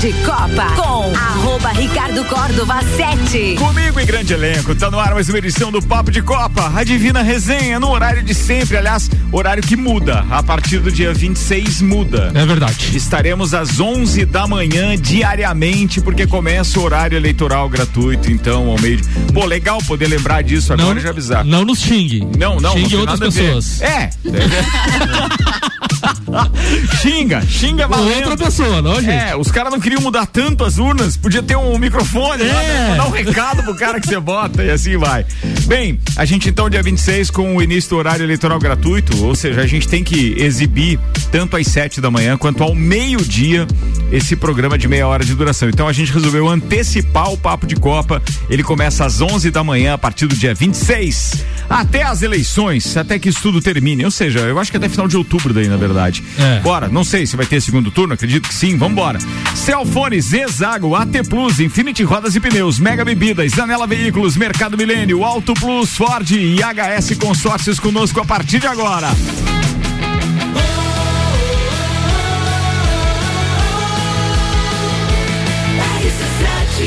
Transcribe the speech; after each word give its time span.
de 0.00 0.12
Copa 0.24 0.66
com 0.76 1.12
arroba 1.16 1.70
Ricardo 1.70 2.24
Córdova 2.26 2.80
7. 2.96 3.56
Comigo 3.58 3.98
em 3.98 4.06
grande 4.06 4.32
elenco, 4.32 4.72
tá 4.74 4.88
no 4.90 4.98
ar 5.00 5.12
mais 5.12 5.28
uma 5.28 5.38
edição 5.38 5.72
do 5.72 5.82
Papo 5.82 6.12
de 6.12 6.22
Copa, 6.22 6.70
a 6.72 6.84
Divina 6.84 7.20
Resenha, 7.20 7.80
no 7.80 7.90
horário 7.90 8.22
de 8.22 8.32
sempre, 8.32 8.76
aliás, 8.76 9.10
horário 9.32 9.60
que 9.62 9.74
muda, 9.76 10.24
a 10.30 10.40
partir 10.40 10.78
do 10.78 10.92
dia 10.92 11.12
26 11.12 11.82
muda. 11.82 12.30
É 12.32 12.46
verdade. 12.46 12.96
Estaremos 12.96 13.54
às 13.54 13.80
11 13.80 14.24
da 14.26 14.46
manhã 14.46 14.96
diariamente, 14.96 16.00
porque 16.00 16.28
começa 16.28 16.78
o 16.78 16.84
horário 16.84 17.16
eleitoral 17.16 17.68
gratuito, 17.68 18.30
então, 18.30 18.70
ao 18.70 18.80
meio 18.80 18.98
de... 18.98 19.08
Pô, 19.32 19.44
legal 19.46 19.78
poder 19.86 20.06
lembrar 20.06 20.42
disso 20.42 20.72
agora 20.72 20.90
Não, 20.90 20.96
e 20.96 21.00
já 21.00 21.10
avisar. 21.10 21.44
não 21.44 21.64
nos 21.64 21.80
xingue. 21.80 22.24
Não, 22.38 22.60
não, 22.60 22.72
Xingue 22.72 22.94
não 22.94 23.00
outras 23.00 23.18
pessoas. 23.18 23.80
É. 23.80 24.10
xinga, 27.00 27.40
xinga 27.42 27.88
valendo. 27.88 28.30
Outra 28.30 28.44
pessoa, 28.46 28.80
não, 28.82 28.96
gente? 29.00 29.10
É, 29.10 29.36
os 29.36 29.50
caras 29.50 29.72
não 29.72 29.80
queriam 29.88 30.02
mudar 30.02 30.26
tanto 30.26 30.64
as 30.64 30.76
urnas, 30.76 31.16
podia 31.16 31.42
ter 31.42 31.56
um 31.56 31.78
microfone, 31.78 32.42
lá, 32.42 32.62
É. 32.62 32.88
né? 32.90 32.94
dar 32.98 33.06
um 33.06 33.10
recado 33.10 33.62
pro 33.62 33.74
cara 33.74 33.98
que 33.98 34.06
você 34.06 34.20
bota 34.20 34.62
e 34.62 34.70
assim 34.70 34.98
vai. 34.98 35.24
Bem, 35.64 35.98
a 36.14 36.26
gente 36.26 36.46
então, 36.50 36.68
dia 36.68 36.82
26, 36.82 37.30
com 37.30 37.56
o 37.56 37.62
início 37.62 37.88
do 37.88 37.96
horário 37.96 38.22
eleitoral 38.22 38.58
gratuito, 38.58 39.24
ou 39.24 39.34
seja, 39.34 39.62
a 39.62 39.66
gente 39.66 39.88
tem 39.88 40.04
que 40.04 40.34
exibir 40.36 41.00
tanto 41.32 41.56
às 41.56 41.66
7 41.68 42.02
da 42.02 42.10
manhã 42.10 42.36
quanto 42.36 42.62
ao 42.62 42.74
meio-dia 42.74 43.66
esse 44.12 44.36
programa 44.36 44.76
de 44.76 44.86
meia 44.86 45.06
hora 45.08 45.24
de 45.24 45.34
duração. 45.34 45.70
Então 45.70 45.88
a 45.88 45.92
gente 45.94 46.12
resolveu 46.12 46.46
antecipar 46.48 47.32
o 47.32 47.38
Papo 47.38 47.66
de 47.66 47.74
Copa. 47.76 48.22
Ele 48.50 48.62
começa 48.62 49.06
às 49.06 49.22
11 49.22 49.50
da 49.50 49.64
manhã, 49.64 49.94
a 49.94 49.98
partir 49.98 50.26
do 50.26 50.36
dia 50.36 50.54
26, 50.54 51.44
até 51.68 52.02
as 52.02 52.20
eleições, 52.20 52.94
até 52.94 53.18
que 53.18 53.30
isso 53.30 53.40
tudo 53.40 53.60
termine. 53.62 54.04
Ou 54.04 54.10
seja, 54.10 54.40
eu 54.40 54.58
acho 54.58 54.70
que 54.70 54.76
até 54.76 54.88
final 54.88 55.08
de 55.08 55.16
outubro 55.16 55.54
daí, 55.54 55.66
na 55.66 55.78
verdade. 55.78 56.22
É. 56.38 56.60
Bora, 56.60 56.88
não 56.88 57.04
sei 57.04 57.26
se 57.26 57.36
vai 57.36 57.46
ter 57.46 57.60
segundo 57.62 57.90
turno, 57.90 58.12
acredito 58.12 58.48
que 58.48 58.54
sim, 58.54 58.76
vambora. 58.76 59.18
Celfone, 59.78 60.20
Zezago, 60.20 60.96
AT 60.96 61.22
Plus, 61.28 61.60
Infinity 61.60 62.02
Rodas 62.02 62.34
e 62.34 62.40
Pneus, 62.40 62.80
Mega 62.80 63.04
Bebidas, 63.04 63.52
Zanela 63.52 63.86
Veículos, 63.86 64.36
Mercado 64.36 64.76
Milênio, 64.76 65.22
Auto 65.22 65.54
Plus, 65.54 65.90
Ford 65.90 66.28
e 66.32 66.56
HS 66.56 67.16
Consórcios 67.16 67.78
conosco 67.78 68.20
a 68.20 68.24
partir 68.24 68.58
de 68.58 68.66
agora. 68.66 69.06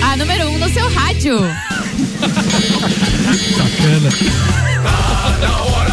A 0.02 0.18
número 0.18 0.50
1 0.50 0.54
um 0.54 0.60
no 0.60 0.68
seu 0.74 0.90
rádio. 0.94 1.38
Começa 3.82 5.48
agora 5.48 5.91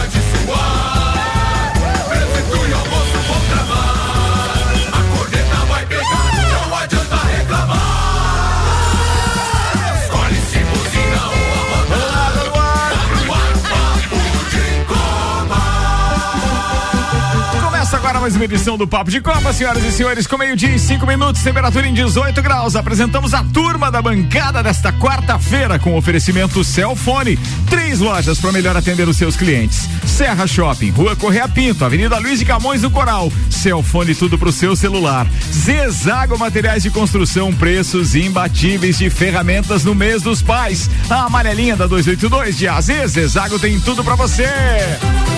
mais 18.28 18.36
uma 18.36 18.44
edição 18.44 18.76
do 18.76 18.86
Papo 18.86 19.10
de 19.10 19.22
Copa, 19.22 19.54
senhoras 19.54 19.82
e 19.82 19.90
senhores, 19.90 20.26
com 20.26 20.36
meio-dia 20.36 20.68
e 20.74 20.78
cinco 20.78 21.06
minutos, 21.06 21.42
temperatura 21.42 21.86
em 21.86 21.94
18 21.94 22.42
graus. 22.42 22.76
Apresentamos 22.76 23.32
a 23.32 23.42
turma 23.42 23.90
da 23.90 24.02
bancada 24.02 24.62
desta 24.62 24.92
quarta-feira 24.92 25.78
com 25.78 25.96
oferecimento 25.96 26.62
Celfone. 26.62 27.38
Três 27.70 28.00
lojas 28.00 28.38
para 28.38 28.52
melhor 28.52 28.76
atender 28.76 29.08
os 29.08 29.16
seus 29.16 29.34
clientes: 29.34 29.88
Serra 30.04 30.46
Shopping, 30.46 30.90
Rua 30.90 31.16
Correia 31.16 31.48
Pinto, 31.48 31.86
Avenida 31.86 32.18
Luiz 32.18 32.38
de 32.38 32.44
Camões 32.44 32.82
do 32.82 32.90
Coral. 32.90 33.32
Celfone, 33.48 34.14
tudo 34.14 34.36
pro 34.36 34.52
seu 34.52 34.76
celular. 34.76 35.26
Zezago 35.50 36.38
Materiais 36.38 36.82
de 36.82 36.90
Construção, 36.90 37.50
preços 37.54 38.14
imbatíveis 38.14 38.98
de 38.98 39.08
ferramentas 39.08 39.84
no 39.84 39.94
mês 39.94 40.20
dos 40.20 40.42
pais. 40.42 40.90
A 41.08 41.24
amarelinha 41.24 41.76
da 41.76 41.86
282 41.86 42.58
de 42.58 42.68
AZ, 42.68 42.90
Zezago 43.06 43.58
tem 43.58 43.80
tudo 43.80 44.04
para 44.04 44.16
você. 44.16 44.44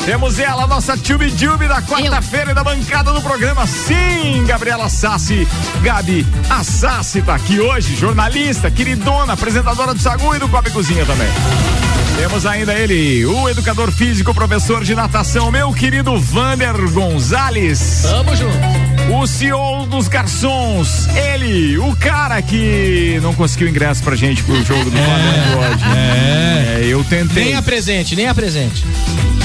Temos 0.05 0.38
ela, 0.38 0.66
nossa 0.66 0.97
Tube 0.97 1.31
Tube 1.31 1.69
da 1.69 1.83
quarta-feira 1.83 2.50
e 2.50 2.55
da 2.55 2.65
bancada 2.65 3.12
do 3.12 3.21
programa. 3.21 3.66
Sim, 3.66 4.44
Gabriela 4.47 4.88
Sassi. 4.88 5.47
Gabi, 5.83 6.27
a 6.49 6.65
Sassi 6.65 7.22
tá 7.22 7.34
aqui 7.34 7.61
hoje, 7.61 7.94
jornalista, 7.97 8.71
queridona, 8.71 9.34
apresentadora 9.34 9.94
do 9.94 10.00
Sagu 10.00 10.34
e 10.34 10.39
do 10.39 10.49
Copa 10.49 10.69
e 10.69 10.72
Cozinha 10.72 11.05
também. 11.05 11.28
Temos 12.16 12.44
ainda 12.44 12.75
ele, 12.75 13.25
o 13.25 13.49
educador 13.49 13.91
físico, 13.91 14.34
professor 14.34 14.84
de 14.84 14.94
natação, 14.94 15.50
meu 15.50 15.72
querido 15.72 16.19
Vander 16.19 16.77
Gonzalez. 16.91 18.03
Tamo 18.03 18.34
junto. 18.37 18.79
O 19.12 19.26
CEO 19.26 19.87
dos 19.87 20.06
garçons, 20.06 21.09
ele, 21.09 21.76
o 21.78 21.94
cara 21.97 22.41
que 22.41 23.19
não 23.21 23.34
conseguiu 23.34 23.69
ingresso 23.69 24.03
pra 24.04 24.15
gente 24.15 24.43
pro 24.44 24.54
jogo 24.65 24.84
do 24.84 24.97
Flamengo 24.97 25.59
hoje. 25.59 25.84
É. 25.97 26.81
É, 26.81 26.87
eu 26.87 27.03
tentei. 27.04 27.47
Nem 27.47 27.54
apresente, 27.56 28.15
nem 28.15 28.28
apresente. 28.28 28.84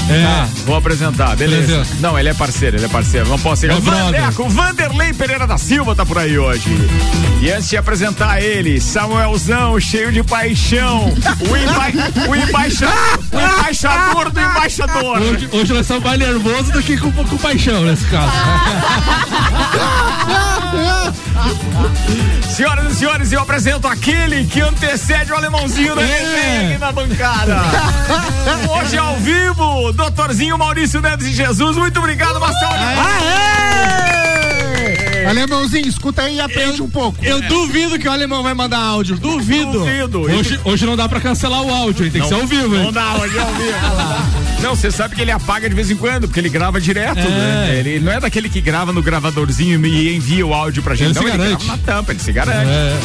É. 0.08 0.22
Tá, 0.22 0.48
vou 0.64 0.76
apresentar, 0.76 1.34
beleza. 1.36 1.66
Beleza. 1.66 1.96
Não, 2.00 2.16
ele 2.16 2.28
é 2.28 2.34
parceiro, 2.34 2.76
ele 2.76 2.84
é 2.84 2.88
parceiro. 2.88 3.28
Não 3.28 3.38
posso 3.38 3.62
chegar. 3.62 3.76
É. 3.76 3.80
Vandeco, 3.80 4.44
o 4.44 4.48
Vanderlei 4.48 5.12
Pereira 5.12 5.46
da 5.46 5.58
Silva 5.58 5.96
tá 5.96 6.06
por 6.06 6.18
aí 6.18 6.38
hoje. 6.38 6.68
E 7.40 7.50
antes 7.50 7.68
de 7.68 7.76
apresentar 7.76 8.40
ele, 8.40 8.80
Samuelzão, 8.80 9.78
cheio 9.80 10.12
de 10.12 10.22
paixão. 10.22 11.12
O, 11.40 11.56
emba 11.56 12.28
o, 12.28 12.36
embaixa 12.36 12.86
o 13.32 13.58
embaixador 13.60 14.30
do 14.30 14.38
embaixador. 14.40 15.18
Hoje, 15.20 15.48
hoje 15.52 15.72
nós 15.72 15.82
estamos 15.82 16.04
mais 16.04 16.18
nervosos 16.18 16.70
do 16.70 16.82
que 16.82 16.96
com, 16.96 17.10
com 17.12 17.36
paixão 17.38 17.84
nesse 17.84 18.04
caso. 18.04 18.32
Senhoras 22.54 22.92
e 22.92 22.94
senhores, 22.96 23.32
eu 23.32 23.40
apresento 23.40 23.86
aquele 23.86 24.44
que 24.46 24.60
antecede 24.60 25.30
o 25.30 25.36
alemãozinho 25.36 25.94
da 25.94 26.02
É. 26.02 26.68
aqui 26.70 26.78
na 26.78 26.90
bancada. 26.92 27.56
Hoje 28.70 28.96
ao 28.96 29.16
vivo, 29.16 29.92
doutorzinho 29.92 30.56
Maurício 30.56 31.00
Neves 31.02 31.26
de 31.28 31.34
Jesus. 31.34 31.76
Muito 31.76 31.98
obrigado, 31.98 32.40
Marcelo. 32.40 32.72
Alemãozinho, 35.28 35.86
escuta 35.88 36.22
aí 36.22 36.36
e 36.36 36.40
aprende 36.40 36.80
um 36.82 36.88
pouco. 36.88 37.24
Eu 37.24 37.40
duvido 37.42 37.98
que 37.98 38.08
o 38.08 38.10
alemão 38.12 38.42
vai 38.42 38.54
mandar 38.54 38.78
áudio. 38.78 39.16
Duvido. 39.16 39.72
Duvido. 39.72 40.20
Hoje, 40.22 40.60
hoje 40.64 40.86
não 40.86 40.96
dá 40.96 41.08
pra 41.08 41.20
cancelar 41.20 41.62
o 41.62 41.72
áudio, 41.72 42.10
tem 42.10 42.22
que 42.22 42.28
ser 42.28 42.34
ao 42.34 42.46
vivo, 42.46 42.68
Não 42.76 42.84
hein? 42.84 42.92
dá, 42.92 43.14
hoje 43.16 43.36
é 43.36 43.40
ao 43.40 43.52
vivo. 43.54 44.36
Não, 44.62 44.74
você 44.74 44.90
sabe 44.90 45.14
que 45.14 45.22
ele 45.22 45.30
apaga 45.30 45.68
de 45.68 45.74
vez 45.74 45.90
em 45.90 45.96
quando, 45.96 46.26
porque 46.26 46.40
ele 46.40 46.48
grava 46.48 46.80
direto, 46.80 47.16
né? 47.28 47.76
Ele 47.78 48.00
não 48.00 48.12
é 48.12 48.20
daquele 48.20 48.48
que 48.48 48.60
grava 48.60 48.92
no 48.92 49.02
gravadorzinho 49.02 49.84
e 49.84 50.16
envia 50.16 50.46
o 50.46 50.54
áudio 50.54 50.82
pra 50.82 50.94
gente. 50.94 51.10
Ele 51.10 51.14
não, 51.14 51.22
se 51.22 51.28
ele 51.28 51.38
garante. 51.38 51.64
grava 51.66 51.76
na 51.80 51.84
tampa, 51.92 52.12
ele 52.12 52.20
se 52.20 52.32
garante. 52.32 52.68
É. 52.68 52.96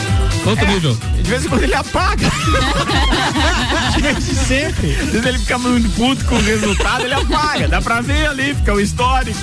Outro 0.46 0.66
É, 0.66 0.68
nível. 0.74 0.98
De 1.22 1.30
vez 1.30 1.46
em 1.46 1.50
quando 1.50 1.64
ele 1.64 1.74
apaga. 1.76 2.32
Desde 4.02 4.36
sempre. 4.36 4.96
Às 5.00 5.10
vezes 5.10 5.26
ele 5.26 5.38
fica 5.40 5.58
muito 5.58 5.90
puto 5.96 6.26
com 6.26 6.36
o 6.36 6.42
resultado, 6.42 7.04
ele 7.06 7.14
apaga. 7.14 7.68
Dá 7.68 7.82
pra 7.82 8.02
ver 8.02 8.28
ali, 8.28 8.56
fica 8.56 8.74
o 8.74 8.80
histórico. 8.80 9.40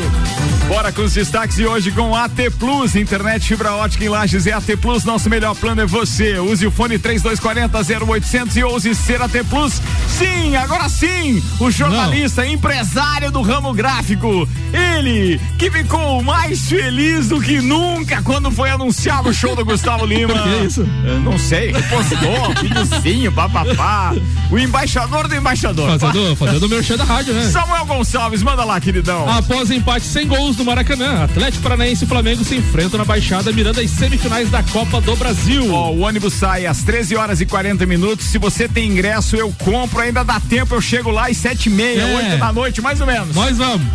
Bora 0.67 0.91
com 0.93 1.03
os 1.03 1.13
destaques 1.15 1.57
de 1.57 1.67
hoje 1.67 1.91
com 1.93 2.15
AT 2.15 2.51
Plus, 2.59 2.68
internet 2.69 3.49
fibra 3.49 3.73
ótica 3.73 4.05
em 4.05 4.09
Lages 4.09 4.47
é 4.47 4.53
AT 4.53 4.77
Plus, 4.81 5.05
nosso 5.05 5.31
melhor 5.31 5.55
plano 5.55 5.81
é 5.81 5.87
você. 5.87 6.39
Use 6.39 6.67
o 6.67 6.71
fone 6.71 6.99
3240 6.99 8.05
0800 8.05 8.57
e 8.57 8.63
ouse 8.63 8.95
ser 8.95 9.23
AT 9.23 9.33
Plus. 9.49 9.81
Sim, 10.09 10.55
agora 10.57 10.89
sim, 10.89 11.43
o 11.59 11.71
jornalista, 11.71 12.47
empresário 12.47 13.31
do 13.31 13.41
ramo 13.41 13.73
gráfico, 13.73 14.49
ele 14.73 15.41
que 15.59 15.71
ficou 15.71 16.23
mais 16.23 16.69
feliz 16.69 17.29
do 17.29 17.41
que 17.41 17.61
nunca 17.61 18.21
quando 18.23 18.51
foi 18.51 18.71
anunciado 18.71 19.31
o 19.31 19.35
show 19.35 19.57
do 19.57 19.65
Gustavo 19.65 20.05
Lima. 20.07 20.35
Por 20.35 20.43
que 20.43 20.65
isso? 20.67 20.87
Eu 21.05 21.21
não 21.21 21.39
sei, 21.39 21.73
repostou, 21.73 22.55
videozinho, 22.61 23.33
papapá. 23.33 24.15
O 24.51 24.59
embaixador 24.59 25.27
do 25.27 25.35
embaixador. 25.35 25.99
Fazendo, 25.99 26.37
fazendo 26.37 26.67
o 26.67 26.69
merchan 26.69 26.97
da 26.97 27.05
rádio, 27.05 27.33
né? 27.33 27.49
Samuel 27.51 27.87
Gonçalves, 27.87 28.43
manda 28.43 28.65
lá, 28.65 28.79
queridão. 28.81 29.29
Após 29.29 29.71
empate 29.71 30.05
sem 30.05 30.27
gols 30.27 30.57
no 30.57 30.65
Maracanã, 30.65 31.25
Atlético 31.25 31.63
Paranaense 31.63 32.05
e 32.05 32.07
Flamengo 32.07 32.45
se 32.45 32.58
enfrentam 32.59 32.99
na 32.99 33.05
Baixada 33.05 33.53
mirando 33.53 33.81
as 33.81 33.91
semifinais 33.91 34.51
da 34.51 34.63
Copa 34.63 35.01
do 35.01 35.15
Brasil. 35.17 35.73
Ó, 35.73 35.91
o 35.93 36.01
ônibus 36.01 36.35
sai 36.35 36.67
às 36.67 36.83
13 36.83 37.17
horas 37.17 37.41
e 37.41 37.47
40 37.47 37.87
minutos. 37.87 38.27
Se 38.27 38.39
você 38.39 38.69
tem 38.69 38.89
ingresso, 38.91 39.37
eu 39.37 39.53
compro. 39.65 40.01
Ainda 40.01 40.23
dá 40.25 40.41
tempo, 40.41 40.75
eu 40.75 40.81
chego 40.81 41.11
lá 41.11 41.29
às 41.29 41.37
7 41.37 41.67
e 41.67 41.71
meia, 41.71 42.03
É. 42.03 42.17
8 42.33 42.39
da 42.39 42.53
noite, 42.53 42.81
mais 42.81 43.01
ou 43.01 43.07
menos. 43.07 43.35
Nós 43.35 43.57
vamos. 43.57 43.87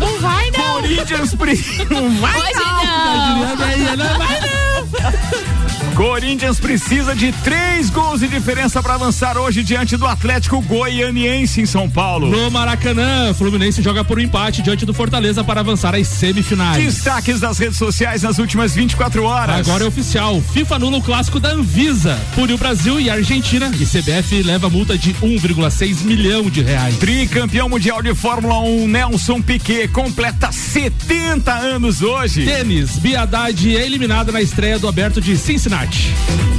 Não 0.00 0.18
vai, 0.20 0.50
não. 0.50 0.74
Corinthians, 0.82 1.34
pri- 1.34 1.64
não 1.90 2.10
vai 2.18 2.38
Hoje 2.40 2.52
não. 2.54 2.84
não. 2.84 3.38
Juliana 3.38 3.64
aí, 3.66 3.96
não 3.96 4.18
vai 4.18 4.40
não. 4.40 5.63
Corinthians 5.94 6.58
precisa 6.58 7.14
de 7.14 7.30
três 7.30 7.88
gols 7.88 8.18
de 8.18 8.26
diferença 8.26 8.82
para 8.82 8.94
avançar 8.94 9.38
hoje 9.38 9.62
diante 9.62 9.96
do 9.96 10.06
Atlético 10.06 10.60
Goianiense 10.60 11.60
em 11.60 11.66
São 11.66 11.88
Paulo. 11.88 12.28
No 12.28 12.50
Maracanã, 12.50 13.32
Fluminense 13.32 13.80
joga 13.80 14.02
por 14.02 14.18
um 14.18 14.20
empate 14.20 14.60
diante 14.60 14.84
do 14.84 14.92
Fortaleza 14.92 15.44
para 15.44 15.60
avançar 15.60 15.94
às 15.94 16.08
semifinais. 16.08 16.82
Destaques 16.82 17.38
das 17.38 17.58
redes 17.58 17.78
sociais 17.78 18.22
nas 18.22 18.38
últimas 18.38 18.74
24 18.74 19.22
horas. 19.22 19.68
Agora 19.68 19.84
é 19.84 19.86
oficial. 19.86 20.42
FIFA 20.52 20.74
anula 20.74 20.98
o 20.98 21.02
clássico 21.02 21.38
da 21.38 21.52
Anvisa. 21.52 22.20
Pune 22.34 22.54
o 22.54 22.58
Brasil 22.58 22.98
e 22.98 23.08
a 23.08 23.14
Argentina. 23.14 23.70
E 23.78 23.86
CBF 23.86 24.42
leva 24.42 24.68
multa 24.68 24.98
de 24.98 25.14
1,6 25.14 26.02
milhão 26.02 26.50
de 26.50 26.60
reais. 26.60 26.98
Tricampeão 26.98 27.68
mundial 27.68 28.02
de 28.02 28.12
Fórmula 28.16 28.58
1, 28.58 28.88
Nelson 28.88 29.40
Piquet, 29.40 29.86
completa 29.88 30.50
70 30.50 31.52
anos 31.52 32.02
hoje. 32.02 32.44
Tênis, 32.44 32.98
Biadade 32.98 33.76
é 33.76 33.86
eliminada 33.86 34.32
na 34.32 34.42
estreia 34.42 34.76
do 34.76 34.88
aberto 34.88 35.20
de 35.20 35.36
Cincinnati. 35.38 35.83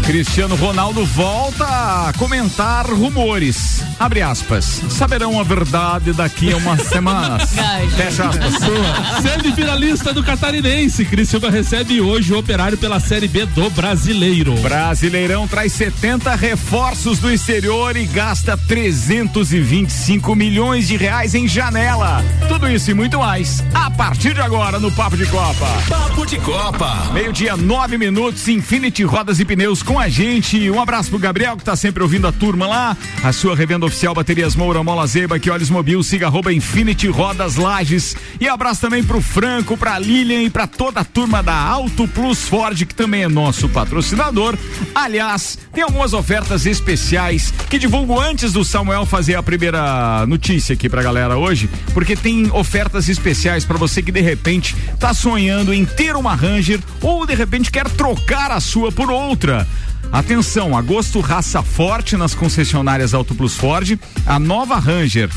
Cristiano 0.05 0.55
Ronaldo 0.55 1.03
volta 1.03 1.65
a 1.65 2.13
comentar 2.13 2.85
rumores. 2.85 3.83
Abre 3.99 4.21
aspas. 4.21 4.83
Saberão 4.89 5.39
a 5.39 5.43
verdade 5.43 6.13
daqui 6.13 6.53
a 6.53 6.57
umas 6.57 6.83
semanas. 6.83 7.55
Fecha 7.97 8.29
aspas. 8.29 8.53
Semifinalista 9.23 10.13
do 10.13 10.23
Catarinense. 10.23 11.05
Criciúma 11.05 11.49
recebe 11.49 12.01
hoje 12.01 12.33
o 12.33 12.37
operário 12.37 12.77
pela 12.77 12.99
Série 12.99 13.27
B 13.27 13.47
do 13.47 13.67
Brasileiro. 13.71 14.53
Brasileirão 14.57 15.47
traz 15.47 15.73
70 15.73 16.35
reforços 16.35 17.17
do 17.17 17.31
exterior 17.31 17.97
e 17.97 18.05
gasta 18.05 18.55
325 18.55 20.35
milhões 20.35 20.87
de 20.87 20.97
reais 20.97 21.33
em 21.33 21.47
janela. 21.47 22.23
Tudo 22.47 22.69
isso 22.69 22.91
e 22.91 22.93
muito 22.93 23.17
mais 23.17 23.63
a 23.73 23.89
partir 23.89 24.35
de 24.35 24.41
agora 24.41 24.79
no 24.79 24.91
Papo 24.91 25.17
de 25.17 25.25
Copa. 25.25 25.67
Papo 25.89 26.25
de 26.25 26.37
Copa. 26.37 27.11
Meio-dia, 27.11 27.57
nove 27.57 27.97
minutos, 27.97 28.47
Infinity 28.47 29.03
Rodas 29.15 29.39
e 29.39 29.45
Pneus 29.45 29.81
com 29.81 29.97
a 29.97 30.09
gente. 30.09 30.69
Um 30.69 30.81
abraço 30.81 31.09
pro 31.09 31.17
Gabriel 31.17 31.55
que 31.55 31.63
tá 31.63 31.73
sempre 31.73 32.03
ouvindo 32.03 32.27
a 32.27 32.33
turma 32.33 32.67
lá. 32.67 32.97
A 33.23 33.31
sua 33.31 33.55
revenda 33.55 33.85
oficial 33.85 34.13
Baterias 34.13 34.57
Moura, 34.57 34.83
Mola 34.83 35.07
Zeba, 35.07 35.39
que 35.39 35.49
Olhos 35.49 35.69
Mobil, 35.69 36.03
siga 36.03 36.27
arroba 36.27 36.51
Infinity 36.51 37.07
Rodas 37.07 37.55
Lages. 37.55 38.13
E 38.41 38.49
abraço 38.49 38.81
também 38.81 39.01
pro 39.01 39.21
Franco, 39.21 39.77
pra 39.77 39.97
Lilian 39.97 40.43
e 40.43 40.49
pra 40.49 40.67
toda 40.67 40.99
a 40.99 41.05
turma 41.05 41.41
da 41.41 41.55
Auto 41.55 42.09
Plus 42.09 42.41
Ford, 42.49 42.77
que 42.85 42.93
também 42.93 43.23
é 43.23 43.29
nosso 43.29 43.69
patrocinador. 43.69 44.57
Aliás, 44.93 45.57
tem 45.71 45.81
algumas 45.81 46.11
ofertas 46.11 46.65
especiais 46.65 47.53
que 47.69 47.79
divulgo 47.79 48.19
antes 48.19 48.51
do 48.51 48.65
Samuel 48.65 49.05
fazer 49.05 49.35
a 49.35 49.43
primeira 49.43 50.25
notícia 50.27 50.73
aqui 50.73 50.89
pra 50.89 51.01
galera 51.01 51.37
hoje, 51.37 51.69
porque 51.93 52.17
tem 52.17 52.51
ofertas 52.51 53.07
especiais 53.07 53.63
para 53.63 53.77
você 53.77 54.01
que 54.01 54.11
de 54.11 54.21
repente 54.21 54.75
tá 54.99 55.13
sonhando 55.13 55.73
em 55.73 55.85
ter 55.85 56.17
uma 56.17 56.35
Ranger 56.35 56.81
ou 57.01 57.25
de 57.25 57.33
repente 57.33 57.71
quer 57.71 57.89
trocar 57.89 58.51
a 58.51 58.59
sua 58.59 58.91
por 58.91 59.04
outra. 59.09 59.67
Atenção, 60.11 60.77
agosto 60.77 61.19
raça 61.19 61.61
forte 61.61 62.15
nas 62.15 62.33
concessionárias 62.33 63.13
Auto 63.13 63.35
Plus 63.35 63.55
Ford. 63.55 63.99
A 64.25 64.39
nova 64.39 64.77
Ranger 64.79 65.29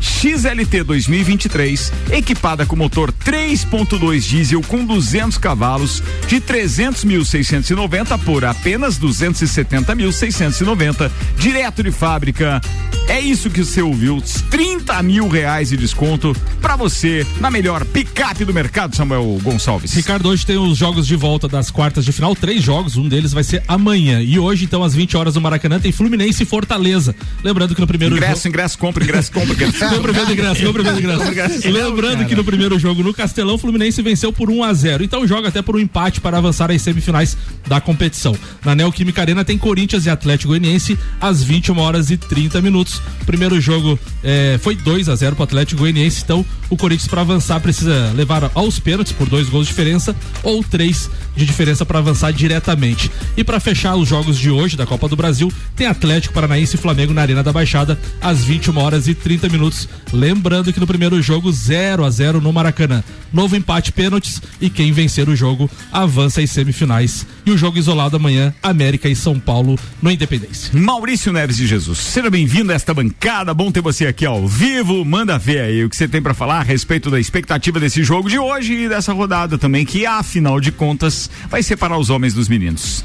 XLT 0.00 0.84
2023, 0.84 1.92
equipada 2.10 2.66
com 2.66 2.76
motor 2.76 3.12
3.2 3.12 4.20
diesel 4.20 4.60
com 4.62 4.84
200 4.84 5.38
cavalos, 5.38 6.02
de 6.26 6.40
300.690 6.40 8.18
por 8.20 8.44
apenas 8.44 8.98
270.690, 8.98 11.10
direto 11.38 11.82
de 11.82 11.90
fábrica. 11.90 12.60
É 13.06 13.20
isso 13.20 13.50
que 13.50 13.64
você 13.64 13.82
ouviu, 13.82 14.22
30 14.50 15.02
mil 15.02 15.28
reais 15.28 15.68
de 15.68 15.76
desconto 15.76 16.34
para 16.60 16.74
você 16.74 17.26
na 17.38 17.50
melhor 17.50 17.84
picape 17.84 18.44
do 18.44 18.54
mercado, 18.54 18.96
Samuel 18.96 19.38
Gonçalves. 19.42 19.92
Ricardo, 19.92 20.28
hoje 20.28 20.46
tem 20.46 20.56
os 20.56 20.78
jogos 20.78 21.06
de 21.06 21.14
volta 21.14 21.46
das 21.46 21.70
quartas 21.70 22.04
de 22.04 22.12
final, 22.12 22.34
três 22.34 22.62
jogos, 22.62 22.96
um 22.96 23.08
deles 23.08 23.32
vai 23.32 23.44
ser 23.44 23.62
amanhã. 23.68 24.22
E 24.22 24.38
hoje, 24.38 24.64
então, 24.64 24.82
às 24.82 24.94
20 24.94 25.16
horas 25.16 25.34
no 25.34 25.40
Maracanã, 25.40 25.78
tem 25.78 25.92
Fluminense 25.92 26.42
e 26.42 26.46
Fortaleza. 26.46 27.14
Lembrando 27.42 27.74
que 27.74 27.80
no 27.80 27.86
primeiro 27.86 28.16
ingresso, 28.16 28.36
jogo. 28.36 28.48
Ingresso, 28.48 28.78
compra, 28.78 29.04
ingresso, 29.04 29.32
compra, 29.32 29.52
ingresso. 29.68 29.83
Compra 29.88 30.12
o 30.12 30.32
ingresso, 30.32 30.64
compra 30.64 30.82
o 30.82 30.98
ingresso. 30.98 31.68
Lembrando 31.68 32.26
que 32.26 32.34
no 32.34 32.44
primeiro 32.44 32.78
jogo 32.78 33.02
no 33.02 33.12
Castelão, 33.12 33.54
o 33.54 33.58
Fluminense 33.58 34.00
venceu 34.02 34.32
por 34.32 34.50
1 34.50 34.62
a 34.62 34.72
0 34.72 35.04
Então 35.04 35.26
joga 35.26 35.48
até 35.48 35.62
por 35.62 35.76
um 35.76 35.78
empate 35.78 36.20
para 36.20 36.38
avançar 36.38 36.70
às 36.70 36.82
semifinais 36.82 37.36
da 37.66 37.80
competição. 37.80 38.36
Na 38.64 38.74
Neoquímica 38.74 39.20
Arena 39.20 39.44
tem 39.44 39.58
Corinthians 39.58 40.06
e 40.06 40.10
Atlético 40.10 40.48
Goianiense 40.48 40.98
às 41.20 41.42
21 41.42 41.78
horas 41.78 42.10
e 42.10 42.16
30 42.16 42.60
minutos. 42.60 43.00
Primeiro 43.26 43.60
jogo 43.60 43.98
eh, 44.22 44.58
foi 44.62 44.76
2 44.76 45.08
a 45.08 45.16
0 45.16 45.36
para 45.36 45.42
o 45.42 45.44
Atlético 45.44 45.80
Goianiense. 45.80 46.22
Então 46.24 46.44
o 46.70 46.76
Corinthians 46.76 47.08
para 47.08 47.20
avançar 47.20 47.60
precisa 47.60 48.12
levar 48.14 48.50
aos 48.54 48.78
pênaltis 48.78 49.12
por 49.12 49.28
dois 49.28 49.48
gols 49.48 49.66
de 49.66 49.72
diferença 49.72 50.14
ou 50.42 50.62
três 50.62 51.10
de 51.36 51.44
diferença 51.44 51.84
para 51.84 51.98
avançar 51.98 52.32
diretamente. 52.32 53.10
E 53.36 53.44
para 53.44 53.60
fechar 53.60 53.96
os 53.96 54.08
jogos 54.08 54.38
de 54.38 54.50
hoje 54.50 54.76
da 54.76 54.86
Copa 54.86 55.08
do 55.08 55.16
Brasil, 55.16 55.52
tem 55.74 55.86
Atlético 55.86 56.34
Paranaense 56.34 56.76
e 56.76 56.78
Flamengo 56.78 57.12
na 57.12 57.22
Arena 57.22 57.42
da 57.42 57.52
Baixada 57.52 57.98
às 58.20 58.44
21 58.44 58.78
horas 58.78 59.08
e 59.08 59.14
30 59.14 59.48
minutos. 59.48 59.73
Lembrando 60.12 60.72
que 60.72 60.80
no 60.80 60.86
primeiro 60.86 61.20
jogo 61.20 61.50
0 61.50 62.04
a 62.04 62.10
0 62.10 62.40
no 62.40 62.52
Maracanã. 62.52 63.02
Novo 63.32 63.56
empate 63.56 63.90
pênaltis 63.90 64.40
e 64.60 64.70
quem 64.70 64.92
vencer 64.92 65.28
o 65.28 65.34
jogo 65.34 65.68
avança 65.92 66.40
às 66.40 66.50
semifinais. 66.50 67.26
E 67.44 67.50
o 67.50 67.58
jogo 67.58 67.78
isolado 67.78 68.16
amanhã, 68.16 68.54
América 68.62 69.08
e 69.08 69.16
São 69.16 69.38
Paulo 69.38 69.78
no 70.00 70.10
Independência. 70.10 70.70
Maurício 70.72 71.32
Neves 71.32 71.56
de 71.56 71.66
Jesus, 71.66 71.98
seja 71.98 72.30
bem-vindo 72.30 72.72
a 72.72 72.74
esta 72.74 72.94
bancada. 72.94 73.52
Bom 73.52 73.72
ter 73.72 73.80
você 73.80 74.06
aqui 74.06 74.24
ao 74.24 74.46
vivo. 74.46 75.04
Manda 75.04 75.38
ver 75.38 75.60
aí 75.60 75.84
o 75.84 75.90
que 75.90 75.96
você 75.96 76.06
tem 76.06 76.22
para 76.22 76.34
falar 76.34 76.60
a 76.60 76.62
respeito 76.62 77.10
da 77.10 77.18
expectativa 77.18 77.80
desse 77.80 78.04
jogo 78.04 78.28
de 78.28 78.38
hoje 78.38 78.72
e 78.74 78.88
dessa 78.88 79.12
rodada 79.12 79.58
também, 79.58 79.84
que 79.84 80.06
afinal 80.06 80.60
de 80.60 80.70
contas 80.70 81.28
vai 81.50 81.62
separar 81.62 81.98
os 81.98 82.10
homens 82.10 82.34
dos 82.34 82.48
meninos. 82.48 83.04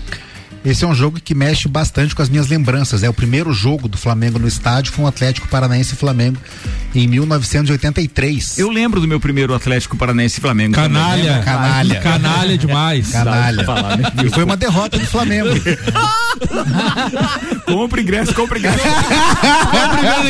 Esse 0.64 0.84
é 0.84 0.88
um 0.88 0.94
jogo 0.94 1.20
que 1.24 1.34
mexe 1.34 1.68
bastante 1.68 2.14
com 2.14 2.22
as 2.22 2.30
minhas 2.30 2.48
lembranças. 2.48 3.04
É 3.04 3.10
o 3.10 3.14
primeiro 3.14 3.54
jogo 3.54 3.88
do 3.88 3.98
Flamengo 3.98 4.38
no 4.38 4.48
estádio 4.48 4.94
com 4.94 5.04
o 5.04 5.08
Atlético 5.08 5.48
Paranaense 5.48 5.94
e 5.94 5.98
Flamengo 5.98 6.38
em 6.94 7.08
1983. 7.08 8.58
Eu 8.58 8.70
lembro 8.70 9.00
do 9.00 9.08
meu 9.08 9.20
primeiro 9.20 9.54
Atlético 9.54 9.96
Paranaense 9.96 10.40
e 10.40 10.42
Flamengo. 10.42 10.76
Canalha, 10.76 11.42
canalha. 11.44 12.00
Canalha 12.02 12.58
demais. 12.58 13.12
Canalha. 13.12 13.66
E 14.26 14.30
foi 14.30 14.44
uma 14.44 14.58
derrota 14.58 14.98
do 14.98 15.06
Flamengo. 15.06 15.50
compre 17.66 18.02
ingresso, 18.02 18.34
compre 18.34 18.60
ingresso. 18.60 18.80
compre 18.80 20.00
ingresso, 20.00 20.16
compre 20.16 20.30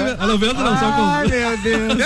ingresso. 0.00 0.26
Não 0.26 0.38
vendo 0.38 0.54
não, 0.54 0.78
só 0.78 0.92
com... 0.92 1.02
Ai, 1.02 1.26
meu 1.26 1.58
Deus. 1.58 1.98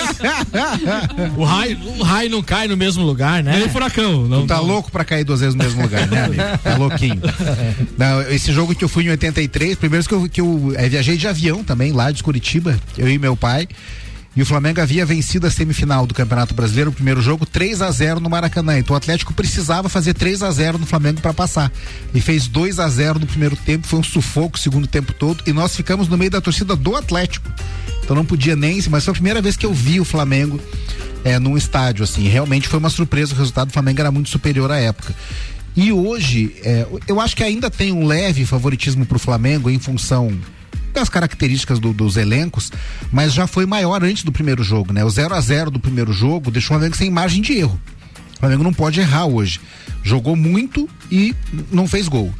O 1.37 1.43
raio, 1.43 1.77
o 1.99 2.03
raio 2.03 2.29
não 2.29 2.41
cai 2.41 2.67
no 2.67 2.77
mesmo 2.77 3.03
lugar, 3.03 3.43
né? 3.43 3.57
Nem 3.59 3.69
furacão. 3.69 4.23
Não, 4.27 4.41
Tu 4.41 4.47
tá 4.47 4.57
não. 4.57 4.65
louco 4.65 4.91
pra 4.91 5.03
cair 5.05 5.23
duas 5.23 5.39
vezes 5.39 5.55
no 5.55 5.63
mesmo 5.63 5.81
lugar, 5.81 6.07
né, 6.07 6.25
amigo? 6.25 6.43
Tá 6.63 6.77
louquinho. 6.77 7.21
Não, 7.97 8.21
esse 8.23 8.51
jogo 8.51 8.75
que 8.75 8.83
eu 8.83 8.89
fui 8.89 9.05
em 9.05 9.09
83, 9.09 9.75
primeiro 9.77 10.07
que 10.07 10.13
eu, 10.13 10.29
que 10.29 10.41
eu 10.41 10.73
eh, 10.75 10.89
viajei 10.89 11.17
de 11.17 11.27
avião 11.27 11.63
também, 11.63 11.91
lá 11.91 12.11
de 12.11 12.23
Curitiba, 12.23 12.79
eu 12.97 13.09
e 13.09 13.17
meu 13.17 13.35
pai. 13.35 13.67
E 14.35 14.41
o 14.41 14.45
Flamengo 14.45 14.81
havia 14.81 15.05
vencido 15.05 15.45
a 15.45 15.51
semifinal 15.51 16.07
do 16.07 16.13
Campeonato 16.13 16.55
Brasileiro, 16.55 16.89
o 16.89 16.93
primeiro 16.93 17.21
jogo, 17.21 17.45
3 17.45 17.83
a 17.83 17.91
0 17.91 18.19
no 18.19 18.29
Maracanã. 18.29 18.79
Então 18.79 18.95
o 18.95 18.97
Atlético 18.97 19.31
precisava 19.31 19.87
fazer 19.89 20.15
3 20.15 20.41
a 20.41 20.49
0 20.49 20.79
no 20.79 20.87
Flamengo 20.87 21.21
para 21.21 21.33
passar. 21.33 21.71
E 22.15 22.19
fez 22.19 22.47
2 22.47 22.79
a 22.79 22.89
0 22.89 23.19
no 23.19 23.27
primeiro 23.27 23.55
tempo, 23.55 23.85
foi 23.85 23.99
um 23.99 24.03
sufoco 24.03 24.57
o 24.57 24.59
segundo 24.59 24.87
tempo 24.87 25.13
todo. 25.13 25.43
E 25.45 25.53
nós 25.53 25.75
ficamos 25.75 26.07
no 26.07 26.17
meio 26.17 26.31
da 26.31 26.41
torcida 26.41 26.75
do 26.75 26.95
Atlético. 26.95 27.47
Então 28.03 28.15
não 28.15 28.25
podia 28.25 28.55
nem, 28.55 28.81
mas 28.89 29.05
foi 29.05 29.11
a 29.11 29.13
primeira 29.13 29.41
vez 29.41 29.55
que 29.55 29.67
eu 29.67 29.73
vi 29.73 29.99
o 29.99 30.05
Flamengo 30.05 30.59
é, 31.23 31.37
num 31.37 31.55
estádio, 31.55 32.03
assim. 32.03 32.27
Realmente 32.27 32.67
foi 32.67 32.79
uma 32.79 32.89
surpresa, 32.89 33.35
o 33.35 33.37
resultado 33.37 33.67
do 33.67 33.73
Flamengo 33.73 34.01
era 34.01 34.11
muito 34.11 34.29
superior 34.29 34.71
à 34.71 34.77
época. 34.77 35.13
E 35.75 35.91
hoje, 35.91 36.55
é, 36.63 36.85
eu 37.07 37.19
acho 37.19 37.35
que 37.35 37.43
ainda 37.43 37.69
tem 37.69 37.91
um 37.91 38.05
leve 38.05 38.45
favoritismo 38.45 39.05
pro 39.05 39.17
Flamengo 39.17 39.69
em 39.69 39.79
função 39.79 40.31
das 40.93 41.09
características 41.09 41.79
do- 41.79 41.91
dos 41.93 42.15
elencos, 42.17 42.71
mas 43.11 43.33
já 43.33 43.47
foi 43.47 43.65
maior 43.65 44.03
antes 44.03 44.23
do 44.23 44.31
primeiro 44.31 44.63
jogo, 44.63 44.93
né? 44.93 45.03
O 45.03 45.09
0 45.09 45.33
a 45.33 45.41
0 45.41 45.71
do 45.71 45.79
primeiro 45.79 46.13
jogo 46.13 46.51
deixou 46.51 46.75
o 46.75 46.79
Flamengo 46.79 46.95
sem 46.95 47.09
margem 47.09 47.41
de 47.41 47.53
erro. 47.53 47.79
O 48.35 48.39
Flamengo 48.39 48.63
não 48.63 48.73
pode 48.73 48.99
errar 48.99 49.25
hoje. 49.25 49.59
Jogou 50.03 50.35
muito 50.35 50.87
e 51.11 51.33
não 51.71 51.87
fez 51.87 52.07
gol. 52.07 52.31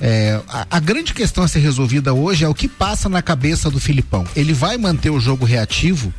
É, 0.00 0.40
a, 0.48 0.66
a 0.70 0.78
grande 0.80 1.12
questão 1.12 1.42
a 1.42 1.48
ser 1.48 1.58
resolvida 1.60 2.12
hoje 2.14 2.44
é 2.44 2.48
o 2.48 2.54
que 2.54 2.68
passa 2.68 3.08
na 3.08 3.20
cabeça 3.22 3.68
do 3.70 3.80
Filipão. 3.80 4.24
Ele 4.36 4.52
vai 4.52 4.76
manter 4.78 5.10
o 5.10 5.18
jogo 5.18 5.44
reativo 5.44 6.12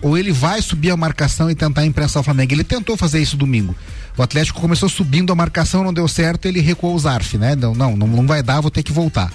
ou 0.00 0.18
ele 0.18 0.32
vai 0.32 0.60
subir 0.60 0.90
a 0.90 0.96
marcação 0.96 1.48
e 1.50 1.54
tentar 1.54 1.86
imprensar 1.86 2.18
o 2.20 2.22
Flamengo? 2.24 2.52
Ele 2.52 2.64
tentou 2.64 2.96
fazer 2.96 3.20
isso 3.22 3.36
domingo. 3.36 3.76
O 4.16 4.22
Atlético 4.22 4.60
começou 4.60 4.88
subindo 4.88 5.32
a 5.32 5.34
marcação, 5.34 5.82
não 5.82 5.92
deu 5.92 6.06
certo, 6.06 6.46
ele 6.46 6.60
recuou 6.60 6.94
o 6.94 6.98
Zarf, 6.98 7.34
né? 7.38 7.54
Não, 7.56 7.74
não, 7.74 7.96
não, 7.96 8.26
vai 8.26 8.42
dar, 8.42 8.60
vou 8.60 8.70
ter 8.70 8.82
que 8.82 8.92
voltar. 8.92 9.32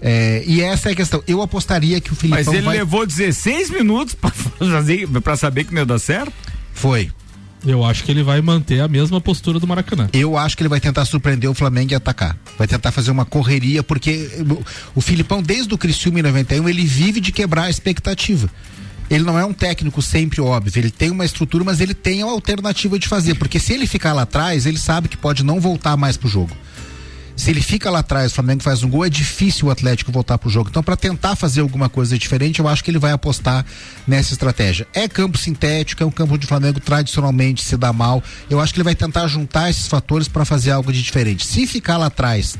É, 0.00 0.42
e 0.46 0.60
essa 0.60 0.88
é 0.90 0.92
a 0.92 0.94
questão. 0.96 1.22
Eu 1.26 1.40
apostaria 1.40 2.00
que 2.00 2.12
o 2.12 2.16
Filipão 2.16 2.44
Mas 2.44 2.52
ele 2.52 2.62
vai... 2.66 2.78
levou 2.78 3.06
16 3.06 3.70
minutos 3.70 4.14
pra 5.22 5.36
saber 5.36 5.64
que 5.64 5.72
não 5.72 5.82
ia 5.82 5.86
dar 5.86 5.98
certo? 5.98 6.32
Foi. 6.74 7.10
Eu 7.64 7.82
acho 7.84 8.04
que 8.04 8.10
ele 8.12 8.22
vai 8.22 8.40
manter 8.40 8.80
a 8.80 8.86
mesma 8.86 9.20
postura 9.20 9.58
do 9.58 9.66
Maracanã. 9.66 10.08
Eu 10.12 10.36
acho 10.36 10.56
que 10.56 10.62
ele 10.62 10.68
vai 10.68 10.78
tentar 10.78 11.04
surpreender 11.04 11.50
o 11.50 11.54
Flamengo 11.54 11.92
e 11.92 11.94
atacar. 11.94 12.36
Vai 12.58 12.68
tentar 12.68 12.92
fazer 12.92 13.10
uma 13.10 13.24
correria, 13.24 13.82
porque 13.82 14.28
o- 14.48 14.62
o 14.96 15.00
Filipão, 15.00 15.42
desde 15.42 15.72
o 15.74 15.78
Criciúma 15.78 16.20
em 16.20 16.22
91, 16.22 16.68
ele 16.68 16.84
vive 16.84 17.18
de 17.20 17.32
quebrar 17.32 17.64
a 17.64 17.70
expectativa. 17.70 18.48
Ele 19.10 19.24
não 19.24 19.38
é 19.38 19.44
um 19.44 19.52
técnico 19.52 20.02
sempre 20.02 20.40
óbvio, 20.40 20.80
ele 20.80 20.90
tem 20.90 21.10
uma 21.10 21.24
estrutura, 21.24 21.64
mas 21.64 21.80
ele 21.80 21.94
tem 21.94 22.22
a 22.22 22.26
alternativa 22.26 22.98
de 22.98 23.06
fazer, 23.06 23.34
porque 23.36 23.58
se 23.58 23.72
ele 23.72 23.86
ficar 23.86 24.12
lá 24.12 24.22
atrás, 24.22 24.66
ele 24.66 24.78
sabe 24.78 25.08
que 25.08 25.16
pode 25.16 25.44
não 25.44 25.60
voltar 25.60 25.96
mais 25.96 26.16
pro 26.16 26.28
jogo. 26.28 26.56
Se 27.36 27.50
ele 27.50 27.60
fica 27.60 27.90
lá 27.90 27.98
atrás, 27.98 28.32
o 28.32 28.34
Flamengo 28.34 28.62
faz 28.62 28.82
um 28.82 28.88
gol, 28.88 29.04
é 29.04 29.10
difícil 29.10 29.68
o 29.68 29.70
Atlético 29.70 30.10
voltar 30.10 30.38
pro 30.38 30.48
jogo. 30.48 30.70
Então, 30.70 30.82
para 30.82 30.96
tentar 30.96 31.36
fazer 31.36 31.60
alguma 31.60 31.86
coisa 31.86 32.18
diferente, 32.18 32.60
eu 32.60 32.66
acho 32.66 32.82
que 32.82 32.90
ele 32.90 32.98
vai 32.98 33.12
apostar 33.12 33.64
nessa 34.06 34.32
estratégia. 34.32 34.88
É 34.94 35.06
campo 35.06 35.36
sintético, 35.36 36.02
é 36.02 36.06
um 36.06 36.10
campo 36.10 36.34
onde 36.34 36.46
o 36.46 36.48
Flamengo 36.48 36.80
tradicionalmente 36.80 37.62
se 37.62 37.76
dá 37.76 37.92
mal. 37.92 38.22
Eu 38.48 38.58
acho 38.58 38.72
que 38.72 38.78
ele 38.78 38.84
vai 38.84 38.94
tentar 38.94 39.28
juntar 39.28 39.68
esses 39.68 39.86
fatores 39.86 40.28
para 40.28 40.46
fazer 40.46 40.70
algo 40.70 40.90
de 40.90 41.02
diferente. 41.02 41.46
Se 41.46 41.66
ficar 41.66 41.98
lá 41.98 42.06
atrás, 42.06 42.56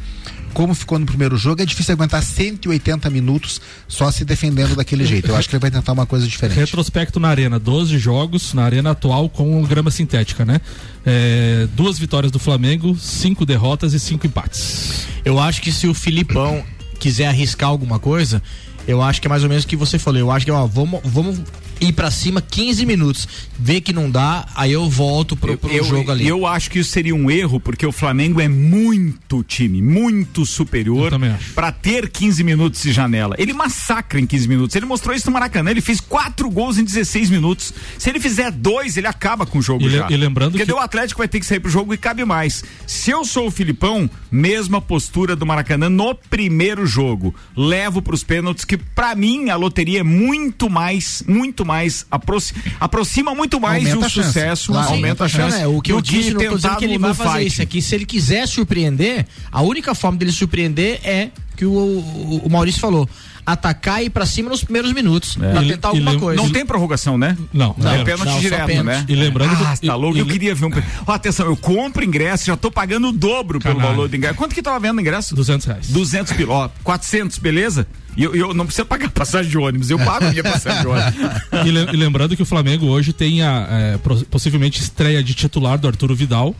como 0.56 0.74
ficou 0.74 0.98
no 0.98 1.04
primeiro 1.04 1.36
jogo, 1.36 1.60
é 1.60 1.66
difícil 1.66 1.92
aguentar 1.92 2.22
180 2.22 3.10
minutos 3.10 3.60
só 3.86 4.10
se 4.10 4.24
defendendo 4.24 4.74
daquele 4.74 5.04
jeito. 5.04 5.28
Eu 5.28 5.36
acho 5.36 5.46
que 5.50 5.54
ele 5.54 5.60
vai 5.60 5.70
tentar 5.70 5.92
uma 5.92 6.06
coisa 6.06 6.26
diferente. 6.26 6.56
Retrospecto 6.56 7.20
na 7.20 7.28
arena, 7.28 7.58
12 7.58 7.98
jogos 7.98 8.54
na 8.54 8.64
arena 8.64 8.92
atual 8.92 9.28
com 9.28 9.62
grama 9.64 9.90
sintética, 9.90 10.46
né? 10.46 10.62
É, 11.04 11.68
duas 11.76 11.98
vitórias 11.98 12.32
do 12.32 12.38
Flamengo, 12.38 12.96
cinco 12.98 13.44
derrotas 13.44 13.92
e 13.92 14.00
cinco 14.00 14.26
empates. 14.26 15.06
Eu 15.26 15.38
acho 15.38 15.60
que 15.60 15.70
se 15.70 15.86
o 15.88 15.92
Filipão 15.92 16.64
quiser 16.98 17.26
arriscar 17.26 17.68
alguma 17.68 17.98
coisa, 17.98 18.42
eu 18.88 19.02
acho 19.02 19.20
que 19.20 19.26
é 19.26 19.28
mais 19.28 19.42
ou 19.42 19.50
menos 19.50 19.64
o 19.64 19.68
que 19.68 19.76
você 19.76 19.98
falou. 19.98 20.18
Eu 20.18 20.30
acho 20.30 20.46
que, 20.46 20.50
ó, 20.50 20.66
vamos, 20.66 21.02
vamos 21.04 21.38
ir 21.80 21.92
para 21.92 22.10
cima 22.10 22.40
15 22.40 22.86
minutos, 22.86 23.28
ver 23.58 23.80
que 23.80 23.92
não 23.92 24.10
dá, 24.10 24.46
aí 24.54 24.72
eu 24.72 24.88
volto 24.88 25.36
pro, 25.36 25.56
pro 25.56 25.70
eu, 25.70 25.84
jogo 25.84 26.10
ali. 26.10 26.26
Eu 26.26 26.46
acho 26.46 26.70
que 26.70 26.78
isso 26.78 26.90
seria 26.90 27.14
um 27.14 27.30
erro, 27.30 27.60
porque 27.60 27.84
o 27.84 27.92
Flamengo 27.92 28.40
é 28.40 28.48
muito 28.48 29.42
time, 29.42 29.82
muito 29.82 30.46
superior 30.46 31.12
para 31.54 31.72
ter 31.72 32.08
15 32.08 32.42
minutos 32.44 32.82
de 32.82 32.92
janela. 32.92 33.34
Ele 33.38 33.52
massacra 33.52 34.20
em 34.20 34.26
15 34.26 34.48
minutos. 34.48 34.76
Ele 34.76 34.86
mostrou 34.86 35.14
isso 35.14 35.26
no 35.26 35.32
Maracanã, 35.32 35.70
ele 35.70 35.80
fez 35.80 36.00
quatro 36.00 36.50
gols 36.50 36.78
em 36.78 36.84
16 36.84 37.30
minutos. 37.30 37.72
Se 37.98 38.10
ele 38.10 38.20
fizer 38.20 38.50
dois, 38.50 38.96
ele 38.96 39.06
acaba 39.06 39.46
com 39.46 39.58
o 39.58 39.62
jogo 39.62 39.84
e 39.86 39.90
já. 39.90 40.10
E 40.10 40.16
lembrando 40.16 40.52
porque 40.52 40.66
que 40.66 40.72
o 40.72 40.78
Atlético 40.78 41.18
vai 41.18 41.28
ter 41.28 41.40
que 41.40 41.46
sair 41.46 41.60
pro 41.60 41.70
jogo 41.70 41.92
e 41.92 41.98
cabe 41.98 42.24
mais. 42.24 42.64
Se 42.86 43.10
eu 43.10 43.24
sou 43.24 43.48
o 43.48 43.50
Filipão, 43.50 44.08
mesma 44.30 44.80
postura 44.80 45.36
do 45.36 45.44
Maracanã 45.44 45.88
no 45.88 46.14
primeiro 46.14 46.86
jogo. 46.86 47.34
Levo 47.56 48.00
pros 48.00 48.22
pênaltis 48.22 48.64
que 48.64 48.76
para 48.76 49.14
mim 49.14 49.50
a 49.50 49.56
loteria 49.56 50.00
é 50.00 50.02
muito 50.02 50.70
mais, 50.70 51.22
muito 51.26 51.64
mais 51.66 52.06
aproxima, 52.10 52.62
aproxima 52.80 53.34
muito 53.34 53.60
mais 53.60 53.84
Aumenta 53.86 54.06
o 54.06 54.10
sucesso, 54.10 54.72
Claro. 54.72 54.88
aumenta 54.90 55.24
a 55.24 55.28
chance. 55.28 55.60
É, 55.60 55.66
o 55.66 55.82
que 55.82 55.92
eu 55.92 56.00
disse, 56.00 56.30
não 56.32 56.40
tô 56.40 56.56
dizendo 56.56 56.76
que 56.76 56.84
ele 56.84 56.98
vai 56.98 57.12
fazer 57.12 57.38
fight. 57.40 57.46
isso 57.52 57.62
aqui. 57.62 57.82
Se 57.82 57.94
ele 57.94 58.06
quiser 58.06 58.46
surpreender, 58.48 59.26
a 59.52 59.60
única 59.62 59.94
forma 59.94 60.16
dele 60.16 60.32
surpreender 60.32 61.00
é 61.04 61.28
que 61.56 61.64
o, 61.66 61.70
o, 61.72 62.42
o 62.44 62.50
Maurício 62.50 62.80
falou. 62.80 63.08
Atacar 63.46 64.02
e 64.02 64.06
ir 64.06 64.10
pra 64.10 64.26
cima 64.26 64.50
nos 64.50 64.64
primeiros 64.64 64.92
minutos. 64.92 65.36
Pra 65.36 65.62
E- 65.62 65.68
tentar 65.68 65.88
e 65.88 65.90
alguma 65.92 66.10
lem- 66.10 66.18
coisa. 66.20 66.42
Não 66.42 66.50
tem 66.50 66.66
prorrogação, 66.66 67.16
né? 67.16 67.36
Não, 67.52 67.76
Não, 67.78 67.90
é, 67.92 68.00
é 68.00 68.04
pênalti 68.04 68.28
não, 68.28 68.40
direto, 68.40 68.66
pênalti. 68.66 68.86
né? 68.86 69.04
E 69.08 69.14
lembrando 69.14 69.52
ah, 69.64 69.76
que- 69.80 69.86
tá 69.86 69.94
louco, 69.94 70.16
e- 70.16 70.20
eu 70.20 70.26
queria 70.26 70.52
ver 70.52 70.64
um. 70.66 70.70
Ó, 71.06 71.12
atenção, 71.12 71.46
eu 71.46 71.56
compro 71.56 72.04
ingresso, 72.04 72.44
já 72.46 72.56
tô 72.56 72.72
pagando 72.72 73.08
o 73.08 73.12
dobro 73.12 73.60
pelo 73.60 73.78
valor 73.78 74.08
do 74.08 74.16
ingresso. 74.16 74.34
Quanto 74.34 74.52
que 74.54 74.60
tava 74.60 74.80
vendo 74.80 74.98
o 74.98 75.00
ingresso? 75.00 75.34
200 75.34 75.64
reais. 75.64 75.86
200 75.88 76.32
pil, 76.32 76.50
ó, 76.50 76.68
400, 76.82 77.38
beleza? 77.38 77.86
E 78.16 78.24
eu, 78.24 78.34
eu 78.34 78.52
não 78.54 78.64
precisa 78.66 78.84
pagar 78.84 79.10
passagem 79.10 79.48
de 79.50 79.58
ônibus, 79.58 79.90
eu 79.90 79.98
pago 79.98 80.24
a 80.26 80.30
minha 80.30 80.42
passagem 80.42 80.80
de 80.80 80.86
ônibus. 80.88 81.14
E, 81.66 81.70
le- 81.70 81.88
e 81.92 81.96
lembrando 81.96 82.34
que 82.36 82.42
o 82.42 82.46
Flamengo 82.46 82.86
hoje 82.86 83.12
tem 83.12 83.42
a 83.42 83.66
é, 83.70 83.98
possivelmente 84.30 84.80
estreia 84.80 85.22
de 85.22 85.34
titular 85.34 85.78
do 85.78 85.86
Arturo 85.86 86.14
Vidal, 86.16 86.54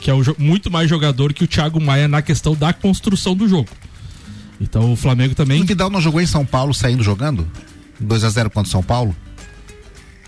que 0.00 0.10
é 0.10 0.14
o 0.14 0.22
muito 0.38 0.70
mais 0.70 0.88
jogador 0.90 1.32
que 1.32 1.44
o 1.44 1.46
Thiago 1.46 1.80
Maia 1.80 2.08
na 2.08 2.22
questão 2.22 2.54
da 2.56 2.72
construção 2.72 3.36
do 3.36 3.46
jogo. 3.48 3.68
Então 4.60 4.92
o 4.92 4.96
Flamengo 4.96 5.34
também. 5.34 5.62
O 5.62 5.66
Vidal 5.66 5.90
não 5.90 6.00
jogou 6.00 6.20
em 6.20 6.26
São 6.26 6.44
Paulo 6.44 6.72
saindo 6.74 7.02
jogando? 7.02 7.46
2 8.00 8.24
a 8.24 8.30
0 8.30 8.50
contra 8.50 8.68
o 8.68 8.70
São 8.70 8.82
Paulo? 8.82 9.14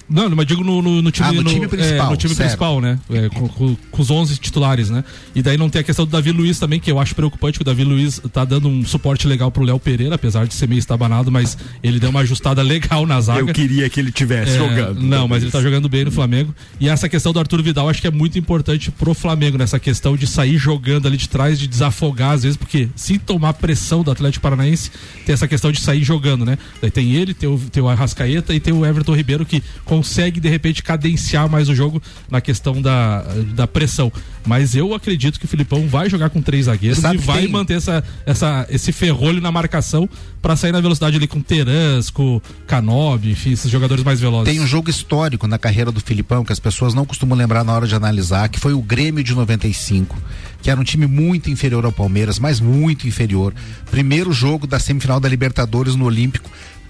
Não, 0.08 0.30
mas 0.30 0.46
digo 0.46 0.62
no, 0.62 0.80
no, 0.80 1.02
no 1.02 1.10
time, 1.10 1.28
Ah, 1.28 1.32
no 1.32 1.42
time 1.44 1.66
principal, 1.66 2.06
é, 2.06 2.10
no 2.10 2.16
time 2.16 2.34
principal, 2.34 2.80
né? 2.80 2.98
É, 3.10 3.28
com, 3.28 3.48
com- 3.48 3.76
com 3.90 4.02
os 4.02 4.10
11 4.10 4.36
titulares, 4.38 4.88
né? 4.88 5.02
E 5.34 5.42
daí 5.42 5.56
não 5.56 5.68
tem 5.68 5.80
a 5.80 5.84
questão 5.84 6.04
do 6.04 6.10
Davi 6.12 6.30
Luiz 6.32 6.58
também, 6.58 6.78
que 6.78 6.90
eu 6.90 6.98
acho 7.00 7.14
preocupante 7.14 7.58
que 7.58 7.62
o 7.62 7.64
Davi 7.64 7.82
Luiz 7.82 8.20
tá 8.32 8.44
dando 8.44 8.68
um 8.68 8.84
suporte 8.84 9.26
legal 9.26 9.50
pro 9.50 9.64
Léo 9.64 9.80
Pereira, 9.80 10.14
apesar 10.14 10.46
de 10.46 10.54
ser 10.54 10.68
meio 10.68 10.78
estabanado, 10.78 11.30
mas 11.32 11.58
ele 11.82 11.98
deu 11.98 12.10
uma 12.10 12.20
ajustada 12.20 12.62
legal 12.62 13.04
na 13.06 13.20
zaga. 13.20 13.40
Eu 13.40 13.46
queria 13.48 13.88
que 13.90 13.98
ele 13.98 14.12
tivesse 14.12 14.52
É, 14.54 14.58
jogando. 14.58 15.00
Não, 15.02 15.26
mas 15.26 15.42
ele 15.42 15.50
tá 15.50 15.60
jogando 15.60 15.88
bem 15.88 16.04
no 16.04 16.12
Flamengo. 16.12 16.54
E 16.78 16.88
essa 16.88 17.08
questão 17.08 17.32
do 17.32 17.38
Arthur 17.40 17.62
Vidal 17.62 17.88
acho 17.88 18.00
que 18.00 18.06
é 18.06 18.10
muito 18.12 18.38
importante 18.38 18.90
pro 18.90 19.12
Flamengo, 19.14 19.58
nessa 19.58 19.78
questão 19.80 20.16
de 20.16 20.26
sair 20.26 20.56
jogando 20.56 21.06
ali 21.08 21.16
de 21.16 21.28
trás, 21.28 21.58
de 21.58 21.66
desafogar 21.66 22.32
às 22.32 22.42
vezes, 22.44 22.56
porque 22.56 22.88
se 22.94 23.18
tomar 23.18 23.54
pressão 23.54 24.02
do 24.04 24.10
Atlético 24.10 24.42
Paranaense, 24.42 24.90
tem 25.24 25.32
essa 25.32 25.48
questão 25.48 25.72
de 25.72 25.80
sair 25.80 26.04
jogando, 26.04 26.44
né? 26.44 26.56
Daí 26.80 26.90
tem 26.90 27.12
ele, 27.12 27.34
tem 27.34 27.48
o, 27.48 27.58
tem 27.58 27.82
o 27.82 27.88
Arrascaeta 27.88 28.54
e 28.54 28.60
tem 28.60 28.72
o 28.72 28.86
Everton 28.86 29.14
Ribeiro 29.14 29.44
que 29.44 29.62
consegue 29.96 30.40
de 30.40 30.48
repente 30.48 30.82
cadenciar 30.82 31.48
mais 31.48 31.68
o 31.68 31.74
jogo 31.74 32.02
na 32.30 32.40
questão 32.40 32.80
da, 32.82 33.22
da 33.54 33.66
pressão. 33.66 34.12
Mas 34.46 34.74
eu 34.76 34.94
acredito 34.94 35.38
que 35.40 35.44
o 35.46 35.48
Filipão 35.48 35.88
vai 35.88 36.08
jogar 36.08 36.30
com 36.30 36.40
três 36.40 36.66
zagueiros 36.66 36.98
Sabe 37.00 37.16
e 37.16 37.18
vai 37.18 37.42
tem- 37.42 37.48
manter 37.50 37.74
essa, 37.74 38.04
essa, 38.24 38.66
esse 38.70 38.92
ferrolho 38.92 39.40
na 39.40 39.50
marcação 39.50 40.08
pra 40.40 40.54
sair 40.54 40.70
na 40.70 40.80
velocidade 40.80 41.16
ali 41.16 41.26
com 41.26 41.40
Terans, 41.40 42.10
com 42.10 42.40
Canobi, 42.66 43.30
enfim, 43.32 43.52
esses 43.52 43.70
jogadores 43.70 44.04
mais 44.04 44.20
velozes. 44.20 44.52
Tem 44.52 44.62
um 44.62 44.66
jogo 44.66 44.88
histórico 44.88 45.46
na 45.48 45.58
carreira 45.58 45.90
do 45.90 46.00
Filipão 46.00 46.44
que 46.44 46.52
as 46.52 46.60
pessoas 46.60 46.94
não 46.94 47.04
costumam 47.04 47.36
lembrar 47.36 47.64
na 47.64 47.72
hora 47.72 47.86
de 47.86 47.94
analisar, 47.94 48.48
que 48.48 48.60
foi 48.60 48.72
o 48.72 48.80
Grêmio 48.80 49.24
de 49.24 49.34
95, 49.34 50.16
que 50.62 50.70
era 50.70 50.80
um 50.80 50.84
time 50.84 51.06
muito 51.06 51.50
inferior 51.50 51.84
ao 51.84 51.90
Palmeiras, 51.92 52.38
mas 52.38 52.60
muito 52.60 53.08
inferior. 53.08 53.52
Primeiro 53.90 54.32
jogo 54.32 54.66
da 54.66 54.78
semifinal 54.78 55.18
da 55.18 55.28
Libertadores 55.28 55.96
no 55.96 56.04
Olímpico. 56.04 56.48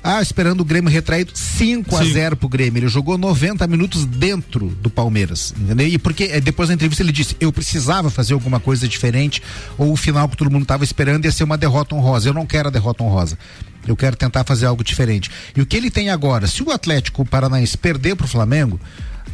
Ah, 0.08 0.22
esperando 0.22 0.60
o 0.60 0.64
Grêmio 0.64 0.88
retraído 0.88 1.32
5 1.34 1.96
a 1.96 2.04
Sim. 2.04 2.12
0 2.12 2.36
pro 2.36 2.48
Grêmio. 2.48 2.78
Ele 2.78 2.88
jogou 2.88 3.18
90 3.18 3.66
minutos 3.66 4.04
dentro 4.04 4.68
do 4.68 4.88
Palmeiras, 4.88 5.52
entendeu? 5.58 5.88
E 5.88 5.98
porque 5.98 6.30
eh, 6.30 6.40
depois 6.40 6.68
da 6.68 6.75
entrevista 6.76 7.02
ele 7.02 7.10
disse: 7.10 7.36
"Eu 7.40 7.52
precisava 7.52 8.08
fazer 8.08 8.34
alguma 8.34 8.60
coisa 8.60 8.86
diferente, 8.86 9.42
ou 9.76 9.92
o 9.92 9.96
final 9.96 10.28
que 10.28 10.36
todo 10.36 10.48
mundo 10.48 10.62
estava 10.62 10.84
esperando 10.84 11.25
ia 11.25 11.32
ser 11.32 11.42
uma 11.42 11.58
derrota 11.58 11.96
honrosa. 11.96 12.28
Eu 12.28 12.34
não 12.34 12.46
quero 12.46 12.68
a 12.68 12.70
derrota 12.70 13.02
honrosa. 13.02 13.36
Eu 13.84 13.96
quero 13.96 14.14
tentar 14.14 14.44
fazer 14.44 14.66
algo 14.66 14.84
diferente. 14.84 15.28
E 15.56 15.60
o 15.60 15.66
que 15.66 15.76
ele 15.76 15.90
tem 15.90 16.08
agora, 16.08 16.46
se 16.46 16.62
o 16.62 16.70
Atlético 16.70 17.25
Paranaense 17.25 17.76
perder 17.76 18.14
pro 18.14 18.28
Flamengo, 18.28 18.80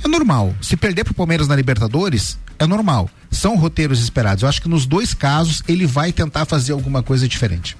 é 0.03 0.09
normal. 0.09 0.55
Se 0.63 0.75
perder 0.75 1.05
pro 1.05 1.13
Palmeiras 1.13 1.47
na 1.47 1.55
Libertadores, 1.55 2.39
é 2.59 2.67
normal. 2.67 3.11
São 3.31 3.57
roteiros 3.57 4.03
esperados. 4.03 4.43
Eu 4.43 4.49
acho 4.49 4.63
que 4.63 4.71
nos 4.71 4.87
dois 4.87 5.13
casos 5.13 5.63
ele 5.69 5.87
vai 5.87 6.13
tentar 6.13 6.47
fazer 6.47 6.73
alguma 6.73 7.03
coisa 7.03 7.29
diferente. 7.29 7.77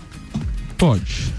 Pode. 0.77 1.33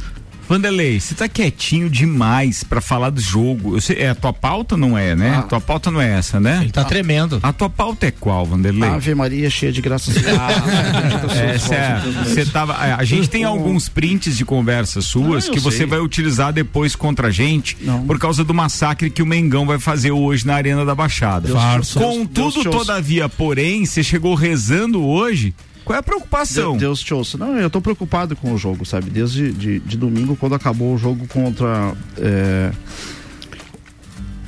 Vanderlei, 0.48 1.00
você 1.00 1.16
tá 1.16 1.28
quietinho 1.28 1.90
demais 1.90 2.64
pra 2.64 2.82
falar 2.82 3.10
do 3.10 3.22
jogo. 3.22 3.76
Eu 3.78 3.82
sei- 3.82 3.98
é 4.00 4.10
a 4.10 4.16
tua 4.16 4.34
pauta 4.34 4.76
não 4.76 4.98
é, 4.98 5.16
né? 5.16 5.38
A 5.38 5.42
tua 5.44 5.62
pauta 5.62 5.90
não 5.90 6.02
é 6.02 6.12
essa, 6.18 6.40
né? 6.40 6.60
Ele 6.62 6.72
tá 6.72 6.84
tremendo. 6.84 7.40
A 7.42 7.54
tua 7.54 7.70
pauta 7.70 8.08
é 8.08 8.12
qual, 8.12 8.46
Vanderlei? 8.46 8.90
Ave 8.90 9.16
Maria 9.16 9.50
cheia 9.50 9.72
de 9.72 9.82
graças. 9.82 10.16
É, 10.18 12.02
você 12.26 12.46
tava. 12.46 12.74
é, 12.86 12.94
A 12.94 13.04
gente 13.04 13.30
tem 13.30 13.44
alguns 13.44 13.88
prints 13.90 14.38
de 14.38 14.46
conversas 14.46 15.06
suas 15.06 15.48
Ah, 15.48 15.52
que 15.52 15.60
você 15.60 15.78
sei. 15.78 15.86
vai 15.86 16.00
utilizar 16.00 16.52
depois 16.54 16.96
contra 16.96 17.28
a 17.30 17.32
gente 17.32 17.78
Não. 17.82 18.06
por 18.06 18.20
causa 18.20 18.44
do 18.44 18.54
massacre 18.54 19.10
que 19.10 19.22
o 19.22 19.26
Mengão 19.26 19.66
vai 19.66 19.80
fazer 19.80 20.12
hoje 20.12 20.46
na 20.46 20.56
Arena 20.56 20.86
da 20.86 20.94
Baixada. 20.94 21.48
Farsa. 21.50 22.00
Contudo, 22.00 22.52
Deus 22.52 22.64
todavia, 22.64 23.28
porém, 23.30 23.86
você 23.86 24.04
chegou 24.04 24.36
rezando 24.36 25.04
hoje. 25.04 25.54
Qual 25.84 25.96
é 25.96 26.00
a 26.00 26.04
preocupação? 26.04 26.78
Deus, 26.78 27.02
te 27.02 27.14
ouça. 27.14 27.38
Não, 27.38 27.58
eu 27.58 27.70
tô 27.70 27.82
preocupado 27.82 28.36
com 28.36 28.54
o 28.54 28.58
jogo, 28.58 28.86
sabe? 28.86 29.10
Desde 29.10 29.52
de, 29.52 29.80
de 29.80 29.98
domingo, 29.98 30.36
quando 30.36 30.56
acabou 30.56 30.94
o 30.94 30.98
jogo 30.98 31.28
contra 31.28 31.94
é, 32.18 32.72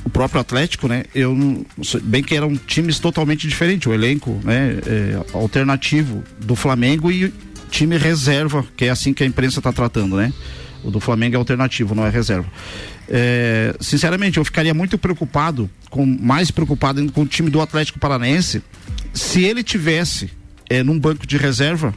o 0.04 0.10
próprio 0.10 0.40
Atlético, 0.40 0.88
né? 0.88 1.04
Eu 1.14 1.66
bem 2.04 2.22
que 2.22 2.34
eram 2.34 2.56
times 2.56 2.98
totalmente 2.98 3.46
diferentes, 3.46 3.86
o 3.86 3.92
elenco, 3.92 4.40
né? 4.42 4.78
é, 4.86 5.20
alternativo 5.34 6.24
do 6.40 6.56
Flamengo 6.56 7.10
e 7.10 7.32
time 7.70 7.98
reserva, 7.98 8.64
que 8.76 8.86
é 8.86 8.90
assim 8.90 9.12
que 9.12 9.22
a 9.22 9.26
imprensa 9.26 9.60
tá 9.60 9.72
tratando, 9.72 10.16
né? 10.16 10.32
O 10.82 10.90
do 10.90 11.00
Flamengo 11.00 11.34
é 11.34 11.38
alternativo, 11.38 11.94
não 11.94 12.06
é 12.06 12.10
reserva. 12.10 12.46
É, 13.08 13.74
sinceramente, 13.80 14.38
eu 14.38 14.44
ficaria 14.44 14.72
muito 14.72 14.96
preocupado, 14.96 15.68
com 15.90 16.06
mais 16.06 16.50
preocupado 16.50 17.04
com 17.12 17.22
o 17.22 17.26
time 17.26 17.50
do 17.50 17.60
Atlético 17.60 17.98
Paranaense, 17.98 18.62
se 19.12 19.44
ele 19.44 19.62
tivesse 19.62 20.30
é, 20.68 20.82
num 20.82 20.98
banco 20.98 21.26
de 21.26 21.36
reserva 21.36 21.94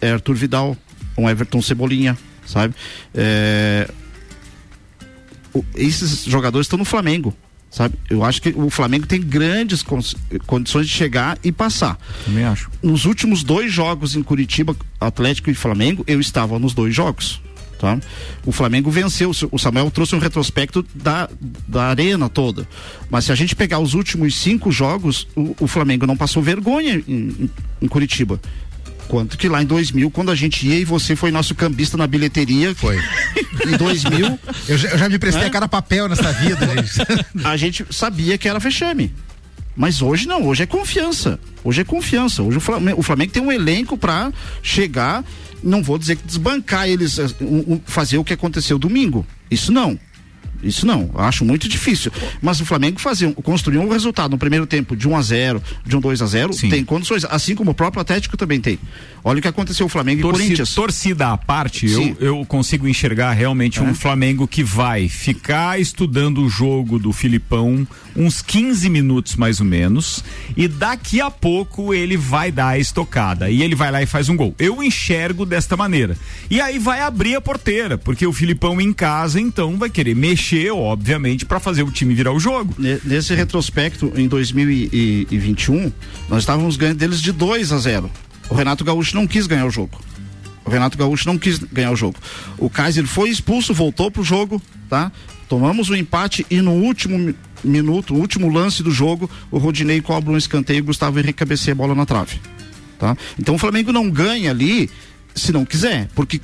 é, 0.00 0.10
Arthur 0.10 0.34
Vidal, 0.34 0.76
um 1.16 1.30
Everton 1.30 1.62
Cebolinha, 1.62 2.18
sabe? 2.44 2.74
É, 3.14 3.88
esses 5.76 6.24
jogadores 6.24 6.66
estão 6.66 6.78
no 6.78 6.84
Flamengo, 6.84 7.34
sabe? 7.70 7.94
Eu 8.10 8.24
acho 8.24 8.42
que 8.42 8.50
o 8.50 8.68
Flamengo 8.68 9.06
tem 9.06 9.20
grandes 9.20 9.84
condições 10.46 10.88
de 10.88 10.92
chegar 10.92 11.38
e 11.44 11.52
passar. 11.52 11.98
Também 12.24 12.44
acho. 12.44 12.70
Nos 12.82 13.04
últimos 13.04 13.44
dois 13.44 13.72
jogos 13.72 14.16
em 14.16 14.22
Curitiba, 14.22 14.74
Atlético 15.00 15.50
e 15.50 15.54
Flamengo, 15.54 16.02
eu 16.06 16.20
estava 16.20 16.58
nos 16.58 16.74
dois 16.74 16.94
jogos. 16.94 17.40
Tá? 17.82 17.98
O 18.46 18.52
Flamengo 18.52 18.92
venceu. 18.92 19.32
O 19.50 19.58
Samuel 19.58 19.90
trouxe 19.90 20.14
um 20.14 20.20
retrospecto 20.20 20.86
da, 20.94 21.28
da 21.66 21.86
arena 21.86 22.28
toda. 22.28 22.64
Mas 23.10 23.24
se 23.24 23.32
a 23.32 23.34
gente 23.34 23.56
pegar 23.56 23.80
os 23.80 23.92
últimos 23.94 24.36
cinco 24.36 24.70
jogos, 24.70 25.26
o, 25.34 25.56
o 25.58 25.66
Flamengo 25.66 26.06
não 26.06 26.16
passou 26.16 26.40
vergonha 26.44 27.02
em, 27.08 27.50
em- 27.82 27.88
Curitiba. 27.88 28.40
Quanto 29.08 29.36
que 29.36 29.48
lá 29.48 29.60
em 29.60 29.66
2000, 29.66 30.12
quando 30.12 30.30
a 30.30 30.34
gente 30.36 30.64
ia 30.64 30.78
e 30.78 30.84
você 30.84 31.16
foi 31.16 31.32
nosso 31.32 31.56
cambista 31.56 31.96
na 31.96 32.06
bilheteria. 32.06 32.72
Foi. 32.72 33.00
Em 33.66 33.76
2000, 33.76 34.38
Eu 34.68 34.78
já, 34.78 34.88
eu 34.90 34.98
já 34.98 35.08
me 35.08 35.18
prestei 35.18 35.42
É? 35.42 35.46
a 35.48 35.50
cara 35.50 35.66
papel 35.66 36.08
nessa 36.08 36.32
vida, 36.34 36.64
gente. 36.68 36.92
a 37.44 37.56
gente 37.56 37.84
sabia 37.90 38.38
que 38.38 38.48
era 38.48 38.60
vexame. 38.60 39.12
Mas 39.74 40.00
hoje 40.02 40.28
não, 40.28 40.46
hoje 40.46 40.62
é 40.62 40.66
confiança. 40.66 41.38
Hoje 41.64 41.80
é 41.80 41.84
confiança. 41.84 42.42
Hoje 42.44 42.58
o 42.58 42.60
Flamengo, 42.60 43.00
o 43.00 43.02
Flamengo 43.02 43.32
tem 43.32 43.42
um 43.42 43.50
elenco 43.50 43.98
para 43.98 44.32
chegar, 44.62 45.24
não 45.62 45.82
vou 45.82 45.98
dizer 45.98 46.16
que 46.16 46.26
desbancar 46.26 46.88
eles, 46.88 47.18
eh, 47.18 47.26
fazer 47.84 48.18
o 48.18 48.24
que 48.24 48.32
aconteceu 48.32 48.78
domingo. 48.78 49.26
Isso 49.50 49.72
não. 49.72 49.98
Isso 50.62 50.86
não, 50.86 51.10
acho 51.16 51.44
muito 51.44 51.68
difícil. 51.68 52.10
Mas 52.40 52.60
o 52.60 52.64
Flamengo 52.66 53.00
fazer, 53.00 53.26
um- 53.26 53.32
construir 53.34 53.78
um 53.78 53.88
resultado 53.88 54.30
no 54.30 54.38
primeiro 54.38 54.66
tempo 54.66 54.96
de 54.96 55.08
1 55.08 55.16
a 55.16 55.22
0 55.22 55.62
de 55.84 55.96
um 55.96 56.00
2 56.00 56.22
a 56.22 56.26
0 56.26 56.52
Sim. 56.52 56.68
tem 56.68 56.84
condições. 56.84 57.24
Assim 57.24 57.54
como 57.54 57.70
o 57.70 57.74
próprio 57.74 58.00
Atlético 58.00 58.36
também 58.36 58.60
tem. 58.60 58.78
Olha 59.24 59.38
o 59.38 59.42
que 59.42 59.48
aconteceu 59.48 59.86
o 59.86 59.88
Flamengo 59.88 60.20
e 60.20 60.22
Torcida, 60.22 60.44
Corinthians. 60.44 60.74
torcida 60.74 61.28
à 61.32 61.36
parte, 61.36 61.86
eu, 61.90 62.16
eu 62.20 62.44
consigo 62.46 62.88
enxergar 62.88 63.32
realmente 63.32 63.78
É. 63.78 63.82
um 63.82 63.94
Flamengo 63.94 64.48
que 64.48 64.64
vai 64.64 65.08
ficar 65.08 65.80
estudando 65.80 66.42
o 66.42 66.48
jogo 66.48 66.98
do 66.98 67.12
Filipão 67.12 67.86
uns 68.16 68.42
15 68.42 68.90
minutos 68.90 69.36
mais 69.36 69.58
ou 69.60 69.66
menos 69.66 70.22
e 70.56 70.68
daqui 70.68 71.20
a 71.20 71.30
pouco 71.30 71.94
ele 71.94 72.16
vai 72.16 72.50
dar 72.52 72.68
a 72.68 72.78
estocada 72.78 73.48
e 73.50 73.62
ele 73.62 73.74
vai 73.74 73.90
lá 73.90 74.02
e 74.02 74.06
faz 74.06 74.28
um 74.28 74.36
gol. 74.36 74.54
Eu 74.58 74.82
enxergo 74.82 75.46
desta 75.46 75.76
maneira. 75.76 76.16
E 76.50 76.60
aí 76.60 76.78
vai 76.78 77.00
abrir 77.00 77.36
a 77.36 77.40
porteira, 77.40 77.96
porque 77.96 78.26
o 78.26 78.32
Filipão 78.32 78.80
em 78.80 78.92
casa 78.92 79.40
então 79.40 79.76
vai 79.78 79.88
querer 79.88 80.14
mexer, 80.14 80.51
obviamente, 80.70 81.44
para 81.44 81.58
fazer 81.60 81.82
o 81.82 81.90
time 81.90 82.14
virar 82.14 82.32
o 82.32 82.40
jogo. 82.40 82.74
Ne- 82.78 83.00
Nesse 83.04 83.34
retrospecto, 83.34 84.12
em 84.16 84.26
2021, 84.28 85.92
nós 86.28 86.40
estávamos 86.42 86.76
ganhando 86.76 86.98
deles 86.98 87.20
de 87.20 87.32
2 87.32 87.72
a 87.72 87.78
0. 87.78 88.10
O 88.48 88.54
Renato 88.54 88.84
Gaúcho 88.84 89.14
não 89.14 89.26
quis 89.26 89.46
ganhar 89.46 89.66
o 89.66 89.70
jogo. 89.70 89.98
O 90.64 90.70
Renato 90.70 90.96
Gaúcho 90.96 91.26
não 91.26 91.38
quis 91.38 91.58
ganhar 91.58 91.90
o 91.90 91.96
jogo. 91.96 92.16
O 92.58 92.70
Kaiser 92.70 93.06
foi 93.06 93.30
expulso, 93.30 93.74
voltou 93.74 94.10
pro 94.10 94.22
jogo, 94.22 94.60
tá? 94.88 95.10
Tomamos 95.48 95.90
o 95.90 95.96
empate 95.96 96.46
e 96.50 96.60
no 96.60 96.72
último 96.72 97.18
mi- 97.18 97.34
minuto, 97.64 98.14
último 98.14 98.48
lance 98.48 98.82
do 98.82 98.90
jogo, 98.90 99.28
o 99.50 99.58
Rodinei 99.58 100.00
cobra 100.00 100.32
um 100.32 100.36
escanteio 100.36 100.78
e 100.78 100.80
o 100.82 100.84
Gustavo 100.84 101.18
Henrique 101.18 101.34
cabeceia 101.34 101.72
a 101.72 101.76
bola 101.76 101.94
na 101.94 102.06
trave. 102.06 102.40
Tá? 102.98 103.16
Então 103.38 103.54
o 103.56 103.58
Flamengo 103.58 103.92
não 103.92 104.08
ganha 104.08 104.50
ali 104.50 104.88
se 105.34 105.50
não 105.52 105.64
quiser, 105.64 106.08
porque 106.14 106.40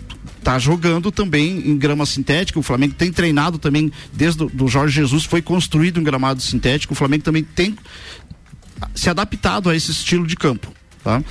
tá 0.48 0.58
jogando 0.58 1.12
também 1.12 1.58
em 1.68 1.76
grama 1.76 2.06
sintética. 2.06 2.58
O 2.58 2.62
Flamengo 2.62 2.94
tem 2.94 3.12
treinado 3.12 3.58
também 3.58 3.92
desde 4.14 4.44
o 4.44 4.48
do 4.48 4.66
Jorge 4.66 4.94
Jesus, 4.94 5.24
foi 5.24 5.42
construído 5.42 6.00
um 6.00 6.02
gramado 6.02 6.40
sintético. 6.40 6.94
O 6.94 6.96
Flamengo 6.96 7.22
também 7.22 7.44
tem 7.44 7.76
se 8.94 9.10
adaptado 9.10 9.68
a 9.68 9.76
esse 9.76 9.90
estilo 9.90 10.26
de 10.26 10.34
campo, 10.36 10.72
tá? 11.04 11.22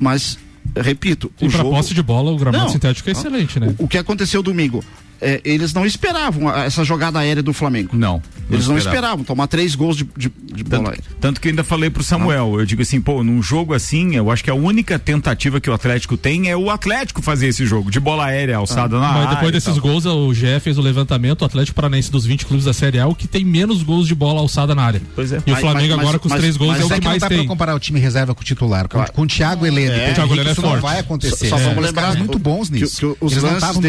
Mas 0.00 0.36
repito, 0.74 1.30
E 1.40 1.46
o 1.46 1.48
jogo 1.50 1.70
posse 1.70 1.94
de 1.94 2.02
bola, 2.02 2.32
o 2.32 2.36
gramado 2.36 2.64
Não. 2.64 2.68
sintético 2.68 3.08
é 3.08 3.12
excelente, 3.12 3.60
né? 3.60 3.72
o, 3.78 3.84
o 3.84 3.88
que 3.88 3.98
aconteceu 3.98 4.42
domingo, 4.42 4.84
é, 5.20 5.40
eles 5.44 5.72
não 5.72 5.84
esperavam 5.86 6.50
essa 6.54 6.84
jogada 6.84 7.18
aérea 7.18 7.42
do 7.42 7.52
Flamengo. 7.52 7.96
Não. 7.96 8.22
Eles 8.50 8.68
não 8.68 8.76
esperava. 8.76 8.96
esperavam 8.96 9.24
tomar 9.24 9.46
três 9.48 9.74
gols 9.74 9.96
de, 9.96 10.04
de, 10.16 10.30
de 10.30 10.62
bola 10.62 10.84
Tanto, 10.84 10.88
aérea. 10.90 11.04
tanto 11.20 11.40
que 11.40 11.48
eu 11.48 11.50
ainda 11.50 11.64
falei 11.64 11.90
pro 11.90 12.02
Samuel, 12.04 12.60
eu 12.60 12.64
digo 12.66 12.80
assim, 12.82 13.00
pô, 13.00 13.24
num 13.24 13.42
jogo 13.42 13.74
assim, 13.74 14.14
eu 14.14 14.30
acho 14.30 14.44
que 14.44 14.50
a 14.50 14.54
única 14.54 14.98
tentativa 15.00 15.60
que 15.60 15.68
o 15.68 15.72
Atlético 15.72 16.16
tem 16.16 16.48
é 16.48 16.56
o 16.56 16.70
Atlético 16.70 17.20
fazer 17.22 17.48
esse 17.48 17.66
jogo, 17.66 17.90
de 17.90 17.98
bola 17.98 18.26
aérea 18.26 18.56
alçada 18.58 19.00
na 19.00 19.08
Mas 19.08 19.16
área 19.16 19.34
depois 19.34 19.52
desses 19.52 19.72
tal. 19.74 19.80
gols, 19.80 20.06
o 20.06 20.32
GE 20.32 20.60
fez 20.60 20.78
o 20.78 20.80
levantamento, 20.80 21.42
o 21.42 21.44
Atlético 21.44 21.74
Paranaense 21.74 22.10
dos 22.10 22.24
20 22.24 22.46
clubes 22.46 22.64
da 22.64 22.72
Série 22.72 22.98
A, 23.00 23.02
é 23.02 23.06
o 23.06 23.14
que 23.14 23.26
tem 23.26 23.44
menos 23.44 23.82
gols 23.82 24.06
de 24.06 24.14
bola 24.14 24.38
alçada 24.40 24.74
na 24.76 24.82
área. 24.84 25.02
Pois 25.14 25.32
é. 25.32 25.38
E 25.38 25.50
o 25.50 25.52
Mas- 25.52 25.60
Flamengo 25.60 25.94
mas- 25.96 26.00
agora 26.04 26.18
com 26.20 26.26
os 26.28 26.32
mas- 26.32 26.40
três 26.40 26.56
gols 26.56 26.70
mas 26.72 26.80
é 26.80 26.84
o 26.84 26.88
Mas 26.88 26.92
é 26.92 26.94
que 26.94 27.00
que 27.00 27.04
não 27.04 27.10
mais 27.10 27.20
dá 27.22 27.26
pra 27.28 27.36
tem. 27.38 27.46
comparar 27.48 27.74
o 27.74 27.80
time 27.80 27.98
reserva 27.98 28.32
com 28.34 28.42
o 28.42 28.44
titular. 28.44 28.88
Com, 28.88 29.02
com 29.04 29.22
o 29.22 29.26
Thiago 29.26 29.66
Heleno 29.66 29.90
e 29.92 29.94
É. 29.96 29.98
Pedro 29.98 30.14
Thiago 30.14 30.20
Henrique, 30.20 30.34
Heleno 30.34 30.48
é 30.50 30.52
isso 30.52 30.62
não 30.62 30.68
forte. 30.70 30.82
vai 30.82 30.98
acontecer. 31.00 31.48
Só, 31.48 31.56
só 31.56 31.62
É, 31.62 31.64
vamos 31.64 31.78
os 31.78 31.86
lembrar 31.86 32.02
caras 32.02 32.16
muito 32.18 32.38
bons 32.38 32.68
que- 32.70 32.74
nisso. 32.80 33.16
que 33.18 33.24
os 33.24 33.32
Eles 33.32 33.42
não 33.42 33.54
estavam. 33.54 33.82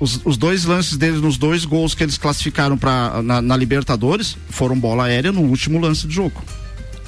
Os, 0.00 0.20
os 0.24 0.36
dois 0.36 0.64
lances 0.64 0.96
deles 0.96 1.20
nos 1.20 1.36
dois 1.36 1.64
gols 1.64 1.94
que 1.94 2.02
eles 2.02 2.16
classificaram 2.18 2.76
para 2.76 3.22
na, 3.22 3.40
na 3.40 3.56
Libertadores 3.56 4.36
foram 4.48 4.76
bola 4.78 5.04
aérea 5.04 5.30
no 5.30 5.42
último 5.42 5.78
lance 5.78 6.06
do 6.06 6.12
jogo. 6.12 6.42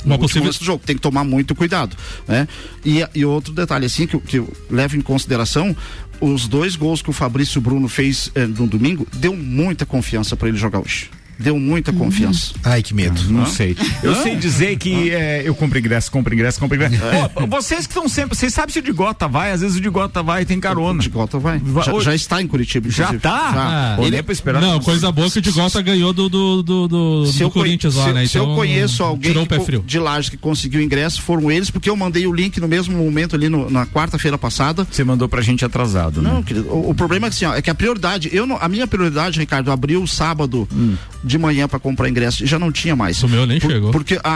Uma 0.05 0.17
no 0.17 0.23
último 0.23 0.29
possível- 0.29 0.47
lance 0.47 0.59
do 0.59 0.65
jogo. 0.65 0.83
Tem 0.85 0.95
que 0.97 1.03
tomar 1.03 1.25
muito 1.25 1.55
cuidado, 1.55 1.97
né? 2.29 2.47
E, 2.85 3.05
e 3.15 3.25
outro 3.25 3.53
detalhe 3.53 3.87
assim 3.87 4.07
que, 4.07 4.19
que 4.21 4.43
levo 4.71 4.97
em 4.97 5.01
consideração 5.01 5.75
os 6.21 6.47
dois 6.47 6.77
gols 6.77 7.03
que 7.03 7.11
o 7.11 7.13
Fabrício 7.13 7.61
Bruno 7.61 7.89
fez 7.89 8.31
eh, 8.35 8.47
no 8.47 8.67
domingo 8.69 9.07
deu 9.15 9.35
muita 9.35 9.85
confiança 9.85 10.37
para 10.37 10.49
ele 10.49 10.57
jogar 10.59 10.79
hoje. 10.81 11.11
Deu 11.39 11.59
muita 11.59 11.93
confiança. 11.93 12.53
Ai, 12.63 12.83
que 12.83 12.95
medo. 12.95 13.21
Não 13.31 13.47
sei. 13.47 13.77
Eu 14.03 14.15
sei 14.23 14.37
dizer 14.37 14.77
que 14.77 15.11
é, 15.11 15.43
eu 15.45 15.55
compro 15.55 15.79
ingresso, 15.79 16.11
compro 16.11 16.33
ingresso, 16.33 16.61
compro 16.61 16.77
ingresso. 16.77 16.97
Pô, 17.35 17.47
vocês 17.47 17.87
que 17.87 17.93
estão 17.93 18.09
sempre. 18.09 18.37
Vocês 18.37 18.55
sabem 18.55 18.73
se 18.73 18.79
o 18.79 18.83
Digota 18.83 19.27
vai, 19.27 19.51
às 19.53 19.61
vezes 19.61 19.77
o 19.77 19.81
Digota 19.81 20.23
vai 20.23 20.43
e 20.43 20.45
tem 20.45 20.61
carona. 20.61 20.99
O 21.01 21.03
Digota 21.03 21.39
vai. 21.39 21.59
Vai- 21.59 21.85
Já, 21.85 21.99
já 22.01 22.15
está 22.15 22.41
em 22.41 22.47
Curitiba. 22.47 22.89
Já 22.91 23.05
inclusive. 23.05 23.23
tá? 23.23 23.53
Ah, 23.55 23.95
Pô, 23.97 24.03
ele- 24.03 24.13
nem 24.13 24.23
pra 24.23 24.33
esperar. 24.33 24.61
Não, 24.63 24.79
coisa 24.81 25.11
boa 25.11 25.29
que 25.31 25.39
o 25.39 25.43
Digota 25.43 25.81
ganhou 25.83 26.13
do, 26.13 26.29
do, 26.29 26.63
do, 26.63 26.89
do, 26.89 27.27
se 27.27 27.41
do 27.43 27.51
Corinthians 27.51 27.95
lá, 27.97 28.05
se, 28.07 28.13
né? 28.13 28.27
se 28.27 28.39
eu 28.39 28.45
Então, 28.45 28.55
conheço 28.57 29.03
alguém 29.03 29.31
tirou 29.31 29.43
o 29.43 29.47
que 29.47 29.51
pé 29.55 29.59
co- 29.59 29.65
frio. 29.65 29.85
de 29.87 29.99
Lages 29.99 30.29
que 30.31 30.37
conseguiu 30.37 30.81
ingresso, 30.81 31.21
foram 31.23 31.51
eles, 31.51 31.71
porque 31.71 31.91
eu 31.91 31.97
mandei 31.97 32.27
o 32.27 32.33
link 32.33 32.61
no 32.61 32.69
mesmo 32.69 32.97
momento 32.97 33.35
ali 33.35 33.49
no- 33.49 33.69
na 33.71 33.85
quarta-feira 33.87 34.39
passada. 34.39 34.87
Você 34.91 35.03
mandou 35.03 35.29
pra 35.29 35.41
gente 35.43 35.65
atrasado, 35.65 36.23
né? 36.23 36.31
Não, 36.33 36.43
querido, 36.43 36.69
o, 36.69 36.91
o 36.91 36.95
problema 36.95 37.27
é 37.27 37.31
que, 37.31 37.37
assim, 37.37 37.45
ó, 37.47 37.55
é 37.55 37.63
que 37.63 37.71
a 37.71 37.75
prioridade, 37.75 38.29
eu 38.33 38.47
não- 38.47 38.59
a 38.61 38.69
minha 38.69 38.87
prioridade, 38.87 39.39
Ricardo, 39.41 39.71
abriu 39.73 40.07
sábado 40.07 40.69
Hum. 40.73 40.95
De 41.25 41.39
manhã 41.39 41.69
para 41.69 41.79
comprar 41.79 42.09
ingresso 42.09 42.43
e 42.43 42.47
já 42.47 42.59
não 42.59 42.73
tinha 42.73 42.97
mais. 42.97 43.23
O 43.23 43.29
meu 43.29 43.47
nem 43.47 43.61
chegou. 43.61 43.91
Porque 43.93 44.19
a, 44.25 44.31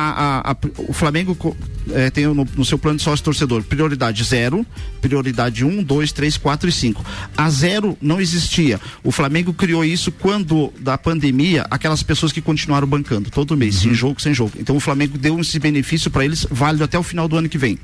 a- 0.46 0.52
a- 0.52 0.56
o 0.88 0.92
Flamengo 0.92 1.36
eh, 1.92 2.10
tem 2.10 2.26
no, 2.26 2.46
no 2.56 2.64
seu 2.64 2.78
plano 2.78 2.96
de 2.98 3.02
sócio 3.04 3.24
torcedor 3.24 3.62
prioridade 3.64 4.22
zero, 4.22 4.64
prioridade 5.00 5.64
um, 5.64 5.82
dois, 5.82 6.12
três, 6.12 6.36
quatro 6.36 6.68
e 6.68 6.72
cinco. 6.72 7.04
A 7.36 7.50
zero 7.50 7.96
não 8.00 8.20
existia. 8.20 8.80
O 9.02 9.10
Flamengo 9.10 9.52
criou 9.52 9.84
isso 9.84 10.10
quando 10.12 10.72
da 10.78 10.96
pandemia, 10.96 11.66
aquelas 11.70 12.02
pessoas 12.02 12.32
que 12.32 12.40
continuaram 12.40 12.86
bancando 12.86 13.30
todo 13.30 13.56
mês, 13.56 13.76
Uhum. 13.76 13.80
sem 13.82 13.94
jogo, 13.94 14.20
sem 14.22 14.34
jogo. 14.34 14.52
Então 14.58 14.76
o 14.76 14.80
Flamengo 14.80 15.18
deu 15.18 15.38
esse 15.40 15.58
benefício 15.58 16.10
para 16.10 16.24
eles 16.24 16.46
válido 16.50 16.84
até 16.84 16.98
o 16.98 17.02
final 17.02 17.26
do 17.28 17.36
ano 17.36 17.48
que 17.48 17.58
vem. 17.58 17.78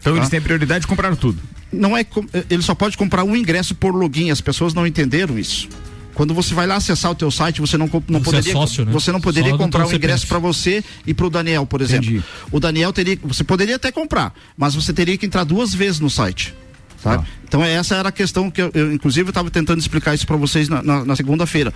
Então 0.00 0.14
eles 0.14 0.26
Tá. 0.28 0.32
têm 0.32 0.40
prioridade 0.40 0.82
de 0.82 0.86
comprar 0.86 1.14
tudo. 1.16 1.38
não 1.72 1.96
é 1.96 2.02
eh, 2.02 2.44
ele 2.50 2.62
só 2.62 2.74
pode 2.74 2.98
comprar 2.98 3.24
um 3.24 3.34
ingresso 3.34 3.74
por 3.74 3.94
login, 3.94 4.30
as 4.30 4.40
pessoas 4.42 4.74
não 4.74 4.86
entenderam 4.86 5.38
isso. 5.38 5.68
Quando 6.14 6.34
você 6.34 6.54
vai 6.54 6.66
lá 6.66 6.76
acessar 6.76 7.10
o 7.10 7.14
teu 7.14 7.30
site, 7.30 7.60
você 7.60 7.78
não, 7.78 7.86
não 8.08 8.20
Você 8.20 8.30
é 8.30 8.38
poderia 8.38 8.52
sócio, 8.52 8.84
né? 8.84 8.92
você 8.92 9.10
não 9.12 9.20
poderia 9.20 9.50
Só 9.50 9.56
comprar 9.58 9.86
um 9.86 9.92
ingresso 9.92 10.26
para 10.26 10.38
você 10.38 10.84
e 11.06 11.14
para 11.14 11.26
o 11.26 11.30
Daniel, 11.30 11.64
por 11.66 11.80
exemplo. 11.80 12.06
Entendi. 12.06 12.24
O 12.50 12.60
Daniel 12.60 12.92
teria, 12.92 13.18
você 13.24 13.42
poderia 13.42 13.76
até 13.76 13.90
comprar, 13.90 14.34
mas 14.56 14.74
você 14.74 14.92
teria 14.92 15.16
que 15.16 15.24
entrar 15.24 15.44
duas 15.44 15.74
vezes 15.74 16.00
no 16.00 16.10
site. 16.10 16.54
Sabe? 17.02 17.24
Tá. 17.24 17.30
Então 17.48 17.64
essa 17.64 17.96
era 17.96 18.10
a 18.10 18.12
questão 18.12 18.50
que 18.50 18.60
eu, 18.62 18.70
eu, 18.74 18.92
inclusive 18.92 19.28
estava 19.30 19.50
tentando 19.50 19.78
explicar 19.80 20.14
isso 20.14 20.26
para 20.26 20.36
vocês 20.36 20.68
na, 20.68 20.82
na- 20.82 21.04
na 21.04 21.16
segunda-feira. 21.16 21.72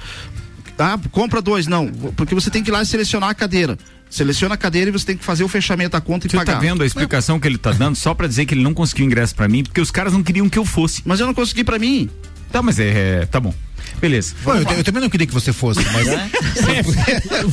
Ah, 0.78 0.98
compra 1.10 1.40
dois, 1.40 1.66
não, 1.66 1.88
porque 2.14 2.34
você 2.34 2.50
tem 2.50 2.62
que 2.62 2.68
ir 2.70 2.72
lá 2.72 2.82
e 2.82 2.86
selecionar 2.86 3.30
a 3.30 3.34
cadeira. 3.34 3.78
Seleciona 4.10 4.54
a 4.54 4.58
cadeira 4.58 4.90
e 4.90 4.92
você 4.92 5.06
tem 5.06 5.16
que 5.16 5.24
fazer 5.24 5.42
o 5.42 5.48
fechamento 5.48 5.90
da 5.92 6.00
conta 6.00 6.26
e 6.26 6.30
Você 6.30 6.36
pagar. 6.36 6.52
tá 6.54 6.58
vendo 6.60 6.82
a 6.82 6.86
explicação 6.86 7.40
que 7.40 7.48
ele 7.48 7.58
tá 7.58 7.72
dando 7.72 7.96
só 7.96 8.14
pra 8.14 8.28
dizer 8.28 8.44
que 8.44 8.54
ele 8.54 8.62
não 8.62 8.74
conseguiu 8.74 9.06
ingresso 9.06 9.34
pra 9.34 9.48
mim, 9.48 9.64
porque 9.64 9.80
os 9.80 9.90
caras 9.90 10.12
não 10.12 10.22
queriam 10.22 10.48
que 10.48 10.58
eu 10.58 10.64
fosse. 10.64 11.02
Mas 11.04 11.18
eu 11.18 11.26
não 11.26 11.32
consegui 11.34 11.64
para 11.64 11.78
mim. 11.78 12.08
Tá, 12.52 12.62
mas 12.62 12.78
é, 12.78 13.22
é, 13.22 13.26
tá 13.26 13.40
bom. 13.40 13.52
Beleza. 14.00 14.34
Pô, 14.44 14.54
eu, 14.54 14.62
eu 14.62 14.84
também 14.84 15.02
não 15.02 15.08
queria 15.08 15.26
que 15.26 15.32
você 15.32 15.52
fosse, 15.52 15.80
mas 15.92 16.06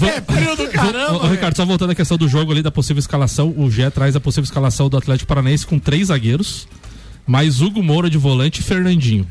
Ô, 1.12 1.26
ô, 1.26 1.28
Ricardo, 1.28 1.56
só 1.56 1.66
voltando 1.66 1.92
à 1.92 1.96
questão 1.96 2.18
do 2.18 2.28
jogo 2.28 2.52
ali, 2.52 2.62
da 2.62 2.72
possível 2.72 3.00
escalação, 3.00 3.54
o 3.56 3.70
Gé 3.72 3.90
traz 3.90 4.16
a 4.16 4.20
possível 4.20 4.44
escalação 4.44 4.90
do 4.90 4.98
Atlético 4.98 5.28
Paranaense 5.28 5.66
com 5.66 5.80
três 5.80 6.08
zagueiros, 6.08 6.68
mais 7.26 7.62
Hugo 7.62 7.82
Moura 7.82 8.10
de 8.10 8.18
volante 8.18 8.60
e 8.60 8.64
Fernandinho. 8.64 9.26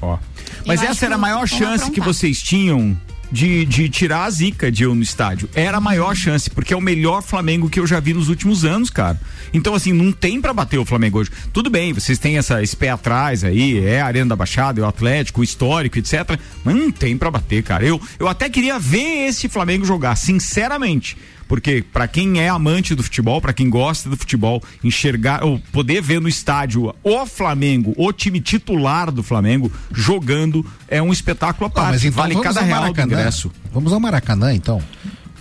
Ó. 0.00 0.18
Mas 0.66 0.82
essa 0.82 1.06
era 1.06 1.14
a 1.14 1.18
maior 1.18 1.46
chance 1.46 1.90
que 1.90 2.00
vocês 2.00 2.40
tinham 2.40 2.96
de, 3.30 3.64
de 3.64 3.88
tirar 3.88 4.24
a 4.24 4.30
zica 4.30 4.70
de 4.70 4.84
eu 4.84 4.94
no 4.94 5.02
estádio. 5.02 5.48
Era 5.54 5.78
a 5.78 5.80
maior 5.80 6.14
chance, 6.14 6.48
porque 6.48 6.72
é 6.72 6.76
o 6.76 6.80
melhor 6.80 7.22
Flamengo 7.22 7.68
que 7.68 7.78
eu 7.78 7.86
já 7.86 8.00
vi 8.00 8.14
nos 8.14 8.28
últimos 8.28 8.64
anos, 8.64 8.90
cara. 8.90 9.20
Então, 9.52 9.74
assim, 9.74 9.92
não 9.92 10.12
tem 10.12 10.40
pra 10.40 10.52
bater 10.52 10.78
o 10.78 10.84
Flamengo 10.84 11.18
hoje. 11.18 11.30
Tudo 11.52 11.70
bem, 11.70 11.92
vocês 11.92 12.18
têm 12.18 12.38
essa, 12.38 12.62
esse 12.62 12.76
pé 12.76 12.90
atrás 12.90 13.44
aí, 13.44 13.78
é 13.84 14.00
a 14.00 14.06
Arena 14.06 14.30
da 14.30 14.36
Baixada, 14.36 14.80
é 14.80 14.84
o 14.84 14.86
Atlético, 14.86 15.40
o 15.40 15.44
histórico, 15.44 15.98
etc. 15.98 16.38
Mas 16.64 16.74
não 16.74 16.90
tem 16.90 17.16
pra 17.16 17.30
bater, 17.30 17.62
cara. 17.62 17.84
Eu, 17.84 18.00
eu 18.18 18.28
até 18.28 18.48
queria 18.48 18.78
ver 18.78 19.28
esse 19.28 19.48
Flamengo 19.48 19.84
jogar, 19.84 20.16
sinceramente. 20.16 21.16
Porque 21.48 21.82
pra 21.92 22.06
quem 22.06 22.40
é 22.40 22.48
amante 22.48 22.94
do 22.94 23.02
futebol, 23.02 23.40
pra 23.40 23.52
quem 23.54 23.70
gosta 23.70 24.08
do 24.10 24.16
futebol, 24.16 24.62
enxergar 24.84 25.42
ou 25.42 25.58
poder 25.72 26.02
ver 26.02 26.20
no 26.20 26.28
estádio 26.28 26.94
o 27.02 27.26
Flamengo, 27.26 27.94
o 27.96 28.12
time 28.12 28.38
titular 28.40 29.10
do 29.10 29.22
Flamengo 29.22 29.72
jogando 29.92 30.64
é 30.86 31.00
um 31.02 31.10
espetáculo 31.12 31.64
à 31.66 31.68
Ah, 31.68 31.70
parte. 31.70 31.90
mas 31.92 32.04
então 32.04 32.22
vale 32.22 32.38
cada 32.40 32.60
real 32.60 32.92
do 32.92 33.00
ingresso. 33.00 33.50
Vamos 33.72 33.92
ao 33.92 33.98
Maracanã, 33.98 34.52
então. 34.54 34.80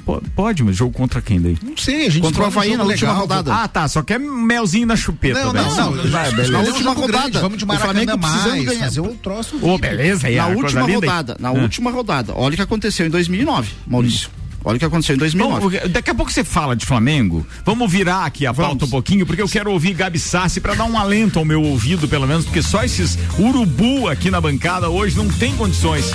Po- 0.06 0.24
Pode, 0.34 0.63
mas 0.63 0.78
jogo 0.78 0.93
contra 0.93 1.22
quem 1.22 1.41
daí? 1.41 1.58
Não 1.62 1.76
sei, 1.76 2.08
a 2.08 2.10
gente 2.10 2.22
Contra 2.22 2.43
o 2.43 2.46
Havaí 2.46 2.78
na 2.78 2.86
última 2.86 3.12
rodada. 3.12 3.54
Ah, 3.54 3.67
tá. 3.67 3.86
Só 3.89 4.02
quer 4.02 4.17
melzinho 4.17 4.88
na 4.88 4.96
chupeta. 4.96 5.43
Não, 5.43 5.52
né? 5.52 5.62
não, 5.62 5.76
não. 5.93 6.10
Vai, 6.10 6.32
Na 6.50 6.60
última 6.62 6.93
rodada. 6.93 7.41
Vamos 7.41 7.58
de 7.58 7.65
o 7.65 7.67
Maracanã 7.67 7.91
Flamengo 7.93 8.17
precisando 8.17 8.50
mais, 8.52 8.65
ganhar. 8.65 8.80
fazer 8.86 9.02
um 9.02 9.17
troço. 9.17 9.58
Ô, 9.62 9.78
beleza, 9.78 10.28
aí 10.28 10.38
na 10.38 10.48
última 10.48 10.84
rodada, 10.88 11.36
na 11.41 11.50
Ah. 11.50 11.52
última 11.52 11.91
rodada. 11.91 12.34
Olha 12.34 12.54
o 12.54 12.56
que 12.56 12.62
aconteceu 12.62 13.06
em 13.06 13.10
2009, 13.10 13.70
Maurício. 13.86 14.30
Olha 14.63 14.76
o 14.76 14.80
que 14.80 14.86
aconteceu 14.86 15.15
em 15.15 15.20
2009. 15.20 15.80
Bom, 15.80 15.89
daqui 15.89 16.10
a 16.10 16.15
pouco 16.15 16.32
você 16.32 16.43
fala 16.43 16.76
de 16.76 16.86
Flamengo. 16.86 17.46
Vamos 17.65 17.91
virar 17.91 18.26
aqui 18.26 18.46
a 18.46 18.54
pauta 18.54 18.86
um 18.86 18.89
pouquinho, 18.89 19.26
porque 19.26 19.41
eu 19.41 19.48
quero 19.48 19.72
ouvir 19.72 19.93
Gabi 19.93 20.20
Sassi 20.20 20.60
para 20.60 20.74
dar 20.74 20.86
um 20.86 20.98
alento 20.98 21.39
ao 21.39 21.46
meu 21.46 21.62
ouvido, 21.62 22.08
pelo 22.08 22.28
menos, 22.28 22.46
porque 22.46 22.62
só 22.62 22.84
esses 22.84 23.17
urubu 23.39 24.08
aqui 24.10 24.30
na 24.30 24.41
bancada 24.41 24.89
hoje 24.89 25.15
não 25.15 25.28
tem 25.28 25.56
condições. 25.56 26.12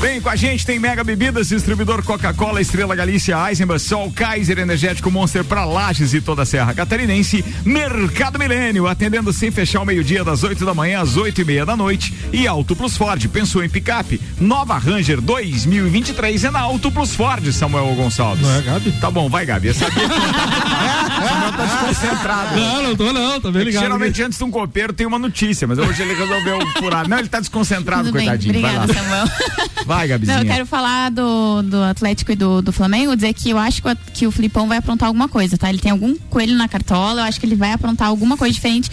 Vem 0.00 0.20
com 0.20 0.28
a 0.28 0.36
gente, 0.36 0.64
tem 0.64 0.78
Mega 0.78 1.02
Bebidas, 1.02 1.48
distribuidor 1.48 2.02
Coca-Cola, 2.02 2.60
Estrela 2.60 2.94
Galícia, 2.94 3.36
Eisenbach, 3.48 3.80
Sol, 3.80 4.12
Kaiser 4.12 4.58
Energético 4.58 5.10
Monster 5.10 5.42
para 5.42 5.64
Lages 5.64 6.14
e 6.14 6.20
toda 6.20 6.42
a 6.42 6.46
Serra 6.46 6.74
Catarinense, 6.74 7.44
Mercado 7.64 8.38
Milênio, 8.38 8.86
atendendo 8.86 9.32
sem 9.32 9.50
fechar 9.50 9.80
o 9.80 9.86
meio-dia 9.86 10.22
das 10.22 10.44
8 10.44 10.64
da 10.64 10.74
manhã 10.74 11.00
às 11.00 11.16
8 11.16 11.40
e 11.40 11.44
meia 11.44 11.66
da 11.66 11.76
noite. 11.76 12.12
E 12.32 12.46
Auto 12.46 12.76
Plus 12.76 12.96
Ford, 12.96 13.26
pensou 13.28 13.64
em 13.64 13.68
picape? 13.68 14.20
Nova 14.40 14.78
Ranger 14.78 15.20
2023 15.20 16.44
é 16.44 16.50
na 16.50 16.60
Auto 16.60 16.92
Plus 16.92 17.14
Ford, 17.14 17.50
Samuel 17.52 17.85
Gonçalves. 17.94 18.42
Não 18.42 18.54
é, 18.54 18.60
Gabi? 18.62 18.92
Tá 18.92 19.10
bom, 19.10 19.28
vai, 19.28 19.44
Gabi. 19.46 19.68
Eu 19.68 19.74
sabia 19.74 20.08
que 20.08 20.14
Samuel 20.14 21.52
tá 21.56 21.64
desconcentrado. 21.92 22.56
Não, 22.56 22.82
não 22.82 22.96
tô 22.96 23.12
não, 23.12 23.40
tá 23.40 23.50
bem 23.50 23.60
É 23.62 23.64
que 23.64 23.70
ligado. 23.70 23.82
geralmente 23.82 24.22
antes 24.22 24.38
de 24.38 24.44
um 24.44 24.50
copeiro 24.50 24.92
tem 24.92 25.06
uma 25.06 25.18
notícia, 25.18 25.66
mas 25.66 25.78
hoje 25.78 26.02
ele 26.02 26.14
resolveu 26.14 26.58
furar. 26.78 27.08
Não, 27.08 27.18
ele 27.18 27.28
tá 27.28 27.40
desconcentrado, 27.40 28.04
Tudo 28.04 28.14
bem, 28.14 28.26
coitadinho. 28.26 28.60
vai 28.60 28.76
obrigada, 28.76 28.92
lá. 29.10 29.24
Samuel. 29.26 29.86
Vai, 29.86 30.08
Gabizinha. 30.08 30.38
Não, 30.38 30.44
eu 30.44 30.50
quero 30.52 30.66
falar 30.66 31.10
do, 31.10 31.62
do 31.62 31.82
Atlético 31.82 32.32
e 32.32 32.36
do, 32.36 32.60
do 32.62 32.72
Flamengo, 32.72 33.14
dizer 33.14 33.32
que 33.34 33.50
eu 33.50 33.58
acho 33.58 33.82
que 33.82 33.88
o, 33.88 33.96
que 34.14 34.26
o 34.26 34.30
Filipão 34.30 34.66
vai 34.66 34.78
aprontar 34.78 35.06
alguma 35.06 35.28
coisa, 35.28 35.56
tá? 35.56 35.68
Ele 35.68 35.78
tem 35.78 35.92
algum 35.92 36.16
coelho 36.30 36.54
na 36.56 36.68
cartola, 36.68 37.20
eu 37.22 37.24
acho 37.24 37.38
que 37.38 37.46
ele 37.46 37.54
vai 37.56 37.72
aprontar 37.72 38.08
alguma 38.08 38.36
coisa 38.36 38.52
diferente. 38.54 38.90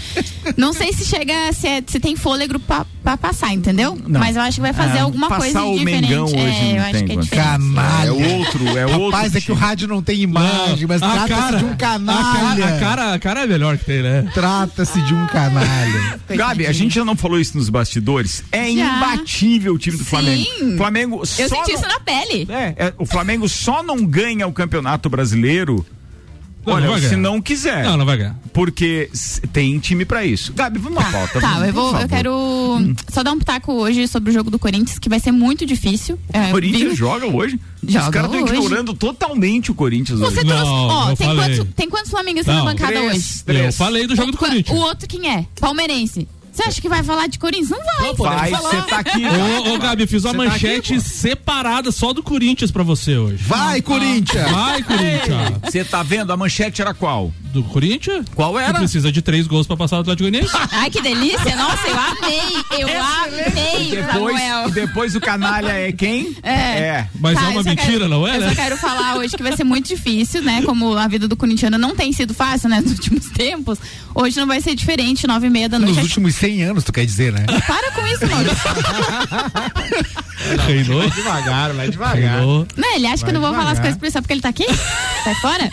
Não 0.58 0.74
sei 0.74 0.94
se 0.94 1.06
chega, 1.06 1.34
se, 1.54 1.68
é- 1.68 1.84
se 1.86 2.00
tem 2.00 2.16
fôlego 2.16 2.60
pra, 2.60 2.86
pra 3.04 3.18
passar, 3.18 3.54
entendeu? 3.54 3.98
Não. 4.08 4.20
Mas 4.20 4.36
eu 4.36 4.42
acho 4.42 4.56
que 4.56 4.62
vai 4.62 4.74
fazer 4.74 4.98
É, 4.98 5.02
alguma 5.02 5.28
passar 5.30 5.42
coisa 5.42 5.64
o 5.64 5.78
diferente. 5.80 6.10
Mengão 6.10 6.26
hoje 6.26 6.36
é, 6.38 6.72
eu 6.72 6.76
não 6.78 6.84
acho 6.84 7.04
que 7.06 7.12
é 7.12 7.16
diferente. 7.16 7.30
Canalha. 7.30 8.08
É 8.10 8.38
outro, 8.38 8.78
é 8.78 8.83
outro. 8.86 9.10
Rapaz, 9.10 9.36
é 9.36 9.42
que 9.42 9.52
o 9.52 9.56
rádio 9.56 9.88
não 9.88 10.02
tem 10.02 10.20
imagem, 10.22 10.86
mas 10.88 11.02
a 11.02 11.26
trata-se 11.26 11.58
de 11.58 11.66
um 11.66 11.76
canalha. 11.76 12.20
A 12.20 12.34
cara, 12.34 12.76
a 12.76 12.80
cara, 12.80 13.14
a 13.14 13.20
cara 13.20 13.44
é 13.44 13.48
melhor 13.48 13.78
que 13.78 13.86
tem, 13.86 14.02
né? 14.04 14.30
Trata-se 14.34 15.02
de 15.02 15.14
um 15.14 15.26
canalha. 15.28 16.20
Gabi, 16.30 16.66
a 16.68 16.72
gente 16.72 16.96
já 16.96 17.06
não 17.06 17.16
falou 17.16 17.40
isso 17.40 17.58
nos 17.58 17.70
bastidores. 17.70 18.44
É 18.52 18.64
Já. 18.72 18.98
imbatível 18.98 19.74
o 19.74 19.78
time 19.78 19.98
do 19.98 20.04
Sim. 20.04 20.10
Flamengo. 20.10 20.78
Flamengo 20.78 21.20
Eu 21.22 21.26
senti 21.26 21.52
não- 21.72 21.80
isso 21.80 21.88
na 21.88 22.00
pele. 22.00 22.48
É, 22.50 22.86
é, 22.88 22.94
o 22.98 23.06
Flamengo 23.06 23.48
só 23.50 23.82
não 23.84 24.06
ganha 24.06 24.48
o 24.48 24.54
Campeonato 24.54 25.10
Brasileiro. 25.10 25.86
Não, 26.66 26.74
olha, 26.74 26.88
não 26.88 27.00
se 27.10 27.16
não 27.16 27.42
quiser. 27.42 27.84
Não, 27.84 27.98
não 27.98 28.06
vai 28.06 28.18
ganhar. 28.18 28.36
Porque 28.54 29.10
tem 29.52 29.78
time 29.80 30.06
pra 30.06 30.26
isso. 30.26 30.54
Gabi, 30.54 30.80
vamos 30.80 31.04
na 31.04 31.12
pauta. 31.12 31.42
Tá, 31.42 31.54
vamos, 31.54 31.68
eu, 31.68 31.74
vou, 31.74 32.00
eu 32.00 32.08
quero 32.08 32.96
só 33.12 33.22
dar 33.24 33.32
um 33.32 33.40
pitaco 33.40 33.74
hoje 33.74 34.08
sobre 34.08 34.30
o 34.30 34.34
jogo 34.34 34.50
do 34.50 34.58
Corinthians, 34.60 34.98
que 35.00 35.10
vai 35.10 35.20
ser 35.20 35.32
muito 35.32 35.66
difícil. 35.66 36.18
É, 36.32 36.48
O 36.48 36.52
Corinthians 36.52 36.82
viu? 36.84 36.96
joga 36.96 37.26
hoje. 37.28 37.60
Os 37.86 37.92
Joga 37.92 38.12
caras 38.12 38.32
estão 38.34 38.48
ignorando 38.48 38.94
totalmente 38.94 39.72
o 39.72 39.76
Corinthians 39.76 40.22
hoje. 40.22 40.36
Você 40.36 40.44
Não, 40.44 40.56
trouxe. 40.56 40.72
Ó, 40.72 41.16
tem 41.16 41.36
quantos, 41.36 41.68
tem 41.76 41.90
quantos 41.90 42.12
flamenguistas 42.12 42.56
na 42.56 42.64
bancada 42.64 42.94
Três, 42.94 43.12
hoje? 43.12 43.44
três. 43.44 43.66
Eu 43.66 43.74
falei 43.74 44.08
do 44.08 44.16
jogo 44.16 44.32
do 44.32 44.38
Corinthians. 44.38 44.78
O 44.78 44.82
outro 44.82 45.08
quem 45.08 45.30
é? 45.30 45.46
Palmeirense. 45.60 46.28
Você 46.54 46.64
acha 46.64 46.80
que 46.80 46.88
vai 46.88 47.02
falar 47.02 47.26
de 47.28 47.40
Corinthians? 47.40 47.70
Não 47.72 47.80
vai. 48.14 48.14
Vai, 48.14 48.52
você 48.52 48.82
tá 48.84 49.00
aqui. 49.00 49.24
Ô, 49.26 49.74
ô, 49.74 49.80
Gabi, 49.80 50.06
fiz 50.06 50.24
uma 50.24 50.34
Você 50.34 50.38
tá 50.38 50.44
manchete 50.52 51.02
separada 51.02 51.92
só 51.92 52.14
do 52.14 52.22
Corinthians 52.22 52.70
pra 52.70 52.84
você 52.84 53.18
hoje. 53.18 53.44
Vai, 53.44 53.82
Corinthians! 53.82 54.52
Vai, 54.52 54.84
Corinthians. 54.84 55.58
Você 55.64 55.84
tá 55.84 56.04
vendo? 56.04 56.32
A 56.32 56.38
manchete 56.38 56.80
era 56.80 56.94
qual? 56.94 57.34
Do 57.54 57.64
Corinthians? 57.64 58.26
Qual 58.34 58.52
Que 58.54 58.60
era? 58.60 58.74
precisa 58.80 59.12
de 59.12 59.22
três 59.22 59.46
gols 59.46 59.68
pra 59.68 59.78
passar 59.78 59.98
o 59.98 60.00
Atlético 60.02 60.28
Goianiense. 60.30 60.54
Ai, 60.74 60.90
que 60.90 61.00
delícia. 61.02 61.56
Nossa, 61.56 61.88
eu 61.88 61.96
amei. 62.00 62.42
Eu 62.82 63.04
amei, 63.04 63.90
Depois, 63.92 64.38
Samuel. 64.40 64.68
e 64.68 64.72
depois 64.72 65.16
o 65.16 65.22
canalha 65.22 65.72
é 65.72 65.92
quem? 65.92 66.36
É. 66.42 67.06
Mas 67.20 67.36
Tá, 67.38 67.46
é 67.46 67.50
uma 67.50 67.62
mentira, 67.64 67.92
quero- 67.92 68.08
não 68.08 68.28
é, 68.28 68.38
Eu 68.38 68.42
né? 68.42 68.50
só 68.50 68.56
quero 68.56 68.76
falar 68.78 69.18
hoje 69.18 69.38
que 69.38 69.44
vai 69.44 69.56
ser 69.56 69.64
muito 69.64 69.88
difícil, 69.88 70.42
né? 70.42 70.64
Como 70.66 70.98
a 70.98 71.08
vida 71.08 71.28
do 71.28 71.36
corintiano 71.36 71.78
não 71.78 71.96
tem 71.96 72.12
sido 72.12 72.34
fácil, 72.34 72.70
né? 72.70 72.82
Nos 72.84 72.94
últimos 72.94 73.26
tempos. 73.30 73.78
Hoje 74.16 74.40
não 74.40 74.48
vai 74.48 74.60
ser 74.60 74.74
diferente, 74.76 75.28
nove 75.28 75.46
e 75.48 75.50
meia 75.50 75.70
da 75.70 75.78
noite. 75.78 75.94
Nos 75.96 76.04
últimos 76.04 76.34
100 76.36 76.64
anos, 76.64 76.84
tu 76.84 76.92
quer 76.92 77.06
dizer, 77.06 77.32
né? 77.34 77.46
Para 77.68 77.92
com 77.92 78.06
isso, 78.08 78.26
Maurício. 78.28 78.58
Reinou. 80.68 81.10
Devagar, 81.10 81.74
vai 81.74 81.90
devagar. 81.90 82.16
Reinou. 82.40 82.68
Não, 82.76 82.96
ele 82.96 83.08
acha 83.08 83.24
que 83.24 83.30
eu 83.30 83.34
não 83.34 83.42
vou 83.42 83.54
falar 83.54 83.72
as 83.72 83.80
coisas 83.80 83.98
pra 83.98 84.08
ele 84.08 84.14
só 84.14 84.22
porque 84.22 84.34
ele 84.34 84.42
tá 84.42 84.50
aqui? 84.50 84.66
Sai 85.24 85.36
fora? 85.36 85.70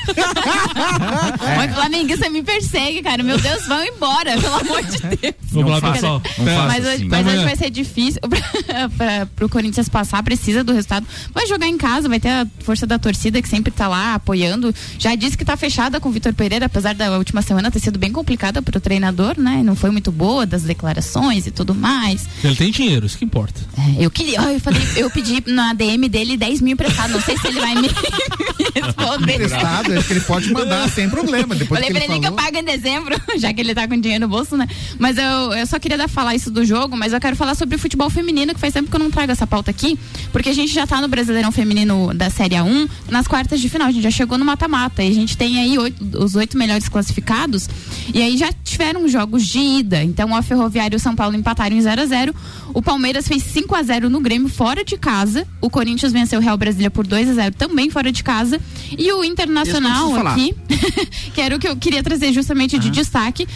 Mas 1.56 1.69
flamenguista 1.74 2.28
me 2.30 2.42
persegue, 2.42 3.02
cara. 3.02 3.22
Meu 3.22 3.38
Deus, 3.38 3.66
vão 3.66 3.84
embora, 3.84 4.38
pelo 4.38 4.54
amor 4.54 4.82
de 4.82 4.98
Deus. 4.98 5.34
Vamos 5.52 5.70
lá, 5.70 5.92
pessoal. 5.92 6.22
Mas, 6.38 6.86
hoje, 6.86 7.04
mas 7.04 7.26
hoje 7.26 7.44
vai 7.44 7.56
ser 7.56 7.70
difícil 7.70 8.20
pra, 8.20 8.88
pra, 8.96 9.26
pro 9.26 9.48
Corinthians 9.48 9.88
passar, 9.88 10.22
precisa 10.22 10.62
do 10.62 10.72
resultado. 10.72 11.06
Vai 11.34 11.46
jogar 11.46 11.66
em 11.66 11.76
casa, 11.76 12.08
vai 12.08 12.20
ter 12.20 12.28
a 12.28 12.46
força 12.60 12.86
da 12.86 12.98
torcida 12.98 13.40
que 13.42 13.48
sempre 13.48 13.72
tá 13.72 13.88
lá 13.88 14.14
apoiando. 14.14 14.74
Já 14.98 15.14
disse 15.14 15.36
que 15.36 15.44
tá 15.44 15.56
fechada 15.56 16.00
com 16.00 16.08
o 16.08 16.12
Vitor 16.12 16.32
Pereira, 16.34 16.66
apesar 16.66 16.94
da 16.94 17.16
última 17.18 17.42
semana 17.42 17.70
ter 17.70 17.80
sido 17.80 17.98
bem 17.98 18.12
complicada 18.12 18.62
pro 18.62 18.80
treinador, 18.80 19.38
né? 19.38 19.62
Não 19.64 19.74
foi 19.74 19.90
muito 19.90 20.12
boa 20.12 20.46
das 20.46 20.62
declarações 20.62 21.46
e 21.46 21.50
tudo 21.50 21.74
mais. 21.74 22.26
Ele 22.44 22.56
tem 22.56 22.70
dinheiro, 22.70 23.06
isso 23.06 23.18
que 23.18 23.24
importa. 23.24 23.60
É, 23.78 24.04
eu 24.04 24.10
queria, 24.10 24.40
eu 24.40 24.60
falei, 24.60 24.82
eu 24.96 25.10
pedi 25.10 25.42
na 25.46 25.72
DM 25.74 26.08
dele 26.08 26.36
10 26.36 26.60
mil 26.60 26.74
emprestado. 26.74 27.12
Não 27.12 27.20
sei 27.20 27.36
se 27.36 27.46
ele 27.48 27.60
vai 27.60 27.74
me, 27.74 27.82
me 27.88 28.82
responder. 28.82 29.34
Emprestado, 29.34 29.92
acho 29.92 30.06
que 30.06 30.12
ele 30.12 30.20
pode 30.20 30.52
mandar 30.52 30.88
sem 30.90 31.08
problema. 31.08 31.54
Depois 31.60 31.80
Falei 31.80 31.86
que 31.86 31.94
pra 31.94 32.04
ele 32.04 32.12
ele 32.14 32.20
que 32.20 32.26
eu 32.26 32.34
falou. 32.36 32.44
pago 32.52 32.58
em 32.58 32.64
dezembro, 32.64 33.20
já 33.38 33.52
que 33.52 33.60
ele 33.60 33.74
tá 33.74 33.86
com 33.86 33.96
dinheiro 34.00 34.22
no 34.26 34.28
bolso, 34.28 34.56
né? 34.56 34.66
Mas 34.98 35.16
eu, 35.16 35.52
eu 35.52 35.66
só 35.66 35.78
queria 35.78 35.96
dar, 35.96 36.08
falar 36.08 36.34
isso 36.34 36.50
do 36.50 36.64
jogo, 36.64 36.96
mas 36.96 37.12
eu 37.12 37.20
quero 37.20 37.36
falar 37.36 37.54
sobre 37.54 37.76
o 37.76 37.78
futebol 37.78 38.10
feminino, 38.10 38.52
que 38.54 38.60
faz 38.60 38.72
tempo 38.74 38.90
que 38.90 38.96
eu 38.96 39.00
não 39.00 39.10
trago 39.10 39.30
essa 39.30 39.46
pauta 39.46 39.70
aqui, 39.70 39.98
porque 40.32 40.48
a 40.48 40.52
gente 40.54 40.72
já 40.72 40.86
tá 40.86 41.00
no 41.00 41.08
Brasileirão 41.08 41.52
Feminino 41.52 42.12
da 42.14 42.28
Série 42.30 42.56
A1 42.56 42.88
nas 43.08 43.26
quartas 43.28 43.60
de 43.60 43.68
final. 43.68 43.88
A 43.88 43.92
gente 43.92 44.02
já 44.02 44.10
chegou 44.10 44.36
no 44.38 44.44
mata-mata 44.44 45.02
e 45.02 45.08
a 45.08 45.14
gente 45.14 45.36
tem 45.36 45.58
aí 45.60 45.78
oito- 45.78 46.02
os 46.18 46.34
oito 46.34 46.56
melhores 46.58 46.88
classificados. 46.88 47.68
E 48.12 48.20
aí 48.22 48.36
já 48.36 48.50
tiveram 48.64 49.06
jogos 49.08 49.46
de 49.46 49.58
ida. 49.58 50.02
Então, 50.02 50.34
a 50.34 50.42
Ferroviária 50.42 50.94
e 50.94 50.98
o 50.98 51.00
São 51.00 51.14
Paulo 51.14 51.36
empataram 51.36 51.76
em 51.76 51.80
0 51.80 52.00
a 52.02 52.06
0 52.06 52.34
O 52.72 52.82
Palmeiras 52.82 53.26
fez 53.26 53.42
5 53.42 53.74
a 53.74 53.82
0 53.82 54.08
no 54.08 54.20
Grêmio, 54.20 54.48
fora 54.48 54.84
de 54.84 54.96
casa. 54.96 55.46
O 55.60 55.68
Corinthians 55.68 56.12
venceu 56.12 56.38
o 56.38 56.42
Real 56.42 56.56
Brasília 56.56 56.90
por 56.90 57.06
2 57.06 57.30
a 57.30 57.34
0 57.34 57.54
também 57.56 57.90
fora 57.90 58.12
de 58.12 58.22
casa. 58.22 58.60
E 58.96 59.12
o 59.12 59.24
Internacional 59.24 60.14
aqui, 60.26 60.54
que 61.34 61.40
era 61.40 61.56
o 61.56 61.58
que 61.58 61.68
eu 61.68 61.76
queria 61.76 62.02
trazer 62.02 62.32
justamente 62.32 62.78
de 62.78 62.90
destaque, 62.90 63.46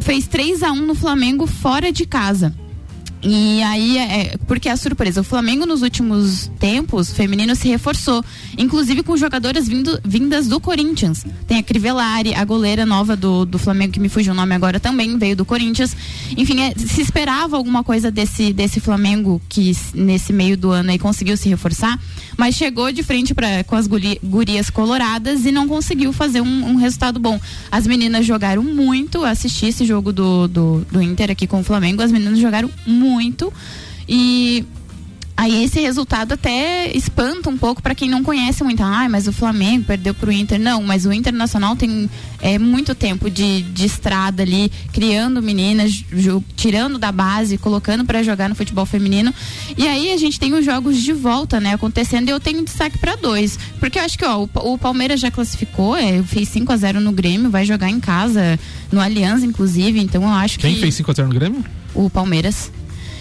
fez 0.00 0.26
3 0.26 0.62
a 0.62 0.72
1 0.72 0.76
no 0.76 0.94
Flamengo 0.94 1.46
fora 1.46 1.92
de 1.92 2.06
casa. 2.06 2.54
E 3.22 3.62
aí, 3.62 3.98
é, 3.98 4.36
porque 4.46 4.68
é 4.68 4.72
a 4.72 4.76
surpresa, 4.76 5.20
o 5.20 5.24
Flamengo 5.24 5.66
nos 5.66 5.82
últimos 5.82 6.48
tempos, 6.60 7.10
feminino 7.10 7.56
se 7.56 7.66
reforçou, 7.66 8.24
inclusive 8.56 9.02
com 9.02 9.16
jogadoras 9.16 9.66
vindo, 9.66 9.98
vindas 10.04 10.46
do 10.46 10.60
Corinthians. 10.60 11.24
Tem 11.46 11.58
a 11.58 11.62
Crivellari, 11.62 12.34
a 12.34 12.44
goleira 12.44 12.86
nova 12.86 13.16
do, 13.16 13.44
do 13.44 13.58
Flamengo, 13.58 13.94
que 13.94 13.98
me 13.98 14.08
fugiu 14.08 14.32
o 14.32 14.36
nome 14.36 14.54
agora 14.54 14.78
também, 14.78 15.16
veio 15.18 15.34
do 15.34 15.44
Corinthians. 15.44 15.96
Enfim, 16.36 16.60
é, 16.60 16.74
se 16.76 17.00
esperava 17.00 17.56
alguma 17.56 17.82
coisa 17.82 18.10
desse, 18.10 18.52
desse 18.52 18.80
Flamengo 18.80 19.40
que 19.48 19.76
nesse 19.94 20.32
meio 20.32 20.56
do 20.56 20.70
ano 20.70 20.90
aí 20.90 20.98
conseguiu 20.98 21.36
se 21.36 21.48
reforçar, 21.48 21.98
mas 22.36 22.54
chegou 22.54 22.92
de 22.92 23.02
frente 23.02 23.34
pra, 23.34 23.64
com 23.64 23.74
as 23.74 23.86
guri- 23.88 24.20
gurias 24.22 24.70
coloradas 24.70 25.46
e 25.46 25.50
não 25.50 25.66
conseguiu 25.66 26.12
fazer 26.12 26.42
um, 26.42 26.68
um 26.68 26.76
resultado 26.76 27.18
bom. 27.18 27.40
As 27.72 27.86
meninas 27.86 28.26
jogaram 28.26 28.62
muito, 28.62 29.24
assisti 29.24 29.66
esse 29.66 29.84
jogo 29.84 30.12
do, 30.12 30.46
do, 30.46 30.86
do 30.92 31.02
Inter 31.02 31.30
aqui 31.30 31.46
com 31.46 31.60
o 31.60 31.64
Flamengo, 31.64 32.02
as 32.02 32.12
meninas 32.12 32.38
jogaram 32.38 32.70
muito 32.86 33.05
e 34.08 34.64
aí 35.36 35.64
esse 35.64 35.78
resultado 35.80 36.32
até 36.32 36.90
espanta 36.96 37.50
um 37.50 37.58
pouco 37.58 37.82
para 37.82 37.94
quem 37.94 38.08
não 38.08 38.22
conhece 38.22 38.64
muito. 38.64 38.82
Ah, 38.82 39.06
mas 39.08 39.26
o 39.28 39.32
Flamengo 39.32 39.84
perdeu 39.84 40.14
pro 40.14 40.32
Inter. 40.32 40.58
Não, 40.58 40.82
mas 40.82 41.04
o 41.04 41.12
Internacional 41.12 41.76
tem 41.76 42.08
é, 42.40 42.58
muito 42.58 42.94
tempo 42.94 43.28
de, 43.28 43.60
de 43.62 43.84
estrada 43.84 44.42
ali, 44.42 44.72
criando 44.94 45.42
meninas, 45.42 46.04
tirando 46.56 46.98
da 46.98 47.12
base, 47.12 47.58
colocando 47.58 48.04
para 48.06 48.22
jogar 48.22 48.48
no 48.48 48.54
futebol 48.54 48.86
feminino. 48.86 49.34
E 49.76 49.86
aí 49.86 50.12
a 50.12 50.16
gente 50.16 50.40
tem 50.40 50.54
os 50.54 50.64
jogos 50.64 51.02
de 51.02 51.12
volta, 51.12 51.60
né, 51.60 51.74
acontecendo. 51.74 52.28
E 52.28 52.30
eu 52.30 52.40
tenho 52.40 52.64
destaque 52.64 52.96
para 52.96 53.14
dois, 53.16 53.58
porque 53.78 53.98
eu 53.98 54.02
acho 54.04 54.16
que 54.16 54.24
ó, 54.24 54.42
o, 54.42 54.72
o 54.72 54.78
Palmeiras 54.78 55.20
já 55.20 55.30
classificou, 55.30 55.96
é, 55.96 56.22
fez 56.22 56.48
5 56.48 56.72
a 56.72 56.76
0 56.78 57.00
no 57.00 57.12
Grêmio, 57.12 57.50
vai 57.50 57.66
jogar 57.66 57.90
em 57.90 58.00
casa, 58.00 58.58
no 58.90 59.00
Aliança 59.00 59.44
inclusive. 59.44 60.00
Então 60.00 60.22
eu 60.22 60.28
acho 60.30 60.58
Quem 60.58 60.74
que 60.74 60.80
fez 60.80 60.98
5x0 60.98 61.26
no 61.26 61.34
Grêmio? 61.34 61.64
o 61.94 62.08
Palmeiras. 62.08 62.70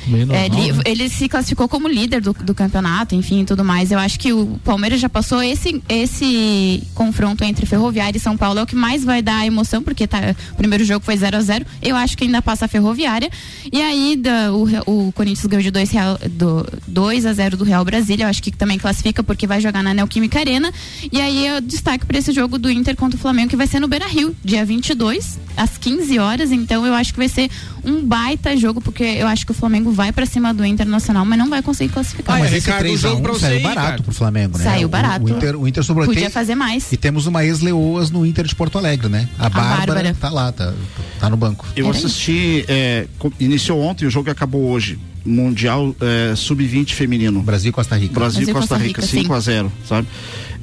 Meio 0.07 0.31
É, 0.31 0.47
normal, 0.49 0.65
li- 0.67 0.71
né? 0.73 0.81
Ele 0.85 1.09
se 1.09 1.27
classificou 1.27 1.67
como 1.67 1.87
líder 1.87 2.21
do, 2.21 2.33
do 2.33 2.53
campeonato, 2.55 3.15
enfim, 3.15 3.41
e 3.41 3.45
tudo 3.45 3.63
mais. 3.63 3.91
Eu 3.91 3.99
acho 3.99 4.19
que 4.19 4.31
o 4.33 4.59
Palmeiras 4.63 4.99
já 4.99 5.09
passou 5.09 5.41
esse, 5.41 5.81
esse 5.89 6.83
confronto 6.93 7.43
entre 7.43 7.65
Ferroviária 7.65 8.17
e 8.17 8.21
São 8.21 8.37
Paulo 8.37 8.59
é 8.59 8.63
o 8.63 8.65
que 8.65 8.75
mais 8.75 9.03
vai 9.03 9.21
dar 9.21 9.45
emoção, 9.45 9.81
porque 9.81 10.07
tá, 10.07 10.19
o 10.51 10.55
primeiro 10.55 10.83
jogo 10.83 11.03
foi 11.05 11.17
0 11.17 11.37
a 11.37 11.41
0 11.41 11.65
Eu 11.81 11.95
acho 11.95 12.17
que 12.17 12.23
ainda 12.23 12.41
passa 12.41 12.65
a 12.65 12.67
Ferroviária. 12.67 13.29
E 13.71 13.81
aí 13.81 14.15
da- 14.15 14.51
o, 14.53 15.07
o 15.07 15.11
Corinthians 15.11 15.45
ganhou 15.45 15.63
de 15.63 15.71
2 15.71 15.89
do, 16.31 16.65
2 16.87 17.25
a 17.25 17.33
0 17.33 17.57
do 17.57 17.63
Real 17.63 17.83
Brasília. 17.83 18.25
Eu 18.25 18.29
acho 18.29 18.41
que 18.41 18.51
também 18.51 18.77
classifica 18.77 19.23
porque 19.23 19.45
vai 19.47 19.59
jogar 19.61 19.83
na 19.83 19.93
Neoquímica 19.93 20.39
Arena. 20.39 20.71
E 21.11 21.19
aí 21.19 21.47
eu 21.47 21.61
destaque 21.61 22.05
para 22.05 22.17
esse 22.17 22.31
jogo 22.31 22.57
do 22.57 22.69
Inter 22.69 22.95
contra 22.95 23.17
o 23.17 23.19
Flamengo, 23.21 23.49
que 23.49 23.55
vai 23.55 23.67
ser 23.67 23.79
no 23.79 23.87
Beira 23.87 24.07
Rio, 24.07 24.35
dia 24.43 24.65
22, 24.65 25.39
às 25.57 25.77
15 25.77 26.19
horas. 26.19 26.51
Então 26.51 26.85
eu 26.85 26.93
acho 26.93 27.11
que 27.13 27.19
vai 27.19 27.29
ser 27.29 27.49
um 27.85 28.05
baita 28.05 28.55
jogo, 28.57 28.81
porque 28.81 29.03
eu 29.03 29.27
acho 29.27 29.45
que 29.45 29.51
o 29.51 29.55
Flamengo 29.55 29.91
vai 29.91 30.11
pra 30.11 30.25
cima 30.25 30.53
do 30.53 30.65
Internacional, 30.65 31.23
mas 31.25 31.37
não 31.39 31.49
vai 31.49 31.61
conseguir 31.61 31.93
classificar. 31.93 32.35
Ah, 32.35 32.39
Mas 32.39 32.51
esse 32.53 32.65
Ricardo, 32.65 32.79
3 32.79 32.99
jogo 32.99 33.15
a 33.15 33.19
1 33.19 33.21
pra 33.21 33.31
você 33.33 33.39
saiu 33.41 33.59
ir, 33.59 33.63
barato 33.63 33.79
Ricardo. 33.81 34.03
pro 34.03 34.13
Flamengo, 34.13 34.57
né? 34.57 34.63
Saiu 34.63 34.87
O- 34.87 34.89
barato. 34.89 35.25
O, 35.25 35.29
Inter, 35.29 35.55
o 35.59 35.67
Inter 35.67 35.83
sobrou 35.83 36.05
Podia 36.05 36.21
tem- 36.23 36.29
fazer 36.31 36.55
mais. 36.55 36.91
E 36.91 36.97
temos 36.97 37.25
uma 37.27 37.43
ex-leoas 37.45 38.09
no 38.11 38.25
Inter 38.25 38.45
de 38.45 38.55
Porto 38.55 38.77
Alegre, 38.77 39.07
né? 39.09 39.29
A, 39.37 39.49
Bárbara, 39.49 39.77
Bárbara. 39.93 40.13
tá 40.19 40.29
lá, 40.29 40.51
tá, 40.51 40.73
tá 41.19 41.29
no 41.29 41.37
banco. 41.37 41.65
Eu 41.75 41.87
Era 41.87 41.97
assisti, 41.97 42.65
é, 42.67 43.07
iniciou 43.39 43.81
ontem, 43.81 44.05
o 44.05 44.09
jogo 44.09 44.29
acabou 44.29 44.69
hoje. 44.69 44.97
Mundial 45.25 45.95
é, 46.01 46.35
Sub-20 46.35 46.93
feminino. 46.93 47.41
Brasil 47.41 47.69
e 47.69 47.73
Costa 47.73 47.95
Rica. 47.95 48.13
Brasil 48.13 48.43
e 48.43 48.45
Costa 48.45 48.59
Costa 48.59 48.75
Rica, 48.77 49.01
Rica, 49.01 49.11
5 49.11 49.33
a 49.33 49.39
0 49.39 49.71
sabe? 49.87 50.07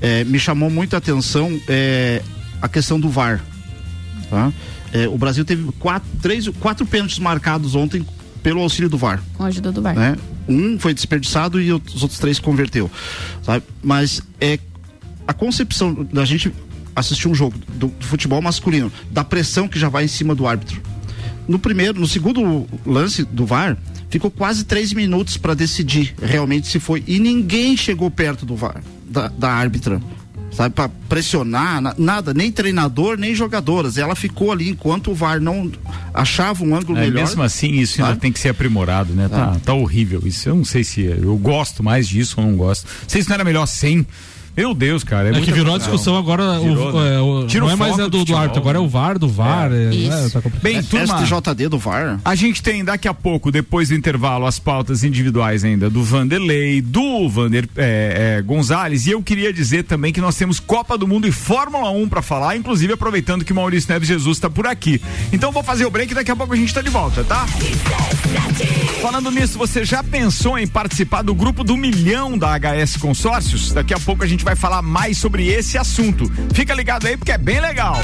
É, 0.00 0.22
me 0.24 0.38
chamou 0.38 0.70
muita 0.70 0.96
atenção 0.98 1.60
é, 1.68 2.22
a 2.60 2.68
questão 2.68 2.98
do 3.00 3.08
VAR. 3.08 3.40
Tá? 4.30 4.52
É, 4.92 5.08
o 5.08 5.16
Brasil 5.16 5.44
teve 5.44 5.70
quatro, 5.78 6.08
três, 6.20 6.48
quatro 6.60 6.84
pênaltis 6.84 7.18
marcados 7.18 7.74
ontem 7.74 8.04
pelo 8.42 8.60
auxílio 8.60 8.90
do 8.90 8.98
VAR. 8.98 9.22
Com 9.34 9.44
a 9.44 9.46
ajuda 9.46 9.72
do 9.72 9.80
VAR. 9.80 9.94
Né? 9.94 10.16
Um 10.48 10.78
foi 10.78 10.92
desperdiçado 10.92 11.60
e 11.60 11.72
os 11.72 12.02
outros 12.02 12.18
três 12.18 12.38
converteu. 12.38 12.90
Sabe? 13.42 13.64
Mas 13.82 14.20
é 14.40 14.58
a 15.26 15.32
concepção 15.32 15.94
da 16.12 16.24
gente 16.24 16.52
assistir 16.94 17.28
um 17.28 17.34
jogo 17.34 17.56
do, 17.74 17.88
do 17.88 18.04
futebol 18.04 18.42
masculino, 18.42 18.92
da 19.10 19.24
pressão 19.24 19.66
que 19.66 19.78
já 19.78 19.88
vai 19.88 20.04
em 20.04 20.08
cima 20.08 20.34
do 20.34 20.46
árbitro. 20.46 20.82
No 21.48 21.58
primeiro, 21.58 21.98
no 21.98 22.06
segundo 22.06 22.66
lance 22.84 23.24
do 23.24 23.46
VAR, 23.46 23.76
ficou 24.10 24.30
quase 24.30 24.64
três 24.64 24.92
minutos 24.92 25.36
para 25.36 25.54
decidir 25.54 26.14
realmente 26.20 26.68
se 26.68 26.78
foi. 26.78 27.02
E 27.06 27.18
ninguém 27.18 27.76
chegou 27.76 28.10
perto 28.10 28.44
do 28.44 28.54
VAR, 28.54 28.82
da, 29.08 29.28
da 29.28 29.50
árbitra. 29.50 30.00
Sabe, 30.52 30.74
para 30.74 30.88
pressionar, 31.08 31.80
na- 31.80 31.94
nada, 31.96 32.34
nem 32.34 32.52
treinador, 32.52 33.16
nem 33.16 33.34
jogadoras. 33.34 33.96
Ela 33.96 34.14
ficou 34.14 34.52
ali 34.52 34.68
enquanto 34.68 35.10
o 35.10 35.14
VAR 35.14 35.40
não 35.40 35.72
achava 36.12 36.62
um 36.62 36.76
ângulo 36.76 36.98
É, 36.98 37.02
melhor. 37.02 37.20
mesmo 37.22 37.42
assim, 37.42 37.70
isso 37.72 38.00
ainda 38.00 38.10
Sabe? 38.10 38.20
tem 38.20 38.30
que 38.32 38.38
ser 38.38 38.50
aprimorado, 38.50 39.14
né? 39.14 39.28
Tá, 39.28 39.56
tá 39.64 39.72
horrível. 39.72 40.20
Isso 40.26 40.48
eu 40.50 40.54
não 40.54 40.64
sei 40.64 40.84
se 40.84 41.00
eu 41.02 41.36
gosto 41.38 41.82
mais 41.82 42.06
disso 42.06 42.34
ou 42.38 42.46
não 42.46 42.54
gosto. 42.56 42.84
Não 42.84 43.08
sei 43.08 43.22
se 43.22 43.28
não 43.30 43.34
era 43.34 43.44
melhor 43.44 43.64
sem. 43.66 44.06
Meu 44.56 44.74
Deus, 44.74 45.02
cara. 45.02 45.28
É, 45.34 45.38
É 45.38 45.40
que 45.40 45.50
virou 45.52 45.74
a 45.74 45.78
discussão 45.78 46.16
agora. 46.16 46.58
Virou, 46.60 46.90
o, 46.92 47.00
né? 47.02 47.14
é, 47.14 47.20
o- 47.20 47.46
Tira 47.46 47.64
o 47.64 47.66
não 47.68 47.72
é 47.74 47.76
mais 47.76 47.98
a 47.98 48.08
do 48.08 48.24
do, 48.24 48.36
árbitro, 48.36 48.60
agora 48.60 48.78
é 48.78 48.80
o 48.80 48.88
VAR 48.88 49.18
do 49.18 49.28
VAR. 49.28 49.70
É, 49.72 49.84
é, 49.86 50.28
tá 50.28 50.40
complicado. 50.42 50.62
Bem, 50.62 50.82
turma, 50.82 51.18
STJD 51.24 51.68
do 51.68 51.78
VAR. 51.78 52.20
A 52.24 52.34
gente 52.34 52.62
tem 52.62 52.84
daqui 52.84 53.08
a 53.08 53.14
pouco, 53.14 53.50
depois 53.50 53.88
do 53.88 53.94
intervalo, 53.94 54.46
as 54.46 54.58
pautas 54.58 55.04
individuais 55.04 55.64
ainda 55.64 55.88
do 55.88 56.02
Vanderlei, 56.02 56.80
do 56.82 57.28
Vander 57.28 57.68
é, 57.76 58.36
é, 58.38 58.42
Gonzalez. 58.42 59.06
E 59.06 59.10
eu 59.12 59.22
queria 59.22 59.52
dizer 59.52 59.84
também 59.84 60.12
que 60.12 60.20
nós 60.20 60.36
temos 60.36 60.60
Copa 60.60 60.96
do 60.98 61.08
Mundo 61.08 61.26
e 61.26 61.32
Fórmula 61.32 61.90
1 61.90 62.08
para 62.08 62.22
falar, 62.22 62.56
inclusive 62.56 62.92
aproveitando 62.92 63.44
que 63.44 63.52
o 63.52 63.56
Maurício 63.56 63.90
Neves 63.92 64.08
Jesus 64.08 64.36
está 64.36 64.50
por 64.50 64.66
aqui. 64.66 65.00
Então 65.32 65.50
vou 65.50 65.62
fazer 65.62 65.86
o 65.86 65.90
break 65.90 66.12
e 66.12 66.14
daqui 66.14 66.30
a 66.30 66.36
pouco 66.36 66.52
a 66.52 66.56
gente 66.56 66.68
está 66.68 66.82
de 66.82 66.90
volta, 66.90 67.24
tá? 67.24 67.46
Falando 69.02 69.32
nisso, 69.32 69.58
você 69.58 69.84
já 69.84 70.00
pensou 70.00 70.56
em 70.56 70.64
participar 70.64 71.22
do 71.22 71.34
grupo 71.34 71.64
do 71.64 71.76
milhão 71.76 72.38
da 72.38 72.56
HS 72.56 72.96
Consórcios? 72.98 73.72
Daqui 73.72 73.92
a 73.92 73.98
pouco 73.98 74.22
a 74.22 74.28
gente 74.28 74.44
vai 74.44 74.54
falar 74.54 74.80
mais 74.80 75.18
sobre 75.18 75.48
esse 75.48 75.76
assunto. 75.76 76.30
Fica 76.54 76.72
ligado 76.72 77.08
aí 77.08 77.16
porque 77.16 77.32
é 77.32 77.36
bem 77.36 77.60
legal. 77.60 77.96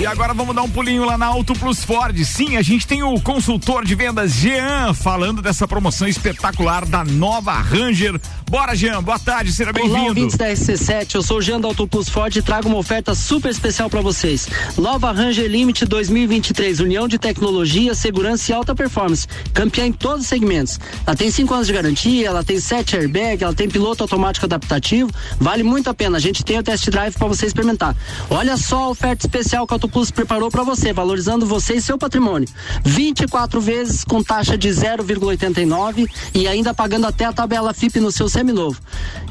E 0.00 0.06
agora 0.06 0.32
vamos 0.32 0.54
dar 0.54 0.62
um 0.62 0.70
pulinho 0.70 1.04
lá 1.04 1.18
na 1.18 1.26
Auto 1.26 1.52
Plus 1.54 1.84
Ford. 1.84 2.16
Sim, 2.24 2.56
a 2.56 2.62
gente 2.62 2.86
tem 2.86 3.02
o 3.02 3.20
consultor 3.20 3.84
de 3.84 3.96
vendas 3.96 4.34
Jean 4.34 4.94
falando 4.94 5.42
dessa 5.42 5.66
promoção 5.66 6.06
espetacular 6.06 6.86
da 6.86 7.04
nova 7.04 7.54
Ranger. 7.54 8.20
Bora, 8.50 8.74
Jean, 8.76 9.02
boa 9.02 9.18
tarde, 9.18 9.52
seja 9.52 9.70
Olá, 9.70 9.80
bem-vindo. 9.80 10.08
ouvintes 10.08 10.36
da 10.36 10.46
RC7, 10.48 11.14
eu 11.14 11.22
sou 11.22 11.38
o 11.38 11.42
Jean 11.42 11.60
da 11.60 11.66
Auto 11.66 11.88
Plus 11.88 12.08
Ford 12.08 12.34
e 12.36 12.42
trago 12.42 12.68
uma 12.68 12.76
oferta 12.76 13.14
super 13.14 13.50
especial 13.50 13.90
para 13.90 14.00
vocês. 14.00 14.46
Nova 14.76 15.10
Ranger 15.10 15.50
Limit 15.50 15.84
2023, 15.86 16.78
união 16.78 17.08
de 17.08 17.18
tecnologia, 17.18 17.94
segurança 17.94 18.52
e 18.52 18.54
alta 18.54 18.74
performance, 18.74 19.26
campeã 19.52 19.86
em 19.86 19.92
todos 19.92 20.22
os 20.22 20.26
segmentos. 20.28 20.78
Ela 21.06 21.16
tem 21.16 21.30
5 21.30 21.52
anos 21.52 21.66
de 21.66 21.72
garantia, 21.72 22.28
ela 22.28 22.44
tem 22.44 22.60
7 22.60 22.96
airbag, 22.96 23.42
ela 23.42 23.54
tem 23.54 23.68
piloto 23.68 24.04
automático 24.04 24.46
adaptativo, 24.46 25.10
vale 25.40 25.62
muito 25.62 25.90
a 25.90 25.94
pena. 25.94 26.18
A 26.18 26.20
gente 26.20 26.44
tem 26.44 26.58
o 26.58 26.62
test 26.62 26.88
drive 26.90 27.14
para 27.14 27.26
você 27.26 27.46
experimentar. 27.46 27.96
Olha 28.30 28.56
só 28.56 28.84
a 28.84 28.88
oferta 28.90 29.26
especial 29.26 29.66
que 29.66 29.72
a 29.72 29.76
Auto 29.76 29.88
Plus 29.88 30.10
preparou 30.10 30.50
para 30.50 30.62
você, 30.62 30.92
valorizando 30.92 31.44
você 31.46 31.74
e 31.74 31.80
seu 31.80 31.98
patrimônio. 31.98 32.48
24 32.84 33.60
vezes 33.60 34.04
com 34.04 34.22
taxa 34.22 34.56
de 34.56 34.68
0,89 34.68 36.06
e 36.34 36.46
ainda 36.46 36.72
pagando 36.72 37.06
até 37.06 37.24
a 37.24 37.32
tabela 37.32 37.74
FIP 37.74 37.98
no 37.98 38.12
seu 38.12 38.28
seminovo. 38.34 38.78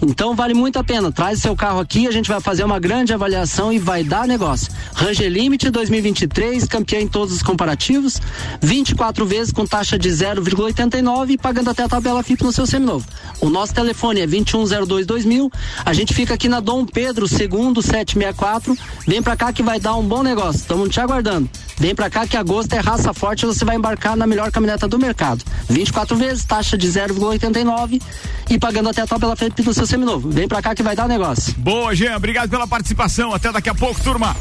Então 0.02 0.36
vale 0.36 0.54
muito 0.54 0.80
a 0.80 0.84
pena. 0.84 1.12
Traz 1.12 1.40
seu 1.40 1.56
carro 1.56 1.80
aqui, 1.80 2.08
a 2.08 2.12
gente 2.12 2.30
vai 2.30 2.40
fazer 2.40 2.64
uma 2.64 2.80
grande 2.80 3.14
avaliação 3.14 3.72
e 3.72 3.78
vai 3.78 4.04
dar 4.04 4.28
negócio. 4.28 4.72
Ranger 4.96 5.30
Limit 5.30 5.70
2023, 5.70 6.66
campeão 6.66 7.02
em 7.02 7.08
todos 7.08 7.36
os 7.36 7.44
comparativos, 7.44 8.20
24 8.62 9.26
vezes 9.26 9.54
com 9.54 9.66
taxa 9.66 9.98
de 9.98 10.10
0,89 10.10 11.32
e 11.32 11.38
pagando 11.38 11.70
até 11.70 11.84
a 11.84 11.90
tabela 11.90 12.24
FIP 12.24 12.44
no 12.44 12.52
seu 12.52 12.66
seminovo. 12.66 13.06
O 13.42 13.50
nosso 13.50 13.74
telefone 13.74 14.22
é 14.22 14.28
21022000. 14.28 15.52
A 15.86 15.94
gente 15.94 16.14
fica 16.14 16.34
aqui 16.34 16.48
na 16.48 16.60
Dom 16.60 16.86
Pedro 16.86 17.26
II 17.26 17.82
764. 17.82 18.78
Vem 19.06 19.22
pra 19.22 19.36
cá 19.36 19.52
que 19.52 19.62
vai 19.62 19.80
dar 19.80 19.96
um 19.96 20.04
bom 20.04 20.24
negócio. 20.24 20.60
Estamos 20.60 20.90
te 20.90 21.00
aguardando. 21.00 21.50
Vem 21.78 21.96
pra 21.96 22.10
cá 22.10 22.26
que 22.28 22.38
agosto 22.38 22.74
é 22.74 22.80
raça 22.80 23.14
forte, 23.14 23.46
você 23.46 23.66
vai 23.66 23.76
embarcar 23.76 24.16
na 24.16 24.28
melhor 24.28 24.52
caminhoneta 24.52 24.88
do 24.88 25.00
mercado. 25.00 25.44
24 25.70 26.16
vezes, 26.16 26.46
taxa 26.46 26.78
de 26.78 26.88
0,89 26.88 28.02
e 28.50 28.60
pagando 28.60 28.90
até 28.94 29.02
a 29.02 29.08
tabela 29.08 29.36
FIP 29.36 29.64
no 29.64 29.74
seu 29.74 29.86
seminovo. 29.86 30.30
Vem 30.30 30.48
pra 30.48 30.62
cá 30.62 30.74
que 30.74 30.84
vai 30.84 30.96
dar 30.96 31.08
negócio. 31.08 31.54
Boa, 31.58 31.96
Jean, 31.96 32.16
obrigado 32.16 32.50
pela 32.50 32.68
participação. 32.68 33.34
Até 33.34 33.52
daqui 33.52 33.70
a 33.70 33.76
pouco, 33.76 34.00
turma. 34.02 34.36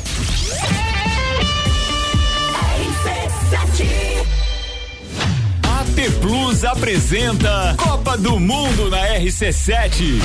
AT 5.63 6.11
Plus 6.21 6.65
apresenta 6.65 7.75
Copa 7.79 8.17
do 8.19 8.39
Mundo 8.39 8.91
na 8.91 8.99
RC7. 9.19 10.21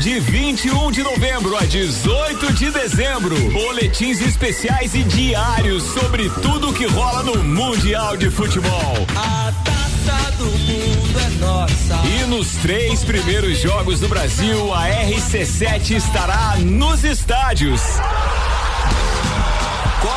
De 0.00 0.18
21 0.18 0.90
de 0.90 1.02
novembro 1.02 1.54
a 1.58 1.66
18 1.66 2.54
de 2.54 2.70
dezembro, 2.70 3.36
boletins 3.50 4.22
especiais 4.22 4.94
e 4.94 5.02
diários 5.02 5.82
sobre 5.82 6.30
tudo 6.30 6.72
que 6.72 6.86
rola 6.86 7.22
no 7.22 7.44
Mundial 7.44 8.16
de 8.16 8.30
Futebol. 8.30 9.06
A 9.14 9.79
taça 10.06 10.30
do 10.32 10.44
mundo 10.44 11.18
é 11.18 11.30
nossa. 11.44 12.06
E 12.06 12.26
nos 12.26 12.52
três 12.56 13.04
primeiros 13.04 13.58
jogos 13.58 14.00
do 14.00 14.08
Brasil, 14.08 14.72
a 14.72 14.88
RC7 14.88 15.96
estará 15.96 16.56
nos 16.58 17.04
estádios. 17.04 17.82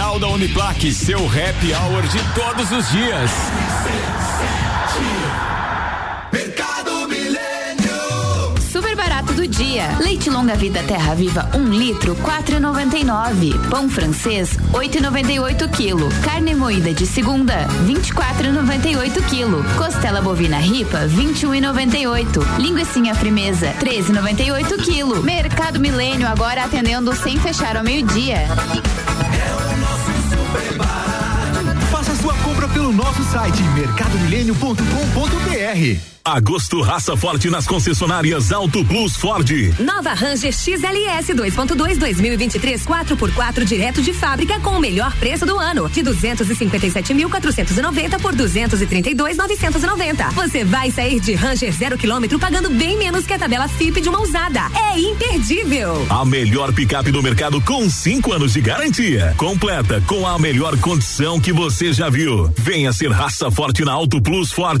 da 0.00 0.28
Uniplaque. 0.28 0.92
Seu 0.92 1.18
happy 1.26 1.74
hour 1.74 2.02
de 2.02 2.18
todos 2.34 2.72
os 2.72 2.90
dias. 2.90 3.30
Dia. 9.60 9.94
Leite 10.00 10.30
longa 10.30 10.54
vida 10.54 10.82
Terra 10.82 11.14
Viva 11.14 11.50
1 11.54 11.68
litro 11.68 12.16
4,99. 12.16 13.68
Pão 13.68 13.90
francês 13.90 14.56
8,98 14.72 15.70
quilo. 15.70 16.08
Carne 16.22 16.54
moída 16.54 16.94
de 16.94 17.06
segunda 17.06 17.68
24,98 17.86 19.22
quilo. 19.28 19.62
Costela 19.76 20.22
bovina 20.22 20.56
ripa 20.56 21.06
21,98. 21.06 22.58
Linguiça 22.58 23.14
frimeza 23.14 23.74
13,98 23.80 24.82
quilo. 24.82 25.22
Mercado 25.22 25.78
Milênio 25.78 26.26
agora 26.26 26.64
atendendo 26.64 27.14
sem 27.14 27.38
fechar 27.38 27.76
ao 27.76 27.84
meio-dia. 27.84 28.48
Faça 31.90 32.16
sua 32.16 32.32
compra 32.34 32.66
pelo 32.68 32.92
nosso 32.92 33.22
site 33.24 33.62
mercadomilênio.com.br. 33.74 36.19
Agosto 36.30 36.80
raça 36.80 37.16
forte 37.16 37.50
nas 37.50 37.66
concessionárias 37.66 38.52
Auto 38.52 38.84
Plus 38.84 39.16
Ford. 39.16 39.50
Nova 39.80 40.14
Ranger 40.14 40.52
XLS 40.52 41.34
2.2 41.34 41.98
2023 41.98 42.86
4x4 42.86 43.64
direto 43.64 44.00
de 44.00 44.12
fábrica 44.12 44.60
com 44.60 44.70
o 44.70 44.80
melhor 44.80 45.12
preço 45.16 45.44
do 45.44 45.58
ano, 45.58 45.88
de 45.88 46.02
257.490 46.02 48.20
por 48.20 48.36
232.990. 48.36 50.30
Você 50.32 50.64
vai 50.64 50.92
sair 50.92 51.18
de 51.18 51.34
Ranger 51.34 51.72
zero 51.72 51.98
quilômetro 51.98 52.38
pagando 52.38 52.70
bem 52.70 52.96
menos 52.96 53.26
que 53.26 53.32
a 53.32 53.38
tabela 53.38 53.66
FIP 53.66 54.00
de 54.00 54.08
uma 54.08 54.20
usada. 54.20 54.60
É 54.92 55.00
imperdível. 55.00 56.06
A 56.08 56.24
melhor 56.24 56.72
picape 56.72 57.10
do 57.10 57.20
mercado 57.22 57.60
com 57.60 57.90
5 57.90 58.32
anos 58.32 58.52
de 58.52 58.60
garantia. 58.60 59.34
Completa 59.36 60.00
com 60.06 60.24
a 60.24 60.38
melhor 60.38 60.78
condição 60.78 61.40
que 61.40 61.52
você 61.52 61.92
já 61.92 62.08
viu. 62.08 62.48
Venha 62.56 62.92
ser 62.92 63.10
raça 63.10 63.50
forte 63.50 63.84
na 63.84 63.92
Auto 63.92 64.22
Plus 64.22 64.52
Ford. 64.52 64.80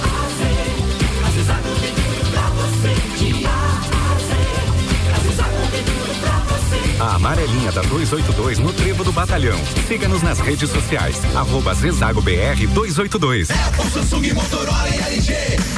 A 7.01 7.15
amarelinha 7.15 7.71
da 7.71 7.81
282 7.81 8.59
no 8.59 8.71
Trevo 8.73 9.03
do 9.03 9.11
Batalhão. 9.11 9.59
Siga-nos 9.87 10.21
nas 10.21 10.39
redes 10.39 10.69
sociais. 10.69 11.19
Arroba 11.35 11.73
Zezago 11.73 12.21
BR 12.21 12.67
282. 12.75 13.49
Apple, 13.49 13.89
Samsung, 13.89 14.33
Motorola 14.33 14.87
e 14.87 14.99
LG. 15.15 15.33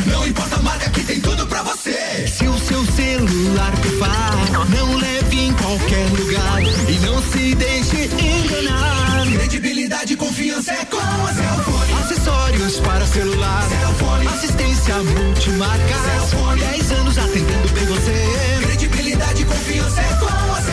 Não 0.08 0.28
importa 0.28 0.58
a 0.58 0.62
marca 0.62 0.90
que 0.90 1.02
tem 1.06 1.22
tudo 1.22 1.48
pra 1.48 1.64
você. 1.64 2.28
Se 2.28 2.46
o 2.46 2.60
seu 2.60 2.84
celular 2.88 3.72
pifar, 3.78 4.34
não 4.68 4.98
leve 4.98 5.40
em 5.40 5.54
qualquer 5.54 6.10
lugar 6.10 6.62
e 6.90 7.00
não 7.06 7.22
se 7.24 7.56
deixe 7.56 8.10
enganar. 8.22 9.26
Credibilidade 9.32 10.14
e 10.14 10.16
confiança 10.18 10.74
é 10.74 10.84
com 10.84 10.98
a 10.98 11.34
Cellfone. 11.34 11.94
Acessórios 12.04 12.80
para 12.82 13.06
celular, 13.06 13.64
Cellfone. 13.70 14.28
assistência 14.28 14.96
multimarca. 14.98 15.96
Cellfone. 16.04 16.60
10 16.60 16.92
anos 16.92 17.18
atendendo 17.18 17.70
bem 17.70 17.86
você. 17.86 18.60
Credibilidade 18.64 19.42
e 19.42 19.46
confiança 19.46 20.02
é 20.02 20.16
com 20.16 20.26
a 20.26 20.62
Cellfone. 20.62 20.73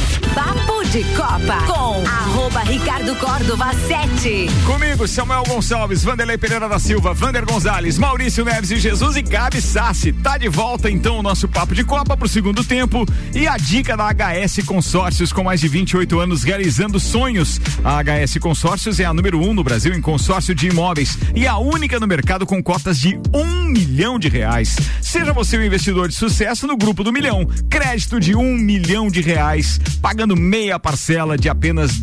De 0.91 1.05
Copa 1.15 1.55
com 1.67 2.05
arroba 2.05 2.59
Ricardo 2.63 3.15
Córdova 3.15 3.71
7. 3.73 4.47
Comigo, 4.65 5.07
Samuel 5.07 5.43
Gonçalves, 5.47 6.03
Vanderlei 6.03 6.37
Pereira 6.37 6.67
da 6.67 6.79
Silva, 6.79 7.13
Vander 7.13 7.45
Gonzalez, 7.45 7.97
Maurício 7.97 8.43
Neves 8.43 8.71
e 8.71 8.75
Jesus 8.75 9.15
e 9.15 9.21
Gabi 9.21 9.61
Sassi. 9.61 10.11
Tá 10.11 10.37
de 10.37 10.49
volta 10.49 10.91
então 10.91 11.17
o 11.17 11.23
nosso 11.23 11.47
papo 11.47 11.73
de 11.73 11.85
Copa 11.85 12.17
pro 12.17 12.27
segundo 12.27 12.61
tempo 12.61 13.05
e 13.33 13.47
a 13.47 13.55
dica 13.55 13.95
da 13.95 14.09
HS 14.11 14.65
Consórcios 14.65 15.31
com 15.31 15.45
mais 15.45 15.61
de 15.61 15.69
28 15.69 16.19
anos 16.19 16.43
realizando 16.43 16.99
sonhos. 16.99 17.61
A 17.85 18.03
HS 18.03 18.37
Consórcios 18.41 18.99
é 18.99 19.05
a 19.05 19.13
número 19.13 19.39
um 19.39 19.53
no 19.53 19.63
Brasil 19.63 19.93
em 19.93 20.01
consórcio 20.01 20.53
de 20.53 20.67
imóveis 20.67 21.17
e 21.33 21.47
a 21.47 21.57
única 21.57 22.01
no 22.01 22.07
mercado 22.07 22.45
com 22.45 22.61
cotas 22.61 22.99
de 22.99 23.17
um 23.33 23.63
milhão 23.63 24.19
de 24.19 24.27
reais. 24.27 24.75
Seja 25.01 25.31
você 25.31 25.57
um 25.57 25.63
investidor 25.63 26.09
de 26.09 26.15
sucesso 26.15 26.67
no 26.67 26.75
grupo 26.75 27.01
do 27.01 27.13
milhão. 27.13 27.47
Crédito 27.69 28.19
de 28.19 28.35
um 28.35 28.57
milhão 28.57 29.07
de 29.07 29.21
reais, 29.21 29.79
pagando 30.01 30.35
meia 30.35 30.80
parcela 30.81 31.37
de 31.37 31.47
apenas 31.47 31.99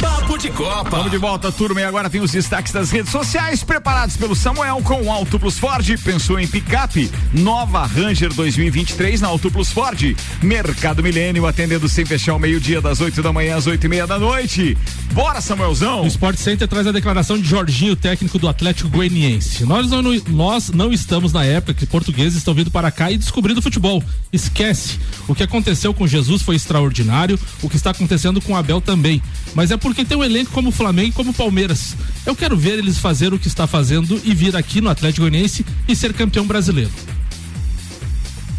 Papo 0.00 0.38
de 0.38 0.50
Copa. 0.50 0.90
Vamos 0.90 1.10
de 1.10 1.18
volta, 1.18 1.50
turma, 1.50 1.80
e 1.80 1.84
agora 1.84 2.08
tem 2.08 2.20
os 2.20 2.30
destaques 2.30 2.72
das 2.72 2.90
redes 2.90 3.10
sociais 3.10 3.64
preparados 3.64 4.16
pelo 4.16 4.36
Samuel 4.36 4.80
com 4.84 5.02
o 5.02 5.10
Auto 5.10 5.38
Plus 5.38 5.58
Ford. 5.58 5.84
Pensou 6.02 6.38
em 6.38 6.46
picape? 6.46 7.10
Nova 7.32 7.84
Ranger 7.84 8.32
2023 8.32 9.20
na 9.20 9.28
Auto 9.28 9.50
Plus 9.50 9.70
Ford. 9.70 10.16
Mercado 10.40 11.02
Milênio 11.02 11.46
atendendo 11.46 11.88
sem 11.88 12.04
fechar 12.04 12.34
o 12.34 12.38
meio-dia 12.38 12.80
das 12.80 13.00
8 13.00 13.20
da 13.20 13.32
manhã 13.32 13.56
às 13.56 13.66
8 13.66 13.84
e 13.84 13.88
meia 13.88 14.06
da 14.06 14.18
noite. 14.18 14.78
Bora, 15.12 15.40
Samuelzão! 15.40 16.02
O 16.02 16.06
Sport 16.06 16.36
Center 16.36 16.68
traz 16.68 16.86
a 16.86 16.92
declaração 16.92 17.36
de 17.36 17.48
Jorginho, 17.48 17.96
técnico 17.96 18.38
do 18.38 18.48
Atlético 18.48 18.88
Goianiense. 18.88 19.64
Nós 19.64 19.90
não, 19.90 20.02
nós 20.28 20.70
não 20.70 20.92
estamos 20.92 21.32
na 21.32 21.44
época 21.44 21.74
que 21.74 21.86
portugueses 21.86 22.38
estão 22.38 22.54
vindo 22.54 22.70
para 22.70 22.90
cá 22.90 23.10
e 23.10 23.18
descobrindo 23.18 23.60
futebol. 23.60 24.02
Esquece. 24.32 24.98
O 25.26 25.34
que 25.34 25.42
aconteceu 25.42 25.92
com 25.92 26.06
Jesus 26.06 26.42
foi 26.42 26.56
extraordinário, 26.56 27.38
o 27.62 27.68
que 27.68 27.76
está 27.76 27.90
acontecendo 27.90 28.40
com 28.40 28.56
Abel 28.56 28.80
também. 28.80 29.22
Mas 29.54 29.63
é 29.70 29.76
porque 29.76 30.04
tem 30.04 30.16
um 30.16 30.24
elenco 30.24 30.50
como 30.50 30.68
o 30.68 30.72
Flamengo 30.72 31.08
e 31.08 31.12
como 31.12 31.30
o 31.30 31.34
Palmeiras. 31.34 31.96
Eu 32.26 32.34
quero 32.34 32.56
ver 32.56 32.78
eles 32.78 32.98
fazer 32.98 33.32
o 33.32 33.38
que 33.38 33.48
está 33.48 33.66
fazendo 33.66 34.20
e 34.24 34.34
vir 34.34 34.56
aqui 34.56 34.80
no 34.80 34.88
Atlético 34.88 35.22
Goianiense 35.22 35.64
e 35.86 35.94
ser 35.94 36.12
campeão 36.12 36.46
brasileiro. 36.46 36.90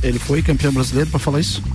Ele 0.01 0.19
foi 0.19 0.41
campeão 0.41 0.71
brasileiro 0.71 1.09
para 1.09 1.19
falar 1.19 1.39
isso? 1.39 1.61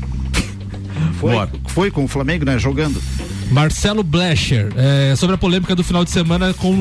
Foi, 1.19 1.35
foi 1.67 1.91
com 1.91 2.05
o 2.05 2.09
Flamengo, 2.09 2.47
né? 2.47 2.59
Jogando. 2.59 3.03
Marcelo 3.51 4.03
Blecher, 4.03 4.73
é, 4.75 5.15
sobre 5.17 5.35
a 5.35 5.39
polêmica 5.39 5.75
do 5.75 5.85
final 5.85 6.03
de 6.03 6.11
semana 6.11 6.55
com 6.55 6.73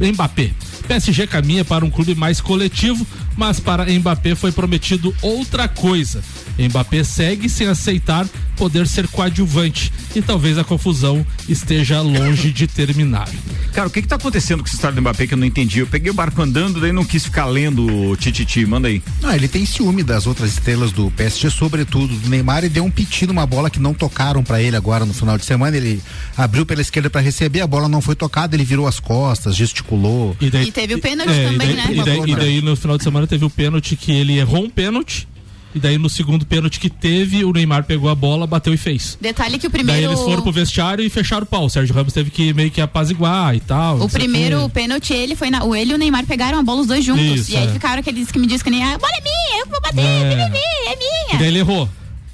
Mbappé. 0.00 0.52
PSG 0.86 1.26
caminha 1.26 1.64
para 1.64 1.84
um 1.84 1.90
clube 1.90 2.14
mais 2.14 2.40
coletivo, 2.40 3.06
mas 3.36 3.60
para 3.60 3.84
Mbappé 3.86 4.34
foi 4.34 4.52
prometido 4.52 5.14
outra 5.20 5.66
coisa. 5.68 6.22
Mbappé 6.58 7.02
segue 7.04 7.48
sem 7.48 7.66
aceitar 7.66 8.26
poder 8.56 8.86
ser 8.86 9.08
coadjuvante 9.08 9.92
e 10.14 10.22
talvez 10.22 10.56
a 10.58 10.64
confusão 10.64 11.26
esteja 11.48 12.00
longe 12.00 12.52
de 12.52 12.66
terminar. 12.66 13.28
Cara, 13.72 13.88
o 13.88 13.90
que 13.90 14.00
que 14.00 14.08
tá 14.08 14.16
acontecendo 14.16 14.60
com 14.60 14.66
essa 14.66 14.76
história 14.76 14.94
do 14.94 15.00
Mbappé 15.02 15.26
que 15.26 15.34
eu 15.34 15.38
não 15.38 15.46
entendi? 15.46 15.80
Eu 15.80 15.86
peguei 15.86 16.10
o 16.10 16.14
barco 16.14 16.40
andando, 16.40 16.80
daí 16.80 16.92
não 16.92 17.04
quis 17.04 17.24
ficar 17.24 17.46
lendo 17.46 18.10
o 18.10 18.16
Tititi, 18.16 18.64
manda 18.64 18.86
aí. 18.86 19.02
Não, 19.20 19.34
ele 19.34 19.48
tem 19.48 19.66
ciúme 19.66 20.02
das 20.04 20.26
outras 20.26 20.52
estrelas 20.52 20.92
do 20.92 21.10
PSG, 21.10 21.50
sobretudo 21.50 22.14
do 22.16 22.28
Neymar, 22.28 22.64
e 22.64 22.68
deu 22.68 22.84
um 22.84 22.90
piti 22.90 23.26
numa 23.26 23.44
bola 23.44 23.68
que 23.68 23.80
não 23.80 23.92
tocaram 23.92 24.44
para 24.44 24.62
ele 24.62 24.76
agora 24.76 25.04
no 25.04 25.12
final 25.12 25.36
de 25.36 25.44
semana. 25.44 25.76
Ele 25.76 26.00
abriu 26.36 26.64
pela 26.64 26.80
esquerda 26.80 27.10
para 27.10 27.20
receber, 27.20 27.60
a 27.60 27.66
bola 27.66 27.88
não 27.88 28.00
foi 28.00 28.14
tocada, 28.14 28.54
ele 28.54 28.64
virou 28.64 28.86
as 28.86 29.00
costas, 29.00 29.56
gesticulou. 29.56 30.36
E, 30.40 30.50
daí, 30.50 30.68
E 30.68 30.72
teve 30.72 30.94
o 30.94 31.00
pênalti 31.00 31.32
é, 31.32 31.50
também, 31.50 31.70
e 31.70 31.74
daí, 31.74 31.76
né? 31.76 31.86
E 31.90 32.04
daí, 32.04 32.30
e 32.30 32.36
daí 32.36 32.62
no 32.62 32.76
final 32.76 32.96
de 32.96 33.02
semana 33.02 33.26
teve 33.26 33.44
o 33.44 33.50
pênalti 33.50 33.96
que 33.96 34.12
ele 34.12 34.38
errou 34.38 34.64
um 34.64 34.70
pênalti. 34.70 35.26
E 35.74 35.78
daí 35.80 35.98
no 35.98 36.08
segundo 36.08 36.46
pênalti 36.46 36.78
que 36.78 36.88
teve, 36.88 37.44
o 37.44 37.52
Neymar 37.52 37.82
pegou 37.84 38.08
a 38.08 38.14
bola, 38.14 38.46
bateu 38.46 38.72
e 38.72 38.76
fez. 38.76 39.18
Detalhe 39.20 39.58
que 39.58 39.66
o 39.66 39.70
Daí 39.70 39.82
primeiro. 39.82 40.06
eles 40.12 40.20
foram 40.20 40.40
pro 40.42 40.52
vestiário 40.52 41.04
e 41.04 41.08
fecharam 41.10 41.42
o 41.42 41.46
pau. 41.46 41.64
O 41.66 41.68
Sérgio 41.70 41.94
Ramos 41.94 42.12
teve 42.12 42.30
que 42.30 42.52
meio 42.54 42.70
que 42.70 42.80
apaziguar 42.80 43.54
e 43.56 43.60
tal. 43.60 44.00
O 44.00 44.08
primeiro 44.08 44.68
pênalti, 44.70 45.12
ele 45.12 45.34
foi 45.34 45.50
na. 45.50 45.64
O 45.64 45.74
ele 45.74 45.90
e 45.92 45.94
o 45.94 45.98
Neymar 45.98 46.24
pegaram 46.26 46.58
a 46.58 46.62
bola 46.62 46.82
os 46.82 46.86
dois 46.86 47.04
juntos. 47.04 47.24
Isso, 47.24 47.52
e 47.52 47.56
aí 47.56 47.66
é. 47.66 47.72
ficaram 47.72 47.98
aqueles 48.00 48.30
que 48.30 48.38
me 48.38 48.46
dizem 48.46 48.62
que 48.64 48.70
nem. 48.70 48.84
A 48.84 48.96
bola 48.98 49.12
é 49.18 49.22
minha, 49.22 49.60
eu 49.62 49.66
vou 49.68 49.80
bater, 49.80 50.00
É. 50.00 50.04
é 50.04 50.92
E 50.94 50.98
minha. 51.28 51.38
daí 51.38 51.48
ele 51.48 51.58
errou. 51.58 51.88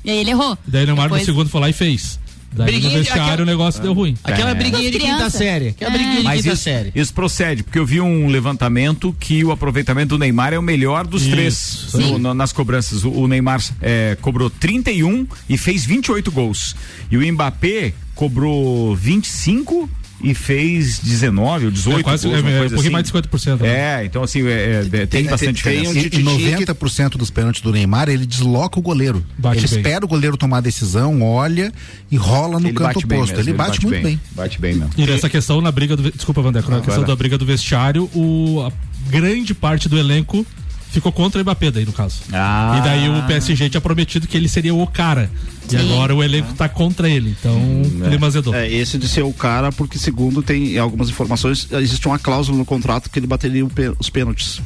E 0.05 0.11
aí 0.11 0.19
ele 0.19 0.31
errou. 0.31 0.59
E 0.67 0.71
daí 0.71 0.83
o 0.85 0.87
Neymar 0.87 1.05
Depois- 1.07 1.23
no 1.23 1.27
segundo 1.27 1.49
foi 1.49 1.61
lá 1.63 1.69
e 1.71 1.73
fez. 1.73 2.19
Daí 2.53 2.67
Briguinha 2.67 2.89
no 2.89 2.91
de- 2.91 2.99
vestiário 3.05 3.25
aquela- 3.33 3.43
o 3.43 3.47
negócio 3.47 3.81
deu 3.81 3.93
ruim. 3.93 4.17
Aquela 4.25 4.51
É. 4.51 4.55
briguinha 4.55 4.91
de 4.91 4.99
quinta 4.99 5.31
série. 5.31 5.69
Aquela 5.69 5.91
É. 5.91 5.95
briguinha 5.95 6.17
de 6.19 6.25
Mas 6.25 6.43
quinta 6.43 6.55
isso, 6.55 6.63
série. 6.65 6.93
isso 6.95 7.15
procede, 7.15 7.63
porque 7.63 7.79
eu 7.79 7.87
vi 7.87 8.01
um 8.01 8.27
levantamento 8.29 9.15
que 9.21 9.45
o 9.45 9.53
aproveitamento 9.53 10.09
do 10.11 10.19
Neymar 10.19 10.53
é 10.53 10.59
o 10.59 10.63
melhor 10.63 11.07
dos 11.07 11.23
Isso. 11.23 11.31
três 11.31 11.87
no- 11.95 12.19
no- 12.19 12.35
nas 12.35 12.53
cobranças. 12.53 13.05
O, 13.05 13.11
o 13.11 13.29
Neymar 13.29 13.63
é, 13.81 14.17
cobrou 14.21 14.51
31 14.51 15.27
e 15.49 15.57
fez 15.57 15.85
28 15.85 16.31
gols. 16.33 16.75
E 17.11 17.17
o 17.17 17.33
Mbappé 17.33 17.93
cobrou 18.17 18.95
25 18.97 19.89
e 20.23 20.35
fez 20.35 20.99
19 20.99 21.67
ou 21.67 21.71
18 21.71 22.01
É 22.01 22.03
quase- 22.03 22.29
gols, 22.29 22.37
é, 22.37 22.39
é, 22.39 22.43
coisa 22.43 22.57
um 22.57 22.61
pouquinho 22.61 22.81
assim. 22.81 22.91
mais 22.91 23.05
de 23.07 23.13
50%, 23.13 23.61
né? 23.63 23.69
É, 24.03 24.05
então 24.05 24.23
assim, 24.23 24.47
é, 24.47 24.87
é, 24.93 25.07
tem, 25.07 25.25
bastante 25.25 25.57
diferença. 25.57 25.99
E, 25.99 26.07
e 26.07 26.23
90% 26.23 27.17
dos 27.17 27.31
pênaltis 27.31 27.63
do 27.63 27.73
Neymar, 27.73 28.09
ele 28.09 28.27
desloca 28.27 28.79
o 28.79 28.83
goleiro. 28.83 29.25
Bate 29.39 29.59
ele 29.61 29.69
bem. 29.69 29.79
espera 29.79 30.05
o 30.05 30.09
goleiro 30.09 30.37
tomar 30.37 30.59
a 30.59 30.61
decisão, 30.61 31.23
olha 31.23 31.73
e 32.11 32.17
rola 32.17 32.61
no 32.61 32.69
Ele 32.69 32.75
canto 32.75 32.95
bate 32.95 33.07
bem 33.07 33.19
oposto. 33.19 33.37
mesmo, 33.37 33.51
ele 33.51 33.57
bate, 33.57 33.83
muito 33.87 34.03
bem. 34.03 34.21
Bate 34.33 34.61
bem 34.61 34.75
mesmo. 34.75 34.91
E 34.97 35.07
nessa 35.07 35.29
questão, 35.29 35.61
na 35.61 35.73
briga 35.73 35.97
do. 35.97 36.11
Desculpa, 36.11 36.43
Vandeco, 36.43 36.71
na 36.71 36.81
questão 36.81 37.05
da 37.05 37.17
briga 37.17 37.39
do 37.39 37.47
vestiário, 37.47 38.05
o, 38.15 38.63
a 38.67 38.73
grande 39.11 39.55
parte 39.55 39.89
do 39.89 39.99
elenco 39.99 40.47
ficou 40.91 41.13
contra 41.13 41.41
o 41.41 41.43
Mbappé 41.43 41.71
daí, 41.71 41.85
no 41.85 41.93
caso. 41.93 42.21
Ah. 42.33 42.77
E 42.79 42.83
daí 42.83 43.09
o 43.09 43.23
PSG 43.27 43.71
tinha 43.71 43.81
prometido 43.81 44.27
que 44.27 44.37
ele 44.37 44.49
seria 44.49 44.75
o 44.75 44.87
cara. 44.87 45.31
E 45.67 45.71
Sim. 45.71 45.77
agora 45.79 46.15
o 46.15 46.23
elenco 46.23 46.53
tá 46.55 46.69
contra 46.69 47.09
ele. 47.09 47.37
Então, 47.39 47.61
clima 48.05 48.27
azedou. 48.27 48.55
É, 48.55 48.69
esse 48.69 48.99
de 48.99 49.09
ser 49.09 49.23
o 49.23 49.33
cara, 49.33 49.71
porque 49.71 49.99
segundo 49.99 50.43
tem 50.43 50.77
algumas 50.79 51.09
informações, 51.09 51.69
existe 51.73 52.07
uma 52.07 52.19
cláusula 52.19 52.59
no 52.59 52.65
contrato 52.65 53.09
que 53.09 53.19
ele 53.19 53.27
bateria 53.27 53.65
os 53.99 54.11
pênaltis. 54.11 54.61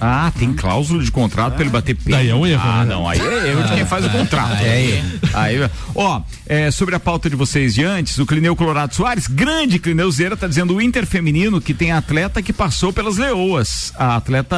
Ah, 0.00 0.32
tem 0.38 0.52
cláusula 0.54 1.02
de 1.02 1.10
contrato 1.10 1.54
pra 1.54 1.62
ele 1.62 1.70
bater 1.70 1.94
pênalti. 1.94 2.10
Daí 2.22 2.30
é 2.30 2.34
um 2.34 2.46
erro, 2.46 2.62
Ah, 2.64 2.84
né? 2.84 2.94
não, 2.94 3.08
aí 3.08 3.18
é 3.20 3.48
erro 3.50 3.64
de 3.64 3.74
quem 3.74 3.84
faz 3.86 4.04
o 4.04 4.10
contrato. 4.10 4.52
Ah, 4.52 4.62
é 4.64 5.02
Aí, 5.34 5.56
ó, 5.94 6.20
é, 6.46 6.70
sobre 6.70 6.94
a 6.94 7.00
pauta 7.00 7.28
de 7.28 7.36
vocês 7.36 7.74
de 7.74 7.84
antes, 7.84 8.18
o 8.18 8.24
Clineu 8.26 8.54
Colorado 8.54 8.94
Soares, 8.94 9.26
grande 9.26 9.78
Clineuzeira, 9.78 10.36
tá 10.36 10.46
dizendo 10.46 10.74
o 10.74 10.80
Inter 10.82 11.06
feminino 11.06 11.60
que 11.60 11.74
tem 11.74 11.92
atleta 11.92 12.40
que 12.42 12.52
passou 12.52 12.92
pelas 12.92 13.16
leoas. 13.16 13.92
A 13.96 14.16
atleta 14.16 14.56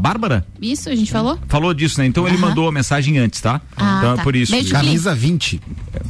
Bárbara 0.00 0.44
Isso, 0.60 0.88
a 0.88 0.94
gente 0.94 1.10
falou? 1.12 1.38
falou 1.48 1.72
disso, 1.72 2.00
né? 2.00 2.06
Então 2.06 2.26
ele 2.26 2.36
Aham. 2.36 2.48
mandou 2.48 2.68
a 2.68 2.72
mensagem 2.72 3.18
antes, 3.18 3.40
tá? 3.40 3.60
Ah, 3.76 3.96
então 3.98 4.12
é 4.14 4.16
tá. 4.16 4.22
por 4.22 4.34
isso. 4.36 4.52
Beijo, 4.52 4.70
Camisa 4.72 5.14
20. 5.14 5.60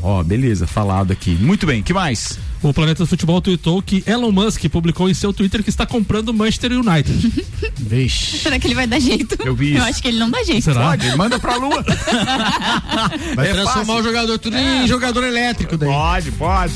Ó, 0.02 0.22
beleza, 0.22 0.66
falado 0.66 1.12
aqui. 1.12 1.36
Muito 1.40 1.66
bem, 1.66 1.82
que 1.82 1.92
mais? 1.92 2.38
O 2.62 2.72
Planeta 2.72 3.02
do 3.02 3.06
Futebol 3.08 3.40
tweetou 3.40 3.82
que 3.82 4.04
Elon 4.06 4.30
Musk 4.30 4.64
publicou 4.68 5.10
em 5.10 5.14
seu 5.14 5.32
Twitter 5.32 5.62
que 5.64 5.70
está 5.70 5.84
comprando 5.84 6.28
o 6.28 6.34
Manchester 6.34 6.72
United. 6.72 7.44
Vixe. 7.78 8.38
Será 8.38 8.58
que 8.58 8.66
ele 8.68 8.74
vai 8.74 8.86
dar 8.86 9.00
jeito? 9.00 9.36
Eu 9.44 9.54
vi 9.54 9.70
Eu 9.72 9.78
isso. 9.78 9.86
acho 9.88 10.02
que 10.02 10.08
ele 10.08 10.18
não 10.18 10.30
dá 10.30 10.42
jeito. 10.44 10.62
Será? 10.62 10.90
Pode, 10.90 11.16
manda 11.16 11.38
pra 11.40 11.56
lua. 11.56 11.82
Vai 13.34 13.48
É 13.50 13.52
transformar 13.52 13.84
fácil. 13.86 14.00
o 14.00 14.02
jogador 14.04 14.38
tudo 14.38 14.56
em 14.56 14.86
jogador 14.86 15.24
elétrico 15.24 15.76
daí. 15.76 15.88
Pode, 15.88 16.30
pode. 16.32 16.72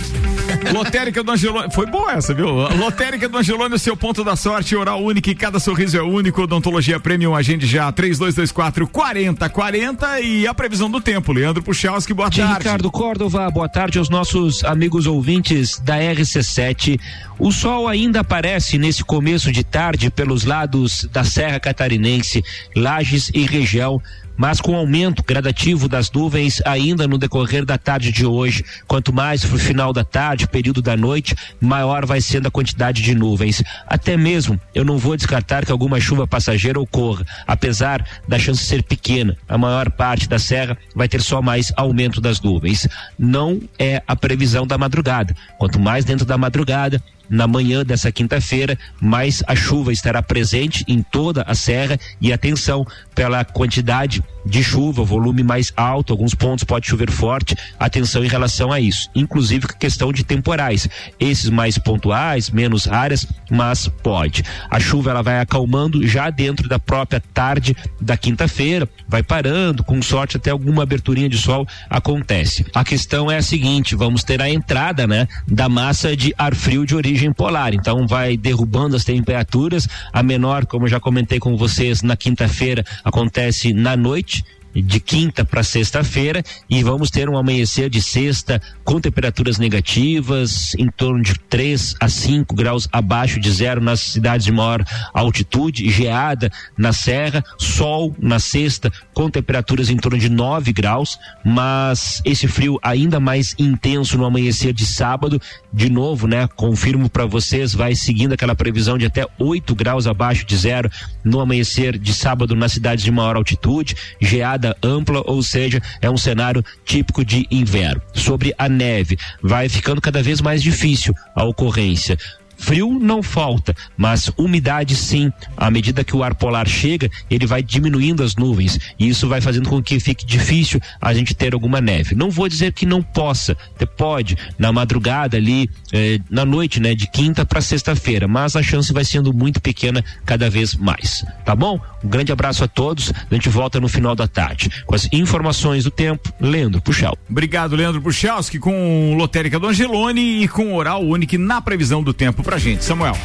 Lotérica 0.73 1.23
do 1.23 1.33
Angelone. 1.33 1.73
Foi 1.73 1.87
boa 1.87 2.13
essa, 2.13 2.35
viu? 2.35 2.47
Lotérica 2.47 3.29
do 3.29 3.39
Angelone, 3.39 3.75
o 3.75 3.79
seu 3.79 3.97
ponto 3.97 4.23
da 4.25 4.37
sorte, 4.37 4.75
oral 4.77 5.03
único 5.03 5.31
e 5.31 5.35
cada 5.35 5.59
sorriso 5.59 5.97
é 5.97 6.03
único. 6.03 6.43
Odontologia 6.43 7.01
Premium, 7.01 7.35
agende 7.35 7.67
já 7.67 7.91
3224 7.91 8.87
4040 8.89 10.21
e 10.21 10.47
a 10.47 10.55
previsão 10.55 10.91
do 10.91 11.01
tempo. 11.01 11.33
Leandro 11.33 11.63
Puchalski, 11.63 12.13
boa 12.13 12.31
De 12.31 12.41
tarde. 12.41 12.59
Ricardo 12.59 12.91
Córdova, 12.91 13.51
boa 13.51 13.69
tarde 13.69 13.99
aos 13.99 14.09
nossos 14.09 14.65
amigos 14.65 15.07
ouvintes 15.07 15.79
da 15.79 15.99
RC7. 15.99 16.99
O 17.39 17.53
sol 17.53 17.89
ainda 17.89 18.21
aparece 18.21 18.79
nesse 18.79 19.05
começo 19.05 19.53
de 19.53 19.63
tarde 19.63 20.11
pelos 20.11 20.45
lados 20.45 21.09
da 21.13 21.25
Serra 21.25 21.61
Catarinense, 21.61 22.43
Lages 22.75 23.31
e 23.35 23.45
região. 23.47 24.01
Mas 24.37 24.61
com 24.61 24.77
aumento 24.77 25.23
gradativo 25.23 25.89
das 25.89 26.11
nuvens 26.11 26.61
ainda 26.65 27.07
no 27.07 27.19
decorrer 27.19 27.65
da 27.65 27.79
tarde 27.79 28.13
de 28.13 28.27
hoje, 28.27 28.65
quanto 28.87 29.13
mais 29.13 29.45
pro 29.45 29.59
final 29.59 29.93
da 29.93 30.05
tarde, 30.05 30.47
período 30.47 30.83
da 30.83 30.97
noite, 30.97 31.35
maior 31.61 32.05
vai 32.05 32.21
sendo 32.21 32.49
a 32.49 32.51
quantidade 32.51 33.03
de 33.03 33.15
nuvens. 33.15 33.63
Até 33.87 34.17
mesmo 34.17 34.61
eu 34.75 34.85
não 34.85 34.99
vou 34.99 35.17
descartar 35.17 35.65
que 35.65 35.73
alguma 35.73 36.01
chuva 36.01 36.27
passageira 36.27 36.81
ocorra, 36.81 37.25
apesar 37.47 38.05
da 38.29 38.39
chance 38.39 38.65
ser 38.65 38.83
pequena. 38.83 39.37
A 39.49 39.57
maior 39.57 39.91
parte 39.91 40.29
da 40.29 40.39
serra 40.39 40.77
vai 40.95 41.09
ter 41.09 41.23
só 41.23 41.41
mais 41.41 41.73
aumento 41.77 42.21
das 42.21 42.41
nuvens. 42.41 42.89
Não 43.19 43.61
é 43.79 44.03
a 44.07 44.15
previsão 44.15 44.67
da 44.67 44.77
madrugada. 44.77 45.35
Quanto 45.59 45.79
mais 45.79 46.05
dentro 46.05 46.27
da 46.27 46.37
madrugada, 46.37 47.03
na 47.29 47.47
manhã 47.47 47.85
dessa 47.85 48.13
quinta-feira, 48.13 48.79
mais 49.01 49.43
a 49.47 49.55
chuva 49.55 49.93
estará 49.93 50.23
presente 50.23 50.85
em 50.89 51.03
toda 51.03 51.43
a 51.43 51.55
serra 51.55 51.99
e 52.21 52.33
atenção 52.33 52.87
pela 53.15 53.45
quantidade 53.45 54.23
de 54.45 54.63
chuva, 54.63 55.03
volume 55.03 55.43
mais 55.43 55.73
alto, 55.77 56.13
alguns 56.13 56.35
pontos 56.35 56.63
pode 56.63 56.87
chover 56.87 57.11
forte, 57.11 57.57
atenção 57.81 58.25
em 58.25 58.29
relação 58.29 58.71
a 58.71 58.79
isso, 58.79 59.11
inclusive 59.15 59.67
questão 59.79 60.13
de 60.13 60.23
temporais, 60.23 60.89
esses 61.19 61.51
mais 61.51 61.77
pontuais, 61.79 62.51
menos 62.51 62.85
raras, 62.85 63.27
mas 63.51 63.89
pode. 63.89 64.45
A 64.71 64.79
chuva 64.79 65.11
ela 65.11 65.23
vai 65.23 65.41
acalmando 65.41 66.07
já 66.07 66.31
dentro 66.31 66.69
da 66.69 66.79
própria 66.79 67.21
tarde 67.35 67.77
da 68.01 68.17
quinta-feira, 68.17 68.89
vai 69.09 69.23
parando, 69.23 69.83
com 69.83 70.01
sorte 70.01 70.37
até 70.37 70.51
alguma 70.51 70.85
aberturinha 70.85 71.29
de 71.29 71.39
sol 71.39 71.67
acontece. 71.91 72.65
A 72.75 72.85
questão 72.85 73.31
é 73.31 73.39
a 73.39 73.43
seguinte, 73.43 73.97
vamos 73.97 74.23
ter 74.23 74.41
a 74.41 74.49
entrada, 74.49 75.07
né, 75.07 75.27
da 75.49 75.69
massa 75.69 76.17
de 76.17 76.35
ar 76.39 76.55
frio 76.55 76.87
de 76.87 76.95
origem 76.95 77.16
polar, 77.33 77.75
então 77.75 78.07
vai 78.07 78.37
derrubando 78.37 78.97
as 78.97 79.05
temperaturas, 79.05 79.89
a 80.13 80.23
menor, 80.23 80.67
como 80.67 80.85
eu 80.85 80.91
já 80.91 81.01
comentei 81.01 81.39
com 81.39 81.57
vocês, 81.57 82.03
na 82.03 82.17
quinta-feira 82.17 82.85
acontece 83.05 83.73
na 83.73 83.97
noite, 83.97 84.45
de 84.83 85.01
quinta 85.01 85.45
para 85.45 85.63
sexta-feira 85.63 86.43
e 86.69 86.83
vamos 86.83 87.11
ter 87.11 87.29
um 87.29 87.37
amanhecer 87.37 87.89
de 87.89 88.01
sexta 88.01 88.61
com 88.85 89.01
temperaturas 89.01 89.59
negativas 89.59 90.75
em 90.79 90.89
torno 90.89 91.23
de 91.23 91.39
3 91.39 91.97
a 92.01 92.09
5 92.09 92.55
graus 92.55 92.89
abaixo 92.93 93.41
de 93.41 93.51
zero 93.51 93.81
nas 93.81 94.01
cidades 94.01 94.45
de 94.45 94.53
maior 94.53 94.85
altitude, 95.13 95.91
geada 95.91 96.51
na 96.77 96.93
serra, 96.93 97.43
sol 97.59 98.15
na 98.19 98.39
sexta 98.39 98.93
com 99.15 99.31
temperaturas 99.31 99.91
em 99.91 99.97
torno 99.97 100.19
de 100.19 100.29
9 100.29 100.73
graus, 100.73 101.19
mas 101.45 102.21
esse 102.25 102.47
frio 102.47 102.79
ainda 102.83 103.19
mais 103.21 103.55
intenso 103.59 104.17
no 104.19 104.25
amanhecer 104.25 104.73
de 104.73 104.87
sábado, 104.87 105.41
de 105.73 105.91
novo, 105.91 106.27
né? 106.27 106.49
Confirmo 106.57 107.09
para 107.09 107.27
vocês, 107.27 107.75
vai 107.75 107.95
seguindo 107.95 108.33
aquela 108.33 108.55
previsão 108.55 108.97
de 108.97 109.07
até 109.07 109.27
8 109.39 109.75
graus 109.75 110.07
abaixo 110.07 110.47
de 110.47 110.57
zero 110.57 110.91
no 111.25 111.41
amanhecer 111.41 111.99
de 111.99 112.15
sábado 112.15 112.55
nas 112.57 112.73
cidades 112.73 113.05
de 113.05 113.11
maior 113.11 113.37
altitude, 113.37 113.97
geada 114.21 114.66
ampla, 114.83 115.23
ou 115.27 115.43
seja, 115.43 115.81
é 116.01 116.11
um 116.11 116.17
cenário 116.17 116.65
típico 116.85 117.25
de 117.25 117.47
inverno. 117.51 118.01
Sobre 118.13 118.55
a 118.57 118.69
neve, 118.69 119.19
vai 119.43 119.69
ficando 119.69 120.01
cada 120.01 120.23
vez 120.23 120.41
mais 120.41 120.63
difícil 120.63 121.15
a 121.35 121.45
ocorrência 121.45 122.17
Frio 122.57 122.99
não 122.99 123.23
falta, 123.23 123.75
mas 123.97 124.31
umidade 124.37 124.95
sim. 124.95 125.31
À 125.57 125.71
medida 125.71 126.05
que 126.05 126.17
o 126.17 126.23
ar 126.23 126.35
polar 126.35 126.69
chega, 126.69 127.11
ele 127.31 127.47
vai 127.47 127.63
diminuindo 127.63 128.23
as 128.23 128.37
nuvens 128.37 128.79
e 128.99 129.09
isso 129.09 129.29
vai 129.29 129.41
fazendo 129.41 129.69
com 129.69 129.83
que 129.83 130.01
fique 130.01 130.25
difícil 130.25 130.81
a 131.01 131.13
gente 131.15 131.35
ter 131.35 131.55
alguma 131.55 131.81
neve. 131.81 132.15
Não 132.15 132.31
vou 132.31 132.49
dizer 132.49 132.73
que 132.73 132.87
não 132.87 133.03
possa, 133.03 133.57
pode 133.97 134.37
na 134.59 134.73
madrugada 134.73 135.37
ali, 135.37 135.71
eh, 135.93 136.19
na 136.31 136.45
noite, 136.45 136.81
né, 136.81 136.95
de 136.95 137.11
quinta 137.11 137.45
para 137.45 137.61
sexta-feira, 137.61 138.29
mas 138.29 138.57
a 138.57 138.63
chance 138.63 138.93
vai 138.93 139.05
sendo 139.05 139.33
muito 139.33 139.61
pequena 139.61 140.05
cada 140.25 140.51
vez 140.51 140.75
mais. 140.75 141.25
Tá 141.45 141.55
bom? 141.55 141.81
Um 142.03 142.09
grande 142.09 142.33
abraço 142.33 142.63
a 142.65 142.69
todos. 142.69 143.13
A 143.31 143.35
gente 143.35 143.49
volta 143.49 143.81
no 143.81 143.89
final 143.89 144.15
da 144.15 144.29
tarde 144.29 144.71
com 144.87 144.95
as 144.95 145.09
informações 145.13 145.85
do 145.85 145.91
tempo. 145.91 146.33
Leandro 146.41 146.81
Puxal. 146.81 147.17
Obrigado, 147.29 147.75
Leandro 147.75 148.01
Puchalski, 148.01 148.59
com 148.59 149.15
Lotérica 149.17 149.59
do 149.59 149.67
Angelone 149.67 150.45
e 150.45 150.49
com 150.49 150.75
Oral 150.75 151.05
Unique 151.05 151.39
na 151.39 151.61
previsão 151.61 152.03
do 152.03 152.13
tempo 152.13 152.43
pra 152.47 152.59
gente. 152.59 152.85
Samuel. 152.85 153.17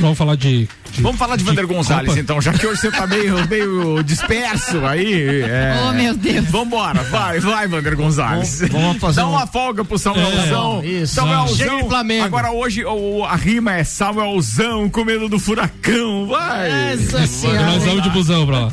Vamos 0.00 0.16
falar 0.18 0.36
de. 0.36 0.68
de 0.92 1.02
Vamos 1.02 1.18
falar 1.18 1.36
de, 1.36 1.42
Vander 1.44 1.66
Gonzalez, 1.66 2.08
Copa? 2.08 2.20
então, 2.20 2.40
já 2.40 2.52
que 2.52 2.64
hoje 2.66 2.80
você 2.80 2.90
tá 2.90 3.06
meio, 3.06 3.34
meio 3.48 4.02
disperso 4.02 4.84
aí. 4.86 5.42
É... 5.42 5.76
Oh, 5.88 5.92
meu 5.92 6.14
Deus. 6.16 6.44
Vambora, 6.46 7.02
vai, 7.04 7.40
vai, 7.40 7.66
Vander 7.66 7.96
Gonzalez. 7.96 8.60
Vamos- 8.60 8.72
vamos 8.72 8.96
fazer 8.98 9.16
Dá 9.20 9.26
um- 9.26 9.30
uma 9.32 9.46
folga 9.46 9.84
pro 9.84 9.98
Samuelzão. 9.98 10.80
É, 10.84 10.86
isso. 10.86 11.14
Samuelzão. 11.14 11.56
Chega 11.56 11.82
de 11.82 11.88
Flamengo. 11.88 12.24
Agora 12.26 12.50
hoje 12.52 12.84
o, 12.84 13.24
a 13.24 13.34
rima 13.34 13.74
é 13.74 13.82
Samuelzão 13.84 14.88
com 14.88 15.04
medo 15.04 15.28
do 15.28 15.38
furacão. 15.38 16.26
Vai. 16.28 16.92
Essa 16.92 17.26
senhora. 17.26 17.66
Nós 17.66 17.82
vamos 17.84 18.02
de 18.02 18.10
busão 18.10 18.46
pra 18.46 18.58
lá. 18.60 18.72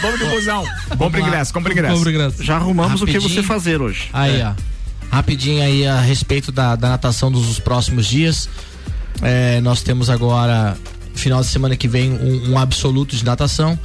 Vamos 0.00 0.20
de 0.20 0.26
busão. 0.26 0.64
Compre 0.96 1.20
ingresso, 1.20 1.52
compre 1.52 1.72
ingresso. 1.72 1.94
Compre 1.96 2.10
ingresso. 2.12 2.42
Já 2.42 2.56
arrumamos 2.56 3.02
o 3.02 3.06
que 3.06 3.12
Rapidinho. 3.12 3.42
você 3.42 3.46
fazer 3.46 3.80
hoje. 3.82 4.08
Aí, 4.12 4.42
ó. 4.42 4.52
Rapidinho 5.14 5.62
aí 5.62 5.86
a 5.86 6.00
respeito 6.00 6.50
da, 6.50 6.74
da 6.74 6.88
natação 6.90 7.30
dos 7.30 7.58
próximos 7.58 8.06
dias. 8.06 8.48
É, 9.22 9.60
nós 9.60 9.82
temos 9.82 10.10
agora, 10.10 10.76
final 11.14 11.40
de 11.40 11.46
semana 11.46 11.76
que 11.76 11.86
vem, 11.86 12.12
um, 12.12 12.52
um 12.52 12.58
absoluto 12.58 13.14
de 13.16 13.24
natação. 13.24 13.78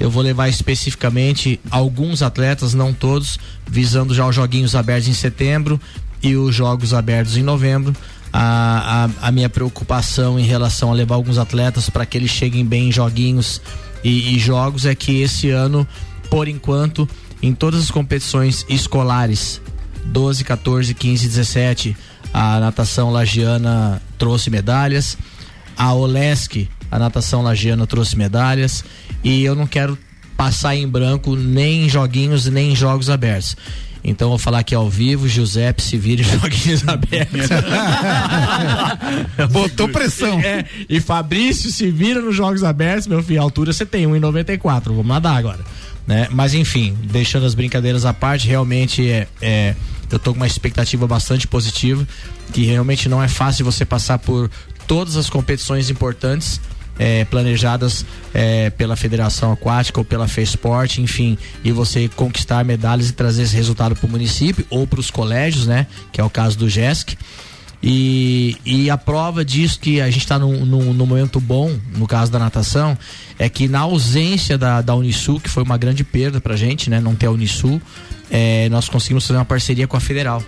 Eu 0.00 0.10
vou 0.10 0.22
levar 0.22 0.48
especificamente 0.48 1.60
alguns 1.70 2.22
atletas, 2.22 2.72
não 2.72 2.92
todos, 2.92 3.38
visando 3.66 4.14
já 4.14 4.26
os 4.26 4.34
joguinhos 4.34 4.74
abertos 4.74 5.08
em 5.08 5.12
setembro 5.12 5.80
e 6.22 6.36
os 6.36 6.54
jogos 6.54 6.94
abertos 6.94 7.36
em 7.36 7.42
novembro. 7.42 7.94
A, 8.32 9.10
a, 9.22 9.28
a 9.28 9.32
minha 9.32 9.48
preocupação 9.48 10.38
em 10.38 10.44
relação 10.44 10.90
a 10.90 10.94
levar 10.94 11.16
alguns 11.16 11.38
atletas 11.38 11.88
para 11.90 12.06
que 12.06 12.16
eles 12.16 12.30
cheguem 12.30 12.64
bem 12.64 12.88
em 12.88 12.92
joguinhos 12.92 13.60
e, 14.04 14.34
e 14.34 14.38
jogos 14.38 14.86
é 14.86 14.94
que 14.94 15.20
esse 15.22 15.50
ano, 15.50 15.86
por 16.30 16.46
enquanto, 16.46 17.08
em 17.42 17.52
todas 17.54 17.82
as 17.82 17.90
competições 17.90 18.64
escolares 18.68 19.60
12, 20.04 20.44
14, 20.44 20.94
15, 20.94 21.26
17, 21.26 21.96
a 22.32 22.60
natação 22.60 23.10
lagiana 23.10 24.00
trouxe 24.18 24.50
medalhas. 24.50 25.16
A 25.76 25.94
Olesc, 25.94 26.68
a 26.90 26.98
natação 26.98 27.42
lagiana 27.42 27.86
trouxe 27.86 28.16
medalhas. 28.16 28.84
E 29.22 29.44
eu 29.44 29.54
não 29.54 29.66
quero 29.66 29.96
passar 30.36 30.76
em 30.76 30.86
branco 30.86 31.34
nem 31.34 31.86
em 31.86 31.88
joguinhos, 31.88 32.46
nem 32.46 32.72
em 32.72 32.76
jogos 32.76 33.08
abertos. 33.08 33.56
Então 34.04 34.26
eu 34.26 34.30
vou 34.30 34.38
falar 34.38 34.60
aqui 34.60 34.74
ao 34.74 34.88
vivo, 34.88 35.28
Giuseppe 35.28 35.82
se 35.82 35.96
vira 35.96 36.22
joguinhos 36.24 36.86
abertos. 36.86 37.48
Botou 39.50 39.88
pressão. 39.88 40.38
É, 40.40 40.64
e 40.88 41.00
Fabrício 41.00 41.70
se 41.70 41.90
vira 41.90 42.20
nos 42.20 42.34
jogos 42.34 42.62
abertos, 42.62 43.06
meu 43.06 43.22
filho, 43.22 43.40
a 43.40 43.42
altura 43.42 43.72
você 43.72 43.84
tem 43.84 44.06
1,94, 44.06 44.84
vamos 44.84 45.06
nadar 45.06 45.36
agora. 45.36 45.60
Né? 46.08 46.26
Mas 46.30 46.54
enfim, 46.54 46.96
deixando 47.04 47.44
as 47.44 47.54
brincadeiras 47.54 48.06
à 48.06 48.14
parte, 48.14 48.48
realmente 48.48 49.10
é, 49.10 49.28
é, 49.42 49.76
eu 50.10 50.18
tô 50.18 50.32
com 50.32 50.38
uma 50.38 50.46
expectativa 50.46 51.06
bastante 51.06 51.46
positiva, 51.46 52.08
que 52.50 52.64
realmente 52.64 53.10
não 53.10 53.22
é 53.22 53.28
fácil 53.28 53.62
você 53.62 53.84
passar 53.84 54.18
por 54.18 54.50
todas 54.86 55.18
as 55.18 55.28
competições 55.28 55.90
importantes. 55.90 56.58
é, 56.98 57.24
planejadas 57.26 58.04
é, 58.34 58.70
pela 58.70 58.96
Federação 58.96 59.52
Aquática 59.52 60.00
ou 60.00 60.04
pela 60.04 60.26
FESPORT, 60.26 60.98
enfim, 60.98 61.38
e 61.62 61.70
você 61.70 62.08
conquistar 62.08 62.64
medalhas 62.64 63.10
e 63.10 63.12
trazer 63.12 63.44
esse 63.44 63.54
resultado 63.54 63.94
para 63.94 64.04
o 64.04 64.10
município 64.10 64.66
ou 64.68 64.84
para 64.84 64.98
os 64.98 65.08
colégios, 65.10 65.64
né? 65.64 65.86
Que 66.10 66.20
é 66.20 66.24
o 66.24 66.28
caso 66.28 66.58
do 66.58 66.68
GESC. 66.68 67.16
E, 67.82 68.56
e 68.64 68.90
a 68.90 68.98
prova 68.98 69.44
disso 69.44 69.78
que 69.78 70.00
a 70.00 70.10
gente 70.10 70.22
está 70.22 70.38
num, 70.38 70.64
num, 70.64 70.92
num 70.92 71.06
momento 71.06 71.38
bom, 71.38 71.78
no 71.96 72.06
caso 72.06 72.30
da 72.30 72.38
natação, 72.38 72.98
é 73.38 73.48
que 73.48 73.68
na 73.68 73.80
ausência 73.80 74.58
da, 74.58 74.82
da 74.82 74.94
Unisul, 74.94 75.40
que 75.40 75.48
foi 75.48 75.62
uma 75.62 75.78
grande 75.78 76.02
perda 76.02 76.40
pra 76.40 76.56
gente, 76.56 76.90
né? 76.90 77.00
Não 77.00 77.14
ter 77.14 77.26
a 77.26 77.30
Unisul, 77.30 77.80
é, 78.30 78.68
nós 78.68 78.88
conseguimos 78.88 79.26
fazer 79.26 79.38
uma 79.38 79.44
parceria 79.44 79.86
com 79.86 79.96
a 79.96 80.00
Federal. 80.00 80.42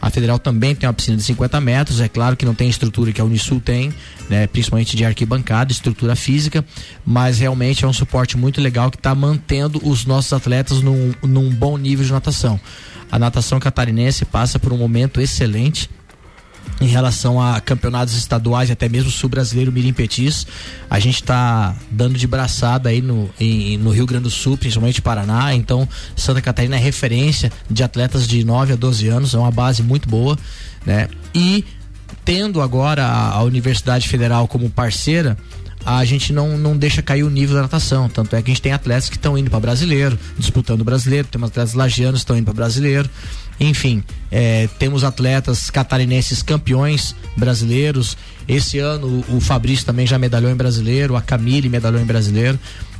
A 0.00 0.10
Federal 0.10 0.38
também 0.38 0.74
tem 0.74 0.86
uma 0.86 0.92
piscina 0.92 1.16
de 1.16 1.22
50 1.24 1.60
metros, 1.60 2.00
é 2.00 2.08
claro 2.08 2.36
que 2.36 2.44
não 2.44 2.54
tem 2.54 2.68
a 2.68 2.70
estrutura 2.70 3.12
que 3.12 3.20
a 3.20 3.24
Unisul 3.24 3.60
tem, 3.60 3.92
né, 4.28 4.46
principalmente 4.46 4.96
de 4.96 5.04
arquibancada, 5.04 5.72
estrutura 5.72 6.14
física, 6.14 6.64
mas 7.04 7.38
realmente 7.38 7.84
é 7.84 7.88
um 7.88 7.92
suporte 7.92 8.36
muito 8.36 8.60
legal 8.60 8.90
que 8.90 8.98
está 8.98 9.14
mantendo 9.14 9.80
os 9.82 10.04
nossos 10.04 10.32
atletas 10.32 10.82
num, 10.82 11.12
num 11.22 11.50
bom 11.50 11.76
nível 11.76 12.04
de 12.04 12.12
natação. 12.12 12.60
A 13.10 13.18
natação 13.18 13.58
catarinense 13.58 14.24
passa 14.24 14.58
por 14.58 14.72
um 14.72 14.76
momento 14.76 15.20
excelente 15.20 15.88
em 16.80 16.86
relação 16.86 17.40
a 17.40 17.60
campeonatos 17.60 18.14
estaduais 18.16 18.68
e 18.68 18.72
até 18.72 18.88
mesmo 18.88 19.10
sul 19.10 19.28
brasileiro 19.30 19.72
Mirim 19.72 19.92
Petis. 19.92 20.46
A 20.90 20.98
gente 20.98 21.16
está 21.22 21.74
dando 21.90 22.18
de 22.18 22.26
braçada 22.26 22.88
aí 22.90 23.00
no, 23.00 23.30
em- 23.40 23.78
no 23.78 23.90
Rio 23.90 24.06
Grande 24.06 24.24
do 24.24 24.30
Sul, 24.30 24.56
principalmente 24.58 25.00
Paraná. 25.00 25.54
Então, 25.54 25.88
Santa 26.14 26.42
Catarina 26.42 26.76
é 26.76 26.78
referência 26.78 27.50
de 27.70 27.82
atletas 27.82 28.26
de 28.28 28.44
9 28.44 28.74
a 28.74 28.76
12 28.76 29.08
anos, 29.08 29.34
é 29.34 29.38
uma 29.38 29.50
base 29.50 29.82
muito 29.82 30.08
boa, 30.08 30.36
né? 30.84 31.08
E 31.34 31.64
tendo 32.24 32.60
agora 32.60 33.04
a, 33.06 33.30
a 33.36 33.42
Universidade 33.42 34.08
Federal 34.08 34.46
como 34.46 34.68
parceira, 34.68 35.36
a 35.84 36.04
gente 36.04 36.32
não, 36.32 36.58
não 36.58 36.76
deixa 36.76 37.00
cair 37.00 37.22
o 37.22 37.30
nível 37.30 37.54
da 37.54 37.62
natação. 37.62 38.08
Tanto 38.08 38.34
é 38.34 38.42
que 38.42 38.50
a 38.50 38.52
gente 38.54 38.62
tem 38.62 38.72
atletas 38.72 39.08
que 39.08 39.14
estão 39.16 39.38
indo 39.38 39.48
para 39.48 39.60
brasileiro, 39.60 40.18
disputando 40.36 40.80
o 40.80 40.84
brasileiro, 40.84 41.28
temos 41.30 41.48
atletas 41.48 41.74
lagianos 41.74 42.20
que 42.20 42.24
estão 42.24 42.36
indo 42.36 42.44
para 42.44 42.54
brasileiro. 42.54 43.08
Enfim, 43.58 44.02
é, 44.30 44.68
temos 44.78 45.02
atletas 45.04 45.70
catarinenses 45.70 46.42
campeões 46.42 47.14
brasileiros. 47.36 48.16
Esse 48.46 48.78
ano 48.78 49.24
o, 49.28 49.40
Fabrício 49.40 49.86
também 49.86 50.06
já 50.06 50.18
medalhou 50.18 50.50
em 50.50 50.54
brasileiro, 50.54 51.16
a 51.16 51.22
Camille 51.22 51.68
medalhou 51.68 52.00
em 52.00 52.04
brasileiro. 52.04 52.58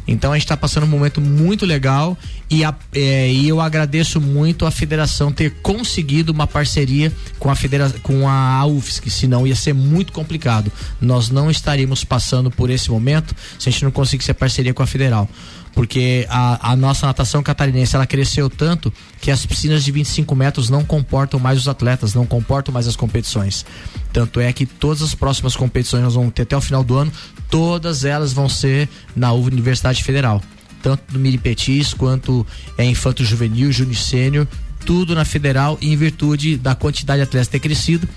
Então 0.08 0.30
a 0.32 0.36
gente 0.36 0.44
está 0.44 0.56
passando 0.56 0.84
um 0.84 0.88
momento 0.88 1.20
muito 1.20 1.66
legal 1.66 2.16
e, 2.48 2.62
a- 2.64 2.72
é, 2.94 3.28
e 3.30 3.48
eu 3.48 3.60
agradeço 3.60 4.20
muito 4.20 4.64
a 4.64 4.70
federação 4.70 5.32
ter 5.32 5.50
conseguido 5.62 6.30
uma 6.32 6.46
parceria 6.46 7.12
com 7.40 7.50
a, 7.50 7.56
federa 7.56 7.92
com 8.04 8.28
a 8.28 8.64
UFSC, 8.66 9.10
senão 9.10 9.44
ia 9.46 9.56
ser 9.56 9.74
muito 9.74 10.12
complicado. 10.12 10.70
Nós 11.00 11.28
não 11.28 11.50
estaríamos 11.50 12.04
passando 12.04 12.52
por 12.52 12.70
esse 12.70 12.88
momento 12.88 13.34
se 13.58 13.68
a 13.68 13.72
gente 13.72 13.82
não 13.84 13.90
conseguisse 13.90 14.30
a 14.30 14.34
parceria 14.34 14.72
com 14.72 14.82
a 14.82 14.86
federal. 14.86 15.28
Porque 15.76 16.26
a, 16.30 16.72
a 16.72 16.74
nossa 16.74 17.06
natação 17.06 17.42
catarinense 17.42 17.94
ela 17.94 18.06
cresceu 18.06 18.48
tanto 18.48 18.90
que 19.20 19.30
as 19.30 19.44
piscinas 19.44 19.84
de 19.84 19.92
25 19.92 20.34
metros 20.34 20.70
não 20.70 20.82
comportam 20.82 21.38
mais 21.38 21.58
os 21.58 21.68
atletas, 21.68 22.14
não 22.14 22.24
comportam 22.24 22.72
mais 22.72 22.88
as 22.88 22.96
competições. 22.96 23.66
Tanto 24.10 24.40
é 24.40 24.50
que 24.54 24.64
todas 24.64 25.02
as 25.02 25.14
próximas 25.14 25.54
competições 25.54 26.02
nós 26.02 26.14
vamos 26.14 26.32
ter 26.32 26.42
até 26.42 26.56
o 26.56 26.62
final 26.62 26.82
do 26.82 26.96
ano, 26.96 27.12
todas 27.50 28.06
elas 28.06 28.32
vão 28.32 28.48
ser 28.48 28.88
na 29.14 29.32
Universidade 29.32 30.02
Federal. 30.02 30.42
Tanto 30.82 31.12
no 31.12 31.20
Miripetis 31.20 31.92
quanto 31.92 32.46
é 32.78 32.84
Infanto 32.86 33.22
Juvenil, 33.22 33.70
Júnior 33.70 33.96
Sênior, 33.96 34.48
tudo 34.86 35.14
na 35.16 35.24
Federal 35.24 35.76
e 35.82 35.92
em 35.92 35.96
virtude 35.96 36.56
da 36.56 36.74
quantidade 36.74 37.18
de 37.18 37.24
atletas 37.24 37.48
ter 37.48 37.58
crescido. 37.58 38.08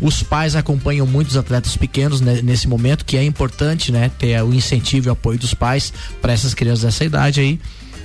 Os 0.00 0.22
pais 0.22 0.54
acompanham 0.54 1.06
muitos 1.06 1.36
atletas 1.36 1.76
pequenos 1.76 2.20
né, 2.20 2.40
nesse 2.42 2.68
momento, 2.68 3.04
que 3.04 3.16
é 3.16 3.24
importante, 3.24 3.90
né, 3.90 4.10
ter 4.18 4.40
o 4.42 4.54
incentivo 4.54 5.08
e 5.08 5.10
o 5.10 5.12
apoio 5.12 5.38
dos 5.38 5.54
pais 5.54 5.92
para 6.20 6.32
essas 6.32 6.52
crianças 6.52 6.82
dessa 6.82 7.04
idade 7.04 7.40
aí. 7.40 7.58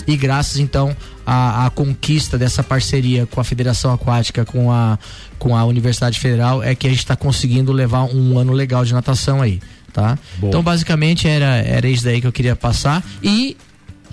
E 0.08 0.18
graças 0.18 0.58
então 0.58 0.96
à, 1.26 1.66
à 1.66 1.70
conquista 1.70 2.38
dessa 2.38 2.64
parceria 2.64 3.26
com 3.26 3.40
a 3.40 3.44
Federação 3.44 3.94
Aquática, 3.94 4.46
com 4.46 4.72
a, 4.72 4.98
com 5.38 5.56
a 5.56 5.64
Universidade 5.66 6.20
Federal, 6.20 6.64
é 6.64 6.74
que 6.74 6.88
a 6.88 6.90
gente 6.90 7.00
está 7.00 7.16
conseguindo 7.16 7.72
levar 7.72 8.04
um 8.04 8.38
ano 8.38 8.54
legal 8.54 8.84
de 8.84 8.94
natação 8.94 9.42
aí, 9.42 9.62
tá? 9.92 10.18
Então 10.42 10.64
basicamente 10.64 11.28
era, 11.28 11.58
era 11.58 11.88
isso 11.88 12.04
daí 12.04 12.20
que 12.20 12.28
eu 12.28 12.32
queria 12.34 12.56
passar. 12.56 13.04
E 13.22 13.56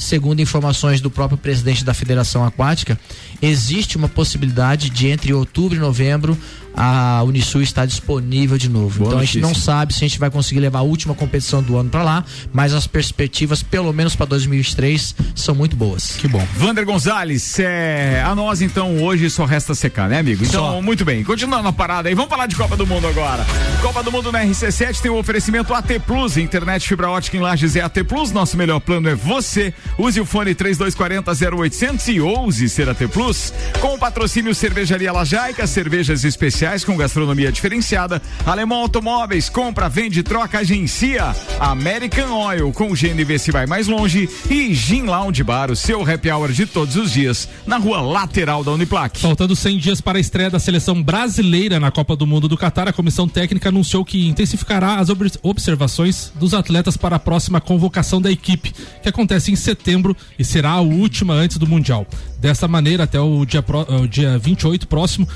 segundo 0.01 0.41
informações 0.41 1.01
do 1.01 1.11
próprio 1.11 1.37
presidente 1.37 1.85
da 1.85 1.93
Federação 1.93 2.45
Aquática, 2.45 2.99
existe 3.41 3.99
uma 3.99 4.09
possibilidade 4.09 4.89
de 4.89 5.09
entre 5.09 5.33
outubro 5.35 5.77
e 5.77 5.81
novembro 5.81 6.37
a 6.75 7.23
Unisul 7.25 7.63
estar 7.63 7.87
disponível 7.87 8.57
de 8.57 8.69
novo. 8.69 8.99
Boa 9.01 9.09
então 9.09 9.19
a 9.19 9.25
gente 9.25 9.41
não 9.41 9.49
notícia. 9.51 9.73
sabe 9.73 9.93
se 9.93 10.05
a 10.05 10.09
gente 10.09 10.19
vai 10.19 10.31
conseguir 10.31 10.61
levar 10.61 10.81
a 10.81 10.83
última 10.83 11.15
competição 11.15 11.63
do 11.63 11.77
ano 11.77 11.91
para 11.91 12.03
lá, 12.03 12.25
mas 12.53 12.73
as 12.73 12.87
perspectivas, 12.87 13.63
pelo 13.63 13.93
menos 13.93 14.15
para 14.15 14.27
2023, 14.27 15.15
são 15.35 15.55
muito 15.55 15.77
boas. 15.77 16.13
Que 16.13 16.29
bom. 16.29 16.47
Vander 16.57 16.85
Gonzalez, 16.85 17.59
é, 17.59 18.23
a 18.25 18.35
nós 18.35 18.63
então 18.63 19.03
hoje 19.03 19.29
só 19.31 19.45
resta 19.45 19.75
secar, 19.75 20.09
né, 20.09 20.19
amigo? 20.19 20.45
Então, 20.45 20.75
Só. 20.75 20.83
muito 20.83 21.05
bem. 21.05 21.25
Continuando 21.25 21.69
a 21.69 21.73
parada 21.73 22.09
aí, 22.09 22.15
vamos 22.15 22.31
falar 22.31 22.47
de 22.47 22.57
Copa 22.57 22.77
do 22.77 22.87
Mundo 22.87 23.07
agora. 23.07 23.45
Copa 23.83 24.03
do 24.03 24.13
Mundo 24.13 24.31
na 24.33 24.45
RC7 24.45 25.01
tem 25.01 25.11
o 25.11 25.19
oferecimento 25.19 25.75
AT 25.75 25.89
Plus, 26.07 26.37
internet 26.37 26.87
fibra 26.87 27.11
ótica 27.11 27.37
em 27.37 27.41
Lages 27.41 27.77
é 27.77 27.81
AT 27.81 28.05
Plus. 28.07 28.33
Nosso 28.33 28.57
melhor 28.57 28.81
plano 28.81 29.09
é 29.09 29.15
você. 29.15 29.75
Use 29.99 30.21
o 30.21 30.25
fone 30.25 30.55
3240 30.55 31.57
0800 31.57 32.09
e 32.09 32.21
ouse 32.21 32.69
ser 32.69 32.89
AT 32.89 33.09
Plus. 33.13 33.53
Com 33.81 33.95
o 33.95 33.99
patrocínio 33.99 34.55
Cervejaria 34.55 35.13
Lajaica, 35.13 35.67
cervejas 35.67 36.25
especiais 36.25 36.60
com 36.85 36.97
gastronomia 36.97 37.51
diferenciada. 37.51 38.21
Alemão 38.45 38.83
Automóveis, 38.83 39.49
compra, 39.49 39.89
vende, 39.89 40.23
troca, 40.23 40.59
agencia. 40.59 41.35
American 41.59 42.31
Oil, 42.33 42.71
com 42.73 42.93
GNV 42.93 43.39
se 43.39 43.51
vai 43.51 43.67
mais 43.67 43.87
longe. 43.87 44.29
E 44.51 44.75
Gin 44.75 45.03
Lounge 45.03 45.43
Bar, 45.43 45.71
o 45.71 45.77
seu 45.77 46.03
happy 46.09 46.31
hour 46.31 46.53
de 46.53 46.67
todos 46.67 46.97
os 46.97 47.13
dias, 47.13 47.49
na 47.67 47.79
rua 47.79 48.03
lateral 48.03 48.63
da 48.63 48.73
Uniplac. 48.73 49.19
Faltando 49.19 49.57
100 49.57 49.79
dias 49.79 50.01
para 50.03 50.19
a 50.19 50.21
estreia 50.21 50.51
da 50.51 50.59
seleção 50.59 51.03
brasileira 51.03 51.81
na 51.81 51.91
Copa 51.91 52.15
do 52.15 52.27
Mundo 52.27 52.47
do 52.47 52.57
Catar, 52.59 52.87
a 52.89 52.93
comissão 52.93 53.27
técnica 53.27 53.71
anunciou 53.71 54.05
que 54.05 54.27
intensificará 54.29 54.97
as 54.97 55.09
ob- 55.09 55.33
observações 55.43 56.31
dos 56.35 56.53
atletas 56.53 56.97
para 56.97 57.17
a 57.17 57.19
próxima 57.19 57.61
convocação 57.61 58.21
da 58.21 58.31
equipe, 58.31 58.73
que 59.03 59.09
acontece 59.09 59.51
em 59.51 59.57
setembro 59.57 60.15
e 60.39 60.45
será 60.45 60.73
a 60.73 60.81
última 60.81 61.33
antes 61.33 61.57
do 61.57 61.67
Mundial. 61.67 62.07
Dessa 62.41 62.67
maneira, 62.67 63.05
até 63.05 63.21
o 63.21 63.45
dia, 63.45 63.63
pró- 63.63 63.87
o 63.89 64.09
dia 64.09 64.39
28 64.39 64.89
próximo, 64.89 65.29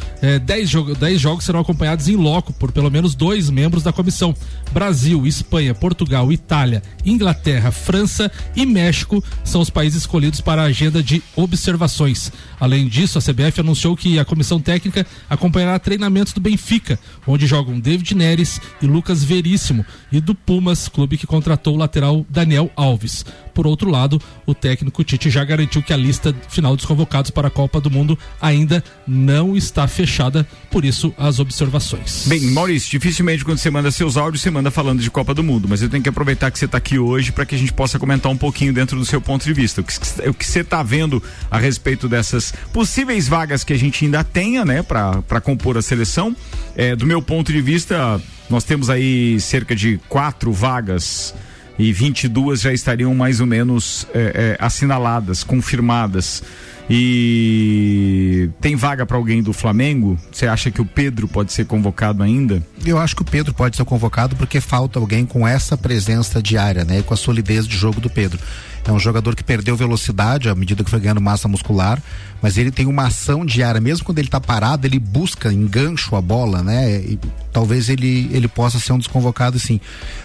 10 0.44 1.20
jogos 1.20 1.44
serão 1.44 1.60
acompanhados 1.60 2.08
em 2.08 2.16
loco 2.16 2.52
por 2.54 2.72
pelo 2.72 2.90
menos 2.90 3.14
dois 3.14 3.50
membros 3.50 3.82
da 3.82 3.92
comissão: 3.92 4.34
Brasil, 4.72 5.26
Espanha, 5.26 5.74
Portugal, 5.74 6.32
Itália, 6.32 6.82
Inglaterra, 7.04 7.70
França 7.70 8.32
e 8.56 8.64
México 8.64 9.22
são 9.44 9.60
os 9.60 9.68
países 9.70 10.00
escolhidos 10.00 10.40
para 10.40 10.62
a 10.62 10.66
agenda 10.66 11.02
de 11.02 11.22
observações. 11.36 12.32
Além 12.58 12.88
disso, 12.88 13.18
a 13.18 13.22
CBF 13.22 13.60
anunciou 13.60 13.96
que 13.96 14.18
a 14.18 14.24
comissão 14.24 14.58
técnica 14.60 15.06
acompanhará 15.28 15.78
treinamentos 15.78 16.32
do 16.32 16.40
Benfica, 16.40 16.98
onde 17.26 17.46
jogam 17.46 17.78
David 17.78 18.14
Neres 18.14 18.60
e 18.80 18.86
Lucas 18.86 19.22
Veríssimo, 19.22 19.84
e 20.10 20.20
do 20.20 20.34
Pumas, 20.34 20.88
clube 20.88 21.18
que 21.18 21.26
contratou 21.26 21.74
o 21.74 21.78
lateral 21.78 22.24
Daniel 22.30 22.70
Alves. 22.74 23.24
Por 23.54 23.66
outro 23.66 23.88
lado, 23.88 24.20
o 24.44 24.54
técnico 24.54 25.04
Tite 25.04 25.30
já 25.30 25.44
garantiu 25.44 25.82
que 25.82 25.92
a 25.92 25.96
lista 25.96 26.34
final 26.48 26.74
dos 26.74 26.84
convocados 26.84 27.30
para 27.30 27.48
a 27.48 27.50
Copa 27.50 27.80
do 27.80 27.90
Mundo 27.90 28.18
ainda 28.40 28.82
não 29.06 29.56
está 29.56 29.86
fechada, 29.86 30.46
por 30.70 30.84
isso 30.84 31.14
as 31.16 31.38
observações. 31.38 32.26
Bem, 32.26 32.40
Maurício, 32.50 32.90
dificilmente 32.90 33.44
quando 33.44 33.58
você 33.58 33.70
manda 33.70 33.90
seus 33.90 34.16
áudios, 34.16 34.42
você 34.42 34.50
manda 34.50 34.70
falando 34.70 35.00
de 35.00 35.10
Copa 35.10 35.32
do 35.32 35.42
Mundo, 35.42 35.68
mas 35.68 35.80
eu 35.80 35.88
tenho 35.88 36.02
que 36.02 36.08
aproveitar 36.08 36.50
que 36.50 36.58
você 36.58 36.64
está 36.64 36.78
aqui 36.78 36.98
hoje 36.98 37.30
para 37.30 37.46
que 37.46 37.54
a 37.54 37.58
gente 37.58 37.72
possa 37.72 37.98
comentar 37.98 38.30
um 38.30 38.36
pouquinho 38.36 38.72
dentro 38.72 38.98
do 38.98 39.04
seu 39.04 39.20
ponto 39.20 39.44
de 39.44 39.52
vista. 39.52 39.80
O 39.80 39.84
que, 39.84 39.94
o 40.28 40.34
que 40.34 40.44
você 40.44 40.60
está 40.60 40.82
vendo 40.82 41.22
a 41.50 41.58
respeito 41.58 42.08
dessas 42.08 42.52
possíveis 42.72 43.28
vagas 43.28 43.62
que 43.62 43.72
a 43.72 43.78
gente 43.78 44.04
ainda 44.04 44.24
tenha, 44.24 44.64
né, 44.64 44.82
para 44.82 45.40
compor 45.40 45.78
a 45.78 45.82
seleção. 45.82 46.34
É, 46.76 46.96
do 46.96 47.06
meu 47.06 47.22
ponto 47.22 47.52
de 47.52 47.60
vista, 47.60 48.20
nós 48.50 48.64
temos 48.64 48.90
aí 48.90 49.40
cerca 49.40 49.74
de 49.74 49.98
quatro 50.08 50.52
vagas 50.52 51.34
e 51.78 51.92
22 51.92 52.60
já 52.60 52.72
estariam 52.72 53.14
mais 53.14 53.40
ou 53.40 53.46
menos 53.46 54.06
é, 54.14 54.56
é, 54.60 54.64
assinaladas, 54.64 55.42
confirmadas. 55.42 56.42
E 56.88 58.50
tem 58.60 58.76
vaga 58.76 59.06
para 59.06 59.16
alguém 59.16 59.42
do 59.42 59.54
Flamengo? 59.54 60.18
Você 60.30 60.46
acha 60.46 60.70
que 60.70 60.82
o 60.82 60.84
Pedro 60.84 61.26
pode 61.26 61.50
ser 61.52 61.64
convocado 61.64 62.22
ainda? 62.22 62.62
Eu 62.84 62.98
acho 62.98 63.16
que 63.16 63.22
o 63.22 63.24
Pedro 63.24 63.54
pode 63.54 63.76
ser 63.76 63.84
convocado 63.84 64.36
porque 64.36 64.60
falta 64.60 64.98
alguém 64.98 65.24
com 65.24 65.48
essa 65.48 65.78
presença 65.78 66.42
diária, 66.42 66.84
né? 66.84 67.02
Com 67.02 67.14
a 67.14 67.16
solidez 67.16 67.66
de 67.66 67.76
jogo 67.76 68.00
do 68.00 68.10
Pedro. 68.10 68.38
É 68.86 68.92
um 68.92 68.98
jogador 68.98 69.34
que 69.34 69.42
perdeu 69.42 69.74
velocidade 69.76 70.48
à 70.48 70.54
medida 70.54 70.84
que 70.84 70.90
foi 70.90 71.00
ganhando 71.00 71.20
massa 71.20 71.48
muscular, 71.48 72.02
mas 72.42 72.58
ele 72.58 72.70
tem 72.70 72.86
uma 72.86 73.06
ação 73.06 73.44
diária, 73.44 73.80
mesmo 73.80 74.04
quando 74.04 74.18
ele 74.18 74.28
está 74.28 74.38
parado, 74.38 74.86
ele 74.86 74.98
busca 74.98 75.50
engancho 75.50 76.14
a 76.14 76.20
bola, 76.20 76.62
né? 76.62 76.98
E 76.98 77.18
talvez 77.50 77.88
ele, 77.88 78.28
ele 78.30 78.46
possa 78.46 78.78
ser 78.78 78.92
um 78.92 78.98
dos 78.98 79.06
convocados 79.06 79.62
sim. 79.62 79.80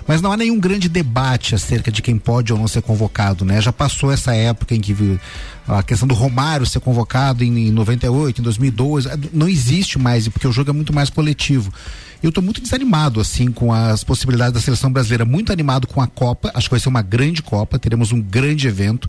Mas 0.05 0.21
não 0.21 0.31
há 0.31 0.35
nenhum 0.35 0.59
grande 0.59 0.89
debate 0.89 1.55
acerca 1.55 1.89
de 1.89 2.01
quem 2.01 2.17
pode 2.17 2.51
ou 2.51 2.59
não 2.59 2.67
ser 2.67 2.81
convocado, 2.81 3.45
né? 3.45 3.61
Já 3.61 3.71
passou 3.71 4.11
essa 4.11 4.35
época 4.35 4.75
em 4.75 4.81
que 4.81 5.17
a 5.65 5.81
questão 5.81 6.07
do 6.07 6.13
Romário 6.13 6.65
ser 6.65 6.81
convocado 6.81 7.43
em, 7.43 7.69
em 7.69 7.71
98, 7.71 8.41
em 8.41 8.43
2012, 8.43 9.09
não 9.31 9.47
existe 9.47 9.97
mais, 9.97 10.27
porque 10.27 10.47
o 10.47 10.51
jogo 10.51 10.71
é 10.71 10.73
muito 10.73 10.93
mais 10.93 11.09
coletivo. 11.09 11.71
Eu 12.21 12.29
estou 12.29 12.43
muito 12.43 12.61
desanimado 12.61 13.21
assim 13.21 13.51
com 13.51 13.71
as 13.71 14.03
possibilidades 14.03 14.53
da 14.53 14.59
seleção 14.59 14.91
brasileira, 14.91 15.23
muito 15.23 15.53
animado 15.53 15.87
com 15.87 16.01
a 16.01 16.07
Copa, 16.07 16.51
acho 16.53 16.67
que 16.67 16.71
vai 16.71 16.79
ser 16.79 16.89
uma 16.89 17.01
grande 17.01 17.41
Copa, 17.41 17.79
teremos 17.79 18.11
um 18.11 18.21
grande 18.21 18.67
evento, 18.67 19.07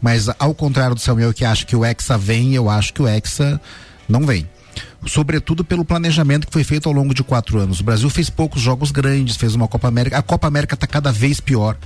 mas 0.00 0.28
ao 0.38 0.54
contrário 0.54 0.94
do 0.94 1.00
Samuel 1.00 1.34
que 1.34 1.44
acha 1.44 1.66
que 1.66 1.74
o 1.74 1.84
Hexa 1.84 2.16
vem, 2.16 2.54
eu 2.54 2.70
acho 2.70 2.94
que 2.94 3.02
o 3.02 3.08
Hexa 3.08 3.60
não 4.08 4.24
vem 4.24 4.46
sobretudo 5.06 5.64
pelo 5.64 5.84
planejamento 5.84 6.46
que 6.46 6.52
foi 6.52 6.64
feito 6.64 6.88
ao 6.88 6.94
longo 6.94 7.14
de 7.14 7.22
quatro 7.22 7.58
anos. 7.58 7.80
O 7.80 7.84
Brasil 7.84 8.08
fez 8.08 8.30
poucos 8.30 8.60
jogos 8.60 8.90
grandes, 8.90 9.36
fez 9.36 9.54
uma 9.54 9.68
Copa 9.68 9.88
América. 9.88 10.18
A 10.18 10.22
Copa 10.22 10.46
América 10.46 10.74
está 10.74 10.86
cada 10.86 11.10
vez 11.10 11.40
pior. 11.40 11.76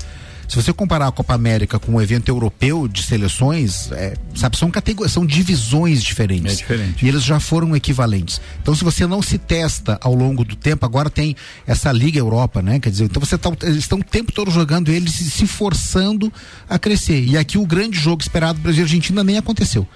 Se 0.48 0.56
você 0.56 0.72
comparar 0.72 1.08
a 1.08 1.12
Copa 1.12 1.34
América 1.34 1.78
com 1.78 1.92
um 1.92 2.00
evento 2.00 2.28
europeu 2.28 2.86
de 2.86 3.02
seleções, 3.02 3.90
é, 3.92 4.14
sabe, 4.34 4.56
são 4.56 4.70
categorias, 4.70 5.12
são 5.12 5.26
divisões 5.26 6.02
diferentes. 6.02 6.54
É 6.54 6.56
diferente. 6.56 7.04
E 7.04 7.08
eles 7.08 7.24
já 7.24 7.40
foram 7.40 7.74
equivalentes. 7.74 8.40
Então, 8.62 8.74
se 8.74 8.84
você 8.84 9.06
não 9.06 9.20
se 9.22 9.38
testa 9.38 9.98
ao 10.00 10.14
longo 10.14 10.44
do 10.44 10.54
tempo, 10.54 10.84
agora 10.86 11.10
tem 11.10 11.34
essa 11.66 11.90
Liga 11.90 12.18
Europa, 12.18 12.62
né? 12.62 12.78
Quer 12.78 12.90
dizer, 12.90 13.04
então 13.04 13.20
você 13.20 13.36
tá, 13.36 13.50
eles 13.62 13.78
estão 13.78 13.98
o 13.98 14.04
tempo 14.04 14.32
todo 14.32 14.50
jogando 14.50 14.90
eles 14.90 15.14
se, 15.14 15.30
se 15.30 15.46
forçando 15.46 16.32
a 16.68 16.78
crescer. 16.78 17.24
E 17.24 17.36
aqui 17.36 17.58
o 17.58 17.66
grande 17.66 17.98
jogo 17.98 18.22
esperado 18.22 18.60
Brasil 18.60 18.82
e 18.82 18.84
Argentina 18.84 19.24
nem 19.24 19.38
aconteceu. 19.38 19.86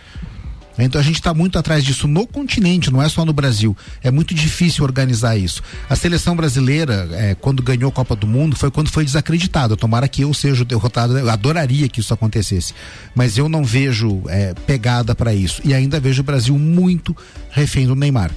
Então 0.84 1.00
a 1.00 1.04
gente 1.04 1.16
está 1.16 1.34
muito 1.34 1.58
atrás 1.58 1.84
disso 1.84 2.08
no 2.08 2.26
continente, 2.26 2.90
não 2.90 3.02
é 3.02 3.08
só 3.08 3.24
no 3.24 3.32
Brasil. 3.32 3.76
É 4.02 4.10
muito 4.10 4.34
difícil 4.34 4.84
organizar 4.84 5.36
isso. 5.36 5.62
A 5.88 5.96
seleção 5.96 6.36
brasileira, 6.36 7.08
é, 7.12 7.34
quando 7.34 7.62
ganhou 7.62 7.88
a 7.88 7.92
Copa 7.92 8.16
do 8.16 8.26
Mundo, 8.26 8.56
foi 8.56 8.70
quando 8.70 8.88
foi 8.88 9.04
desacreditada. 9.04 9.76
Tomara 9.76 10.08
que 10.08 10.22
eu 10.22 10.32
seja 10.32 10.64
derrotado. 10.64 11.18
Eu 11.18 11.28
adoraria 11.28 11.88
que 11.88 12.00
isso 12.00 12.14
acontecesse. 12.14 12.74
Mas 13.14 13.36
eu 13.36 13.48
não 13.48 13.64
vejo 13.64 14.22
é, 14.28 14.54
pegada 14.66 15.14
para 15.14 15.34
isso. 15.34 15.60
E 15.64 15.74
ainda 15.74 16.00
vejo 16.00 16.20
o 16.22 16.24
Brasil 16.24 16.58
muito 16.58 17.16
refém 17.50 17.86
do 17.86 17.94
Neymar. 17.94 18.30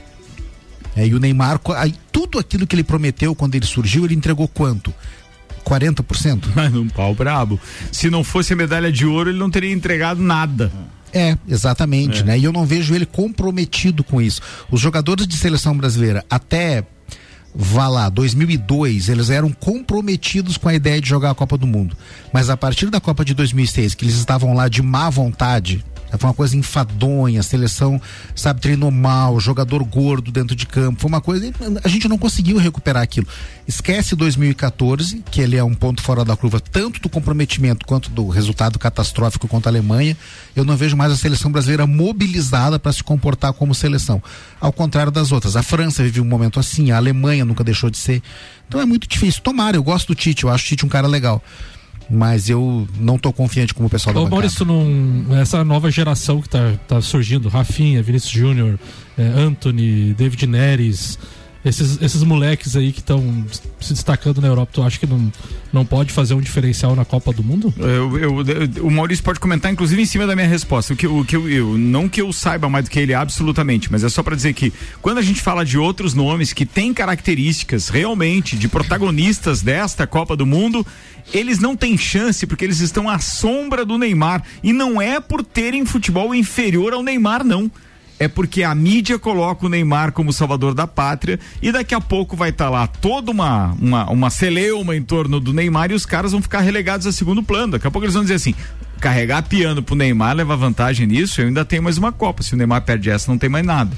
É, 0.95 1.07
e 1.07 1.15
o 1.15 1.19
Neymar, 1.19 1.59
tudo 2.11 2.37
aquilo 2.37 2.67
que 2.67 2.75
ele 2.75 2.83
prometeu 2.83 3.33
quando 3.33 3.55
ele 3.55 3.65
surgiu, 3.65 4.05
ele 4.05 4.15
entregou 4.15 4.47
quanto? 4.47 4.93
40%? 5.63 6.49
Mas 6.53 6.73
um 6.75 6.87
pau 6.87 7.15
brabo. 7.15 7.59
Se 7.91 8.09
não 8.09 8.23
fosse 8.23 8.53
a 8.53 8.55
medalha 8.55 8.91
de 8.91 9.05
ouro, 9.05 9.29
ele 9.29 9.39
não 9.39 9.49
teria 9.49 9.71
entregado 9.71 10.21
nada. 10.21 10.71
É, 11.13 11.37
exatamente, 11.47 12.21
é. 12.21 12.23
né? 12.23 12.39
E 12.39 12.43
eu 12.43 12.51
não 12.51 12.65
vejo 12.65 12.95
ele 12.95 13.05
comprometido 13.05 14.03
com 14.03 14.21
isso. 14.21 14.41
Os 14.71 14.81
jogadores 14.81 15.27
de 15.27 15.37
seleção 15.37 15.77
brasileira, 15.77 16.25
até 16.29 16.83
vá 17.55 17.87
lá, 17.87 18.09
2002, 18.09 19.09
eles 19.09 19.29
eram 19.29 19.51
comprometidos 19.51 20.57
com 20.57 20.67
a 20.69 20.73
ideia 20.73 20.99
de 20.99 21.07
jogar 21.07 21.29
a 21.29 21.35
Copa 21.35 21.57
do 21.57 21.67
Mundo. 21.67 21.95
Mas 22.33 22.49
a 22.49 22.57
partir 22.57 22.89
da 22.89 22.99
Copa 22.99 23.23
de 23.23 23.33
2006, 23.33 23.93
que 23.93 24.05
eles 24.05 24.15
estavam 24.15 24.53
lá 24.53 24.67
de 24.67 24.81
má 24.81 25.09
vontade, 25.09 25.85
foi 26.17 26.27
uma 26.29 26.33
coisa 26.33 26.55
enfadonha, 26.55 27.39
a 27.39 27.43
seleção, 27.43 28.01
sabe, 28.35 28.61
treinou 28.61 28.91
mal, 28.91 29.39
jogador 29.39 29.83
gordo 29.83 30.31
dentro 30.31 30.55
de 30.55 30.65
campo, 30.65 31.01
foi 31.01 31.09
uma 31.09 31.21
coisa, 31.21 31.51
a 31.83 31.87
gente 31.87 32.07
não 32.07 32.17
conseguiu 32.17 32.57
recuperar 32.57 33.03
aquilo. 33.03 33.27
Esquece 33.67 34.15
2014, 34.15 35.23
que 35.31 35.41
ele 35.41 35.55
é 35.55 35.63
um 35.63 35.73
ponto 35.73 36.01
fora 36.01 36.25
da 36.25 36.35
curva, 36.35 36.59
tanto 36.59 36.99
do 36.99 37.09
comprometimento 37.09 37.85
quanto 37.85 38.09
do 38.09 38.27
resultado 38.27 38.77
catastrófico 38.77 39.47
contra 39.47 39.69
a 39.69 39.71
Alemanha. 39.71 40.17
Eu 40.55 40.65
não 40.65 40.75
vejo 40.75 40.97
mais 40.97 41.11
a 41.11 41.15
seleção 41.15 41.51
brasileira 41.51 41.87
mobilizada 41.87 42.77
para 42.77 42.91
se 42.91 43.03
comportar 43.03 43.53
como 43.53 43.73
seleção. 43.73 44.21
Ao 44.59 44.71
contrário 44.71 45.11
das 45.11 45.31
outras. 45.31 45.55
A 45.55 45.63
França 45.63 46.03
vive 46.03 46.19
um 46.19 46.25
momento 46.25 46.59
assim, 46.59 46.91
a 46.91 46.97
Alemanha 46.97 47.45
nunca 47.45 47.63
deixou 47.63 47.89
de 47.89 47.97
ser. 47.97 48.21
Então 48.67 48.81
é 48.81 48.85
muito 48.85 49.07
difícil. 49.07 49.41
Tomara, 49.41 49.77
eu 49.77 49.83
gosto 49.83 50.07
do 50.07 50.15
Tite, 50.15 50.43
eu 50.43 50.49
acho 50.49 50.65
o 50.65 50.67
Tite 50.67 50.85
um 50.85 50.89
cara 50.89 51.07
legal 51.07 51.41
mas 52.09 52.49
eu 52.49 52.87
não 52.99 53.15
estou 53.15 53.31
confiante 53.31 53.73
como 53.73 53.87
o 53.87 53.89
pessoal 53.89 54.15
Ô, 54.15 54.23
da 54.23 54.29
Maurício, 54.29 54.65
não, 54.65 55.25
essa 55.39 55.63
nova 55.63 55.89
geração 55.89 56.41
que 56.41 56.47
está 56.47 56.73
tá 56.87 57.01
surgindo, 57.01 57.49
Rafinha, 57.49 58.01
Vinícius 58.01 58.31
Júnior, 58.31 58.79
é, 59.17 59.23
Anthony, 59.23 60.13
David 60.13 60.47
Neres, 60.47 61.17
esses, 61.65 62.01
esses 62.01 62.23
moleques 62.23 62.75
aí 62.75 62.91
que 62.91 62.99
estão 62.99 63.45
se 63.79 63.93
destacando 63.93 64.41
na 64.41 64.47
Europa, 64.47 64.71
tu 64.73 64.83
acha 64.83 64.99
que 64.99 65.05
não, 65.05 65.31
não 65.71 65.85
pode 65.85 66.11
fazer 66.11 66.33
um 66.33 66.41
diferencial 66.41 66.95
na 66.95 67.05
Copa 67.05 67.31
do 67.31 67.43
Mundo? 67.43 67.73
Eu, 67.77 68.17
eu, 68.17 68.45
eu, 68.45 68.85
o 68.85 68.91
Maurício 68.91 69.23
pode 69.23 69.39
comentar, 69.39 69.71
inclusive, 69.71 70.01
em 70.01 70.05
cima 70.05 70.27
da 70.27 70.35
minha 70.35 70.47
resposta. 70.47 70.93
O 70.93 70.95
que, 70.95 71.07
o 71.07 71.23
que 71.23 71.35
eu, 71.35 71.49
eu, 71.49 71.77
não 71.77 72.09
que 72.09 72.21
eu 72.21 72.33
saiba 72.33 72.69
mais 72.69 72.85
do 72.85 72.91
que 72.91 72.99
ele, 72.99 73.13
absolutamente, 73.13 73.91
mas 73.91 74.03
é 74.03 74.09
só 74.09 74.21
para 74.21 74.35
dizer 74.35 74.53
que 74.53 74.73
quando 75.01 75.19
a 75.19 75.21
gente 75.21 75.41
fala 75.41 75.63
de 75.63 75.77
outros 75.77 76.13
nomes 76.13 76.51
que 76.51 76.65
têm 76.65 76.93
características 76.93 77.87
realmente 77.87 78.57
de 78.57 78.67
protagonistas 78.67 79.61
desta 79.61 80.05
Copa 80.05 80.35
do 80.35 80.45
Mundo, 80.45 80.85
eles 81.33 81.59
não 81.59 81.75
têm 81.75 81.97
chance 81.97 82.45
porque 82.45 82.65
eles 82.65 82.81
estão 82.81 83.09
à 83.09 83.19
sombra 83.19 83.85
do 83.85 83.97
Neymar. 83.97 84.43
E 84.61 84.73
não 84.73 85.01
é 85.01 85.19
por 85.21 85.43
terem 85.43 85.85
futebol 85.85 86.35
inferior 86.35 86.93
ao 86.93 87.01
Neymar, 87.01 87.43
não 87.43 87.71
é 88.23 88.27
porque 88.27 88.63
a 88.63 88.73
mídia 88.73 89.19
coloca 89.19 89.65
o 89.65 89.69
Neymar 89.69 90.11
como 90.11 90.33
salvador 90.33 90.73
da 90.73 90.87
pátria 90.87 91.39
e 91.61 91.71
daqui 91.71 91.93
a 91.93 92.01
pouco 92.01 92.35
vai 92.35 92.49
estar 92.49 92.65
tá 92.65 92.69
lá 92.69 92.87
toda 92.87 93.31
uma, 93.31 93.73
uma, 93.79 94.09
uma 94.09 94.29
celeuma 94.29 94.95
em 94.95 95.01
torno 95.01 95.39
do 95.39 95.53
Neymar 95.53 95.91
e 95.91 95.93
os 95.93 96.05
caras 96.05 96.31
vão 96.31 96.41
ficar 96.41 96.61
relegados 96.61 97.05
a 97.05 97.11
segundo 97.11 97.43
plano. 97.43 97.73
Daqui 97.73 97.87
a 97.87 97.91
pouco 97.91 98.05
eles 98.05 98.13
vão 98.13 98.23
dizer 98.23 98.35
assim: 98.35 98.55
carregar 98.99 99.43
piano 99.43 99.83
pro 99.83 99.95
Neymar, 99.95 100.35
levar 100.35 100.55
vantagem 100.55 101.05
nisso, 101.05 101.41
eu 101.41 101.47
ainda 101.47 101.65
tenho 101.65 101.83
mais 101.83 101.97
uma 101.97 102.11
Copa. 102.11 102.41
Se 102.41 102.53
o 102.53 102.57
Neymar 102.57 102.81
perde 102.83 103.09
essa, 103.09 103.29
não 103.29 103.37
tem 103.37 103.49
mais 103.49 103.65
nada. 103.65 103.91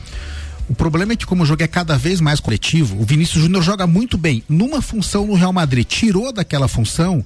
O 0.68 0.74
problema 0.74 1.14
é 1.14 1.16
que, 1.16 1.28
como 1.28 1.44
o 1.44 1.46
jogo 1.46 1.62
é 1.62 1.68
cada 1.68 1.96
vez 1.96 2.20
mais 2.20 2.40
coletivo, 2.40 3.00
o 3.00 3.06
Vinícius 3.06 3.44
Júnior 3.44 3.62
joga 3.62 3.86
muito 3.86 4.18
bem 4.18 4.44
numa 4.50 4.82
função 4.82 5.28
no 5.28 5.36
Real 5.36 5.54
Madrid. 5.54 5.86
Tirou 5.86 6.34
daquela 6.34 6.68
função 6.68 7.24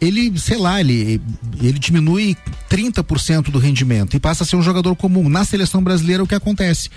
ele, 0.00 0.38
sei 0.38 0.58
lá, 0.58 0.80
ele, 0.80 1.20
ele 1.60 1.78
diminui 1.78 2.36
30% 2.70 3.50
do 3.50 3.58
rendimento 3.58 4.16
e 4.16 4.20
passa 4.20 4.44
a 4.44 4.46
ser 4.46 4.56
um 4.56 4.62
jogador 4.62 4.94
comum. 4.96 5.28
Na 5.28 5.44
seleção 5.44 5.82
brasileira, 5.82 6.22
o 6.22 6.26
que 6.26 6.34
acontece? 6.34 6.90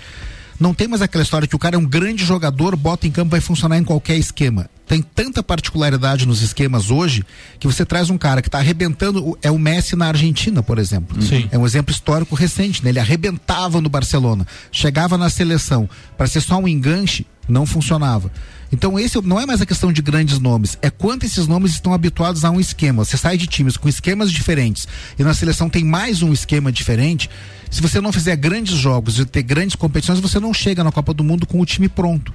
Não 0.60 0.72
tem 0.72 0.86
mais 0.86 1.02
aquela 1.02 1.24
história 1.24 1.48
que 1.48 1.56
o 1.56 1.58
cara 1.58 1.74
é 1.74 1.78
um 1.78 1.84
grande 1.84 2.24
jogador, 2.24 2.76
bota 2.76 3.06
em 3.06 3.10
campo, 3.10 3.32
vai 3.32 3.40
funcionar 3.40 3.78
em 3.78 3.84
qualquer 3.84 4.16
esquema. 4.16 4.70
Tem 4.86 5.02
tanta 5.02 5.42
particularidade 5.42 6.26
nos 6.26 6.40
esquemas 6.40 6.90
hoje 6.90 7.24
que 7.58 7.66
você 7.66 7.84
traz 7.84 8.10
um 8.10 8.18
cara 8.18 8.40
que 8.40 8.48
está 8.48 8.58
arrebentando, 8.58 9.36
é 9.42 9.50
o 9.50 9.58
Messi 9.58 9.96
na 9.96 10.06
Argentina, 10.06 10.62
por 10.62 10.78
exemplo. 10.78 11.20
Sim. 11.20 11.48
É 11.50 11.58
um 11.58 11.66
exemplo 11.66 11.92
histórico 11.92 12.34
recente, 12.34 12.84
né? 12.84 12.90
Ele 12.90 13.00
arrebentava 13.00 13.80
no 13.80 13.88
Barcelona, 13.88 14.46
chegava 14.70 15.18
na 15.18 15.30
seleção, 15.30 15.88
para 16.16 16.26
ser 16.26 16.40
só 16.40 16.58
um 16.58 16.68
enganche, 16.68 17.26
não 17.48 17.66
funcionava. 17.66 18.30
Então 18.72 18.98
esse 18.98 19.20
não 19.20 19.38
é 19.38 19.44
mais 19.44 19.60
a 19.60 19.66
questão 19.66 19.92
de 19.92 20.00
grandes 20.00 20.38
nomes, 20.38 20.78
é 20.80 20.88
quanto 20.88 21.26
esses 21.26 21.46
nomes 21.46 21.72
estão 21.72 21.92
habituados 21.92 22.42
a 22.42 22.50
um 22.50 22.58
esquema. 22.58 23.04
Você 23.04 23.18
sai 23.18 23.36
de 23.36 23.46
times 23.46 23.76
com 23.76 23.88
esquemas 23.88 24.32
diferentes 24.32 24.88
e 25.18 25.22
na 25.22 25.34
seleção 25.34 25.68
tem 25.68 25.84
mais 25.84 26.22
um 26.22 26.32
esquema 26.32 26.72
diferente. 26.72 27.28
Se 27.70 27.82
você 27.82 28.00
não 28.00 28.10
fizer 28.10 28.34
grandes 28.36 28.74
jogos 28.74 29.18
e 29.18 29.26
ter 29.26 29.42
grandes 29.42 29.76
competições, 29.76 30.20
você 30.20 30.40
não 30.40 30.54
chega 30.54 30.82
na 30.82 30.90
Copa 30.90 31.12
do 31.12 31.22
Mundo 31.22 31.46
com 31.46 31.60
o 31.60 31.66
time 31.66 31.88
pronto. 31.88 32.32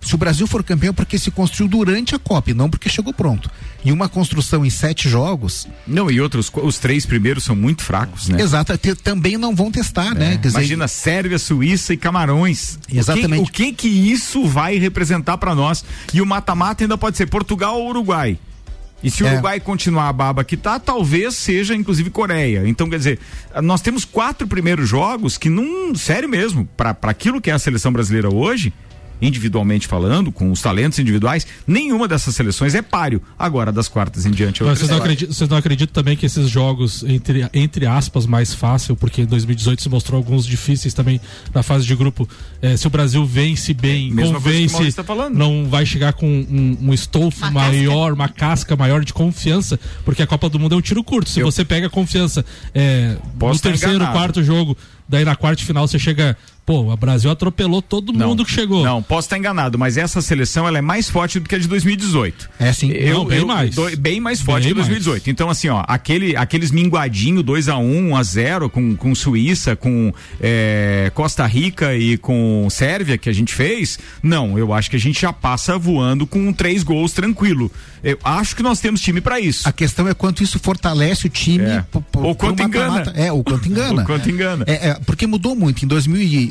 Se 0.00 0.14
o 0.14 0.18
Brasil 0.18 0.46
for 0.46 0.64
campeão, 0.64 0.90
é 0.90 0.92
porque 0.94 1.18
se 1.18 1.30
construiu 1.30 1.68
durante 1.68 2.14
a 2.14 2.18
Copa 2.18 2.54
não 2.54 2.70
porque 2.70 2.88
chegou 2.88 3.12
pronto. 3.12 3.50
E 3.84 3.92
uma 3.92 4.08
construção 4.08 4.64
em 4.64 4.70
sete 4.70 5.08
jogos. 5.08 5.68
Não, 5.86 6.10
e 6.10 6.20
outros, 6.20 6.50
os 6.62 6.78
três 6.78 7.04
primeiros 7.04 7.44
são 7.44 7.54
muito 7.54 7.82
fracos, 7.82 8.28
né? 8.28 8.40
Exato, 8.40 8.76
te- 8.78 8.94
também 8.94 9.36
não 9.36 9.54
vão 9.54 9.70
testar, 9.70 10.14
né? 10.14 10.32
Quer 10.32 10.38
dizer, 10.48 10.58
Imagina 10.58 10.88
Sérvia, 10.88 11.38
Suíça 11.38 11.92
e 11.92 11.96
Camarões. 11.96 12.78
Exatamente. 12.92 13.42
O 13.42 13.52
que, 13.52 13.62
o 13.62 13.66
que 13.66 13.72
que 13.74 13.88
isso 13.88 14.46
vai 14.46 14.78
representar 14.78 15.36
pra 15.38 15.54
nós? 15.54 15.84
E 16.14 16.20
o 16.22 16.26
mata-mata 16.26 16.82
ainda 16.84 16.96
pode 16.96 17.16
ser 17.16 17.26
Portugal 17.26 17.78
ou 17.78 17.90
Uruguai. 17.90 18.38
E 19.02 19.10
se 19.10 19.22
o 19.22 19.26
É. 19.26 19.32
Uruguai 19.32 19.60
continuar 19.60 20.08
a 20.08 20.12
baba 20.12 20.44
que 20.44 20.56
tá, 20.56 20.78
talvez 20.78 21.34
seja 21.34 21.74
inclusive 21.74 22.10
Coreia. 22.10 22.66
Então, 22.66 22.88
quer 22.88 22.98
dizer, 22.98 23.18
nós 23.62 23.80
temos 23.80 24.04
quatro 24.04 24.46
primeiros 24.46 24.88
jogos 24.88 25.38
que 25.38 25.48
não, 25.48 25.94
sério 25.94 26.28
mesmo, 26.28 26.66
para 26.76 26.96
aquilo 27.04 27.40
que 27.40 27.50
é 27.50 27.54
a 27.54 27.58
seleção 27.58 27.92
brasileira 27.92 28.28
hoje, 28.32 28.72
individualmente 29.20 29.86
falando, 29.86 30.32
com 30.32 30.50
os 30.50 30.60
talentos 30.60 30.98
individuais, 30.98 31.46
nenhuma 31.66 32.08
dessas 32.08 32.34
seleções 32.34 32.74
é 32.74 32.82
páreo. 32.82 33.22
Agora, 33.38 33.72
das 33.72 33.88
quartas 33.88 34.26
em 34.26 34.30
diante, 34.30 34.62
é 34.62 34.66
Mas 34.66 34.78
vocês, 34.78 34.90
não 34.90 34.98
acreditam, 34.98 35.34
vocês 35.34 35.50
não 35.50 35.56
acreditam 35.56 35.92
também 35.92 36.16
que 36.16 36.26
esses 36.26 36.48
jogos, 36.48 37.02
entre, 37.04 37.48
entre 37.52 37.86
aspas, 37.86 38.26
mais 38.26 38.54
fácil, 38.54 38.96
porque 38.96 39.22
em 39.22 39.26
2018 39.26 39.82
se 39.82 39.88
mostrou 39.88 40.18
alguns 40.18 40.46
difíceis 40.46 40.94
também 40.94 41.20
na 41.54 41.62
fase 41.62 41.86
de 41.86 41.94
grupo. 41.94 42.28
eh, 42.62 42.76
se 42.76 42.86
o 42.86 42.90
Brasil 42.90 43.24
vence 43.24 43.74
bem, 43.74 44.12
o 44.12 44.32
convence, 44.32 44.92
tá 44.92 45.04
falando. 45.04 45.36
não 45.36 45.68
vai 45.68 45.84
chegar 45.84 46.12
com 46.12 46.26
um, 46.26 46.78
um 46.80 46.94
estofo 46.94 47.42
Uma 47.42 47.50
maior, 47.50 48.12
uma 48.12 48.28
casca 48.28 48.76
maior 48.76 49.04
de 49.04 49.12
confiança, 49.12 49.78
porque 50.04 50.22
a 50.22 50.26
Copa 50.26 50.48
do 50.48 50.58
Mundo 50.58 50.74
é 50.74 50.78
um 50.78 50.80
tiro 50.80 51.02
curto. 51.04 51.28
Se 51.30 51.42
você 51.42 51.64
pega 51.64 51.86
a 51.86 51.90
confiança 51.90 52.44
eh, 52.74 53.16
no 53.40 53.58
terceiro, 53.58 53.96
enganado. 53.96 54.16
quarto 54.16 54.42
jogo, 54.42 54.76
daí 55.08 55.24
na 55.24 55.36
quarta 55.36 55.62
final 55.62 55.86
você 55.86 55.98
chega. 55.98 56.36
Pô, 56.70 56.92
o 56.92 56.96
Brasil 56.96 57.28
atropelou 57.28 57.82
todo 57.82 58.12
mundo 58.14 58.44
que 58.44 58.52
chegou. 58.52 58.84
Não, 58.84 59.02
posso 59.02 59.26
estar 59.26 59.36
enganado, 59.36 59.76
mas 59.76 59.96
essa 59.96 60.22
seleção 60.22 60.68
ela 60.68 60.78
é 60.78 60.80
mais 60.80 61.10
forte 61.10 61.40
do 61.40 61.48
que 61.48 61.56
a 61.56 61.58
de 61.58 61.66
2018. 61.66 62.48
É 62.60 62.72
sim. 62.72 62.92
Eu, 62.92 63.14
Não, 63.18 63.24
bem 63.24 63.38
eu- 63.40 63.46
mais. 63.48 63.74
dou- 63.74 63.90
bem 63.96 64.20
mais 64.20 64.40
forte 64.40 64.62
Bem 64.66 64.68
que 64.68 64.74
2018. 64.76 65.28
Então, 65.30 65.50
assim, 65.50 65.68
ó, 65.68 65.82
aquele, 65.88 66.36
aqueles 66.36 66.70
minguadinho 66.70 67.42
2 67.42 67.68
a 67.68 67.76
1 67.76 68.10
1 68.10 68.16
a 68.16 68.22
0 68.22 68.70
com, 68.70 68.94
com 68.94 69.12
Suíça, 69.16 69.74
com 69.74 70.14
é, 70.40 71.10
Costa 71.12 71.44
Rica 71.44 71.96
e 71.96 72.16
com 72.16 72.68
Sérvia 72.70 73.18
que 73.18 73.28
a 73.28 73.32
gente 73.32 73.52
fez, 73.52 73.98
não, 74.22 74.56
eu 74.56 74.72
acho 74.72 74.88
que 74.90 74.94
a 74.96 75.00
gente 75.00 75.20
já 75.22 75.32
passa 75.32 75.76
voando 75.76 76.24
com 76.24 76.52
três 76.52 76.84
gols 76.84 77.10
tranquilo. 77.12 77.68
Eu 78.02 78.16
acho 78.24 78.56
que 78.56 78.62
nós 78.62 78.80
temos 78.80 79.00
time 79.02 79.20
pra 79.20 79.38
isso. 79.38 79.68
A 79.68 79.72
questão 79.72 80.08
é 80.08 80.14
quanto 80.14 80.42
isso 80.42 80.58
fortalece 80.58 81.26
o 81.26 81.28
time. 81.28 81.64
É. 81.64 81.84
Ou 82.14 82.34
quanto 82.34 82.62
engana. 82.62 83.12
É, 83.14 83.30
ou 83.30 83.44
quanto 83.44 83.66
engana. 83.68 84.00
Ou 84.00 84.06
quanto 84.06 84.30
engana. 84.30 84.64
É, 84.66 84.90
é, 84.90 84.94
porque 85.04 85.26
mudou 85.26 85.54
muito. 85.54 85.84
Em 85.84 85.88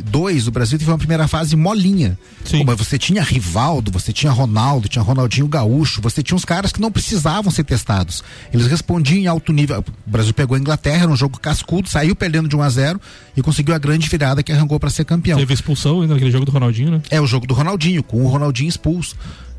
2002, 0.10 0.48
o 0.48 0.52
Brasil 0.52 0.78
teve 0.78 0.92
uma 0.92 0.98
primeira 0.98 1.28
fase 1.28 1.56
molinha. 1.56 2.18
Pô, 2.50 2.64
mas 2.64 2.78
você 2.78 2.98
tinha 2.98 3.22
Rivaldo, 3.22 3.92
você 3.92 4.12
tinha 4.12 4.32
Ronaldo, 4.32 4.90
tinha 4.90 5.02
Ronaldinho 5.02 5.48
Gaúcho, 5.48 6.02
você 6.02 6.22
tinha 6.22 6.36
uns 6.36 6.44
caras 6.44 6.72
que 6.72 6.82
não 6.82 6.92
precisavam 6.92 7.52
ser 7.52 7.64
testados. 7.64 8.24
Eles 8.54 8.68
respondiam 8.68 9.18
em 9.18 9.28
alto 9.28 9.54
nível. 9.54 9.80
O 9.80 10.10
Brasil 10.10 10.34
pegou 10.34 10.56
a 10.56 10.60
Inglaterra 10.60 11.08
num 11.08 11.16
jogo 11.16 11.40
cascudo, 11.40 11.90
saiu 11.90 12.16
perdendo 12.16 12.50
de 12.50 12.56
1 12.56 12.62
a 12.62 12.70
0 12.70 13.02
e 13.38 13.42
conseguiu 13.42 13.74
a 13.76 13.78
grande 13.78 14.10
virada 14.10 14.44
que 14.44 14.52
arrancou 14.52 14.80
para 14.80 14.90
ser 14.90 15.06
campeão. 15.06 15.38
Teve 15.38 15.54
expulsão 15.54 16.02
ainda 16.02 16.16
naquele 16.16 16.32
jogo 16.32 16.46
do 16.46 16.52
Ronaldinho, 16.52 16.92
né? 16.92 17.02
É 17.10 17.22
o 17.22 17.28
jogo 17.28 17.46
do 17.46 17.54
Ronaldinho, 17.54 18.04
com 18.04 18.24
o 18.24 18.28
Ronaldinho 18.28 18.70
expulso. 18.70 19.16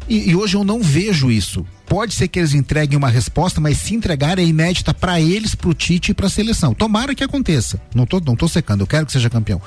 E, 0.09 0.31
e 0.31 0.37
hoje 0.37 0.57
eu 0.57 0.65
não 0.65 0.83
vejo 0.83 1.31
isso. 1.31 1.65
Pode 1.87 2.15
ser 2.15 2.29
que 2.29 2.39
eles 2.39 2.55
entreguem 2.55 2.97
uma 2.97 3.09
resposta, 3.09 3.61
mas 3.61 3.79
se 3.79 3.95
entregar 3.95 4.39
é 4.39 4.45
inédita 4.45 4.93
para 4.93 5.21
eles, 5.21 5.55
pro 5.55 5.75
Tite 5.75 6.11
e 6.11 6.15
pra 6.15 6.29
seleção. 6.29 6.75
Tomara 6.75 7.15
que 7.15 7.23
aconteça. 7.23 7.81
Não 7.95 8.07
tô, 8.07 8.21
não 8.21 8.35
tô 8.35 8.49
secando, 8.49 8.81
eu 8.81 8.87
quero 8.87 9.07
que 9.07 9.13
seja 9.13 9.31
campeão. 9.31 9.61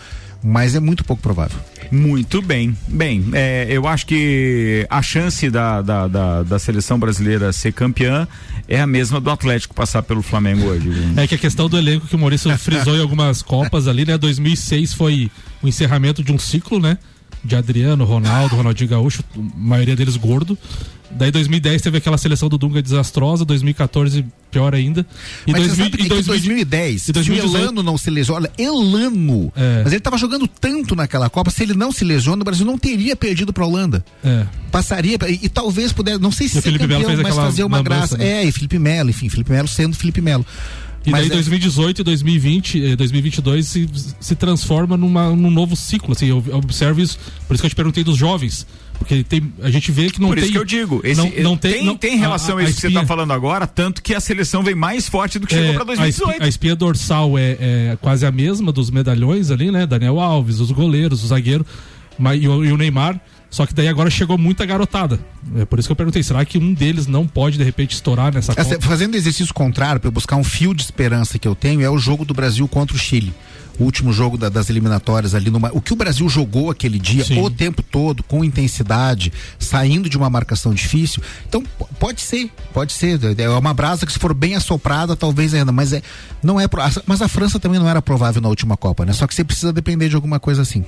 Mas 0.43 0.75
é 0.75 0.79
muito 0.79 1.05
pouco 1.05 1.21
provável. 1.21 1.57
Muito 1.91 2.41
bem. 2.41 2.75
Bem, 2.87 3.25
é, 3.33 3.67
eu 3.69 3.87
acho 3.87 4.05
que 4.05 4.85
a 4.89 5.01
chance 5.01 5.49
da, 5.49 5.81
da, 5.81 6.07
da, 6.07 6.43
da 6.43 6.59
seleção 6.59 6.99
brasileira 6.99 7.53
ser 7.53 7.71
campeã 7.71 8.27
é 8.67 8.79
a 8.81 8.87
mesma 8.87 9.21
do 9.21 9.29
Atlético 9.29 9.73
passar 9.73 10.03
pelo 10.03 10.21
Flamengo 10.21 10.65
hoje. 10.65 10.89
viu? 10.89 11.21
É 11.21 11.27
que 11.27 11.35
a 11.35 11.37
questão 11.37 11.69
do 11.69 11.77
elenco 11.77 12.07
que 12.07 12.15
o 12.15 12.19
Maurício 12.19 12.55
frisou 12.57 12.95
em 12.95 13.01
algumas 13.01 13.41
Copas 13.43 13.87
ali, 13.87 14.05
né? 14.05 14.17
2006 14.17 14.93
foi 14.93 15.31
o 15.61 15.67
encerramento 15.67 16.23
de 16.23 16.31
um 16.31 16.39
ciclo, 16.39 16.79
né? 16.79 16.97
De 17.43 17.55
Adriano, 17.55 18.05
Ronaldo, 18.05 18.55
Ronaldinho 18.55 18.89
Gaúcho, 18.89 19.23
a 19.35 19.39
maioria 19.55 19.95
deles 19.95 20.15
gordo. 20.15 20.57
Daí 21.15 21.29
2010 21.29 21.81
teve 21.81 21.97
aquela 21.97 22.17
seleção 22.17 22.49
do 22.49 22.57
Dunga 22.57 22.81
desastrosa, 22.81 23.45
2014 23.45 24.25
pior 24.49 24.73
ainda. 24.73 25.05
E 25.45 25.51
Mas 25.51 25.61
você 25.61 25.67
2000 25.67 25.85
sabe 25.85 25.97
que 25.97 26.03
em 26.03 26.07
2000 26.07 26.33
2010, 26.33 26.95
e 26.95 26.99
se 26.99 27.11
o 27.11 27.13
2018 27.13 27.63
Elano 27.63 27.83
não 27.83 27.97
se 27.97 28.09
lesiona, 28.09 28.49
Elano. 28.57 29.51
É. 29.55 29.81
Mas 29.83 29.93
ele 29.93 29.99
tava 29.99 30.17
jogando 30.17 30.47
tanto 30.47 30.95
naquela 30.95 31.29
Copa, 31.29 31.51
se 31.51 31.63
ele 31.63 31.73
não 31.73 31.91
se 31.91 32.03
lesiona, 32.03 32.41
o 32.41 32.45
Brasil 32.45 32.65
não 32.65 32.77
teria 32.77 33.15
perdido 33.15 33.53
pra 33.53 33.65
Holanda. 33.65 34.03
É. 34.23 34.45
Passaria, 34.71 35.17
e, 35.27 35.39
e 35.43 35.49
talvez 35.49 35.91
pudesse, 35.91 36.19
não 36.19 36.31
sei 36.31 36.47
se 36.47 36.55
ser 36.55 36.61
Felipe 36.61 36.87
Melo 36.87 37.01
campeão, 37.01 37.23
fez 37.23 37.35
mas 37.35 37.45
fazer 37.45 37.63
uma 37.63 37.81
graça. 37.83 38.17
né? 38.17 38.43
É, 38.43 38.45
e 38.45 38.51
Felipe 38.51 38.79
Melo, 38.79 39.09
enfim, 39.09 39.29
Felipe 39.29 39.51
Melo 39.51 39.67
sendo 39.67 39.95
Felipe 39.95 40.21
Melo. 40.21 40.45
E 41.05 41.11
Mas 41.11 41.21
daí 41.23 41.31
é- 41.31 41.33
2018 41.33 41.99
e 41.99 42.03
2020, 42.03 42.85
eh, 42.85 42.95
2022 42.95 43.67
se, 43.67 43.89
se 44.19 44.35
transforma 44.35 44.95
numa, 44.95 45.29
num 45.35 45.51
novo 45.51 45.75
ciclo, 45.75 46.13
assim, 46.13 46.27
eu 46.27 46.41
observo 46.53 47.01
isso, 47.01 47.17
por 47.47 47.53
isso 47.53 47.61
que 47.61 47.65
eu 47.65 47.69
te 47.69 47.75
perguntei 47.75 48.03
dos 48.05 48.15
jovens, 48.17 48.65
porque 48.97 49.21
tem, 49.21 49.51
a 49.61 49.69
gente 49.69 49.91
vê 49.91 50.09
que 50.09 50.21
não 50.21 50.29
Por 50.29 50.35
tem... 50.35 50.43
isso 50.45 50.53
que 50.53 50.57
eu 50.57 50.63
digo, 50.63 51.01
esse- 51.03 51.17
não, 51.19 51.25
não 51.51 51.57
tem, 51.57 51.73
tem, 51.73 51.85
não- 51.85 51.97
tem 51.97 52.17
relação 52.17 52.57
a, 52.57 52.63
isso 52.63 52.75
que 52.75 52.79
você 52.81 52.87
espinha- 52.87 53.01
está 53.01 53.07
falando 53.07 53.33
agora, 53.33 53.67
tanto 53.67 54.01
que 54.01 54.15
a 54.15 54.19
seleção 54.21 54.63
vem 54.63 54.75
mais 54.75 55.09
forte 55.09 55.37
do 55.39 55.45
que 55.45 55.53
chegou 55.53 55.71
É, 55.71 55.73
para 55.73 55.81
a, 55.83 55.93
espinha, 56.07 56.07
2018. 56.07 56.43
a 56.43 56.47
espinha 56.47 56.75
dorsal 56.75 57.37
é, 57.37 57.51
é 57.59 57.97
quase 58.01 58.25
a 58.25 58.31
mesma 58.31 58.71
dos 58.71 58.89
medalhões 58.89 59.51
ali, 59.51 59.71
né? 59.71 59.85
Daniel 59.85 60.21
Alves, 60.21 60.61
os 60.61 60.71
goleiros, 60.71 61.21
o 61.23 61.27
zagueiro 61.27 61.65
mas, 62.17 62.41
e, 62.41 62.47
o, 62.47 62.63
e 62.63 62.71
o 62.71 62.77
Neymar. 62.77 63.19
Só 63.53 63.67
que 63.67 63.73
daí 63.75 63.87
agora 63.87 64.09
chegou 64.09 64.35
muita 64.35 64.65
garotada. 64.65 65.19
É 65.57 65.63
por 65.63 65.77
isso 65.77 65.87
que 65.87 65.91
eu 65.91 65.95
perguntei: 65.95 66.23
será 66.23 66.43
que 66.43 66.57
um 66.57 66.73
deles 66.73 67.05
não 67.05 67.27
pode 67.27 67.55
de 67.55 67.63
repente 67.63 67.93
estourar 67.93 68.33
nessa 68.33 68.51
fazendo 68.81 69.13
exercício 69.13 69.53
contrário, 69.53 70.01
para 70.01 70.07
eu 70.07 70.11
buscar 70.11 70.37
um 70.37 70.43
fio 70.43 70.73
de 70.73 70.81
esperança 70.81 71.37
que 71.37 71.47
eu 71.47 71.53
tenho, 71.53 71.79
é 71.79 71.89
o 71.89 71.99
jogo 71.99 72.25
do 72.25 72.33
Brasil 72.33 72.67
contra 72.67 72.95
o 72.95 72.99
Chile. 72.99 73.31
O 73.79 73.83
último 73.85 74.13
jogo 74.13 74.37
da- 74.37 74.49
das 74.49 74.69
eliminatórias 74.69 75.33
ali 75.33 75.49
numa. 75.49 75.69
O 75.73 75.81
que 75.81 75.93
o 75.93 75.95
Brasil 75.95 76.27
jogou 76.29 76.69
aquele 76.69 76.99
dia, 76.99 77.23
o 77.41 77.49
tempo 77.49 77.81
todo, 77.81 78.21
com 78.23 78.43
intensidade, 78.43 79.33
saindo 79.57 80.07
de 80.09 80.17
uma 80.17 80.29
marcação 80.29 80.73
difícil. 80.73 81.21
Então, 81.47 81.63
pode 81.99 82.21
ser, 82.21 82.51
pode 82.73 82.93
ser. 82.93 83.19
É 83.39 83.49
uma 83.49 83.73
brasa 83.73 84.05
que 84.05 84.11
se 84.13 84.19
for 84.19 84.33
bem 84.33 84.55
assoprada, 84.55 85.15
talvez 85.15 85.53
ainda, 85.53 85.71
mas 85.71 85.91
é. 85.93 86.01
Não 86.43 86.59
é. 86.59 86.65
Mas 87.07 87.21
a 87.21 87.27
França 87.27 87.59
também 87.59 87.79
não 87.79 87.87
era 87.89 88.01
provável 88.01 88.41
na 88.41 88.49
última 88.49 88.75
Copa, 88.77 89.05
né? 89.05 89.13
Só 89.13 89.25
que 89.25 89.33
você 89.33 89.43
precisa 89.43 89.71
depender 89.71 90.09
de 90.09 90.15
alguma 90.15 90.39
coisa 90.39 90.61
assim. 90.61 90.83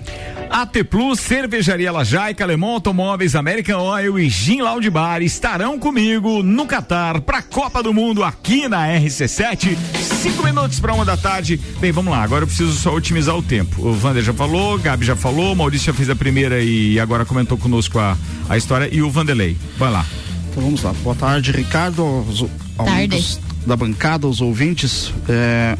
AT 0.49 0.83
Plus, 0.83 1.19
Cervejaria 1.19 1.91
Lajaica, 1.91 2.43
Alemão 2.43 2.71
Automóveis, 2.71 3.35
American 3.35 3.79
Oil 3.81 4.19
e 4.19 4.29
Gin 4.29 4.61
Lounge 4.61 4.89
Bar 4.89 5.21
estarão 5.21 5.79
comigo 5.79 6.43
no 6.43 6.65
Catar 6.65 7.21
para 7.21 7.37
a 7.37 7.41
Copa 7.41 7.81
do 7.81 7.93
Mundo 7.93 8.23
aqui 8.23 8.67
na 8.67 8.85
RC7. 8.87 9.77
Cinco 10.21 10.43
minutos 10.43 10.79
para 10.79 10.93
uma 10.93 11.05
da 11.05 11.15
tarde. 11.17 11.59
Bem, 11.79 11.91
vamos 11.91 12.11
lá. 12.11 12.21
Agora 12.21 12.43
eu 12.43 12.47
preciso 12.47 12.74
só 12.75 12.93
otimizar 12.93 13.35
o 13.35 13.41
tempo. 13.41 13.87
O 13.87 13.93
Vander 13.93 14.23
já 14.23 14.33
falou, 14.33 14.77
Gabi 14.77 15.05
já 15.05 15.15
falou, 15.15 15.53
o 15.53 15.55
Maurício 15.55 15.87
já 15.87 15.93
fez 15.93 16.09
a 16.09 16.15
primeira 16.15 16.61
e 16.61 16.99
agora 16.99 17.25
comentou 17.25 17.57
conosco 17.57 17.97
a, 17.99 18.17
a 18.49 18.57
história 18.57 18.89
e 18.91 19.01
o 19.01 19.09
Vanderlei. 19.09 19.57
Vai 19.77 19.91
lá. 19.91 20.05
Então 20.51 20.63
vamos 20.63 20.81
lá. 20.83 20.93
Boa 21.03 21.15
tarde, 21.15 21.51
Ricardo, 21.51 22.01
aos, 22.03 22.45
aos 22.77 23.39
da 23.65 23.75
bancada, 23.75 24.27
aos 24.27 24.41
ouvintes. 24.41 25.11
É, 25.27 25.75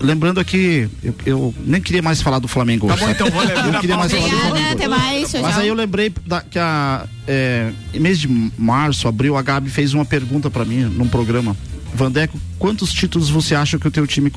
lembrando 0.00 0.38
aqui, 0.38 0.88
eu, 1.02 1.14
eu 1.26 1.54
nem 1.64 1.80
queria 1.80 2.02
mais 2.02 2.20
falar 2.22 2.38
do 2.38 2.46
Flamengo 2.46 2.86
Tá 2.86 2.94
hoje. 2.94 3.00
bom, 3.02 3.08
sabe? 3.08 3.20
então 3.22 3.30
vou 3.30 3.44
levar 3.48 3.66
Eu 3.66 3.72
não 3.72 3.80
queria 3.80 3.96
mais 3.96 4.12
falar 4.12 4.22
do 4.22 4.28
Obrigada, 4.28 4.50
Flamengo. 4.56 4.72
até 4.76 4.88
mais. 4.88 5.32
Mas 5.32 5.42
tchau. 5.52 5.60
aí 5.60 5.68
eu 5.68 5.74
lembrei 5.74 6.12
da- 6.26 6.40
que 6.42 6.58
a 6.58 7.06
é, 7.26 7.72
em 7.92 7.98
mês 8.00 8.18
de 8.20 8.28
março, 8.58 9.08
abril, 9.08 9.36
a 9.36 9.42
Gabi 9.42 9.68
fez 9.70 9.94
uma 9.94 10.04
pergunta 10.04 10.48
pra 10.50 10.64
mim 10.64 10.82
num 10.84 11.08
programa. 11.08 11.56
Vandeco, 11.94 12.38
quantos 12.58 12.92
títulos 12.92 13.30
você 13.30 13.54
acha 13.54 13.78
que 13.78 13.88
o 13.88 13.90
teu 13.90 14.06
time 14.06 14.30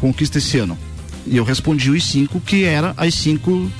conquista 0.00 0.38
esse 0.38 0.58
ano? 0.58 0.76
E 1.30 1.36
eu 1.36 1.44
respondi 1.44 1.90
os 1.90 2.04
cinco, 2.04 2.40
que 2.40 2.64
era 2.64 2.94
as 2.96 3.14
cinco 3.14 3.70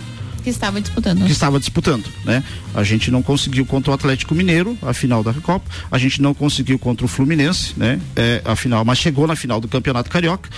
Que 0.42 0.50
estava 0.50 0.80
disputando. 0.80 1.24
que 1.24 1.32
estava 1.32 1.58
disputando, 1.58 2.04
né? 2.24 2.42
A 2.74 2.82
gente 2.82 3.10
não 3.10 3.22
conseguiu 3.22 3.64
contra 3.66 3.90
o 3.90 3.94
Atlético 3.94 4.34
Mineiro 4.34 4.76
a 4.82 4.92
final 4.92 5.22
da 5.22 5.30
Recopa, 5.30 5.68
a 5.90 5.98
gente 5.98 6.20
não 6.22 6.34
conseguiu 6.34 6.78
contra 6.78 7.04
o 7.04 7.08
Fluminense, 7.08 7.74
né? 7.76 8.00
É, 8.14 8.42
a 8.44 8.54
final, 8.54 8.84
mas 8.84 8.98
chegou 8.98 9.26
na 9.26 9.34
final 9.36 9.60
do 9.60 9.68
Campeonato 9.68 10.10
Carioca 10.10 10.48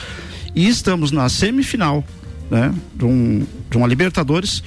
e 0.55 0.69
estamos 0.69 1.11
na 1.11 1.29
semifinal, 1.29 2.05
né? 2.51 2.75
De, 2.95 3.05
um, 3.05 3.47
de 3.71 3.77
uma 3.77 3.87
Libertadores, 3.87 4.63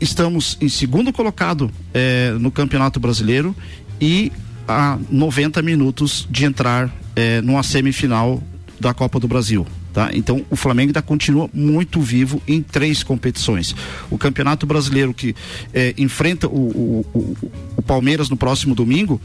estamos 0.00 0.56
em 0.60 0.68
segundo 0.68 1.12
colocado 1.12 1.70
é, 1.94 2.34
no 2.40 2.50
Campeonato 2.50 2.98
Brasileiro 2.98 3.54
e 4.00 4.32
a 4.66 4.98
90 5.10 5.60
minutos 5.62 6.26
de 6.30 6.44
entrar 6.44 6.90
é, 7.14 7.40
numa 7.40 7.62
semifinal 7.62 8.42
da 8.80 8.92
Copa 8.92 9.20
do 9.20 9.28
Brasil. 9.28 9.66
Tá? 9.92 10.08
Então 10.14 10.42
o 10.48 10.56
Flamengo 10.56 10.88
ainda 10.88 11.02
continua 11.02 11.50
muito 11.52 12.00
vivo 12.00 12.40
em 12.48 12.62
três 12.62 13.02
competições. 13.02 13.74
O 14.10 14.16
Campeonato 14.16 14.64
Brasileiro 14.66 15.12
que 15.12 15.34
eh, 15.74 15.92
enfrenta 15.98 16.48
o, 16.48 16.50
o, 16.52 17.06
o, 17.12 17.36
o 17.76 17.82
Palmeiras 17.82 18.30
no 18.30 18.36
próximo 18.36 18.74
domingo 18.74 19.20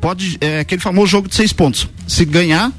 pode 0.00 0.36
é 0.40 0.60
aquele 0.60 0.80
famoso 0.80 1.06
jogo 1.08 1.28
de 1.28 1.34
seis 1.34 1.52
pontos. 1.52 1.88
Se 2.06 2.24
ganhar, 2.24 2.72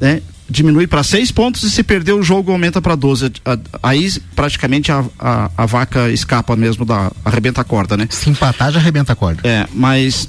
né, 0.00 0.20
diminui 0.48 0.86
para 0.86 1.02
seis 1.02 1.30
pontos 1.30 1.62
e 1.62 1.70
se 1.70 1.82
perder 1.82 2.12
o 2.12 2.22
jogo 2.22 2.52
aumenta 2.52 2.82
para 2.82 2.94
12. 2.94 3.32
A- 3.44 3.58
Aí 3.82 4.10
praticamente 4.34 4.90
a, 4.92 5.04
a, 5.18 5.50
a 5.56 5.66
vaca 5.66 6.10
escapa 6.10 6.54
mesmo 6.56 6.84
da 6.84 7.10
arrebenta 7.24 7.60
a 7.60 7.64
corda, 7.64 7.96
né? 7.96 8.06
Se 8.10 8.28
empatar 8.30 8.72
já 8.72 8.78
arrebenta 8.78 9.12
a 9.12 9.16
corda. 9.16 9.40
É, 9.48 9.66
mas 9.72 10.28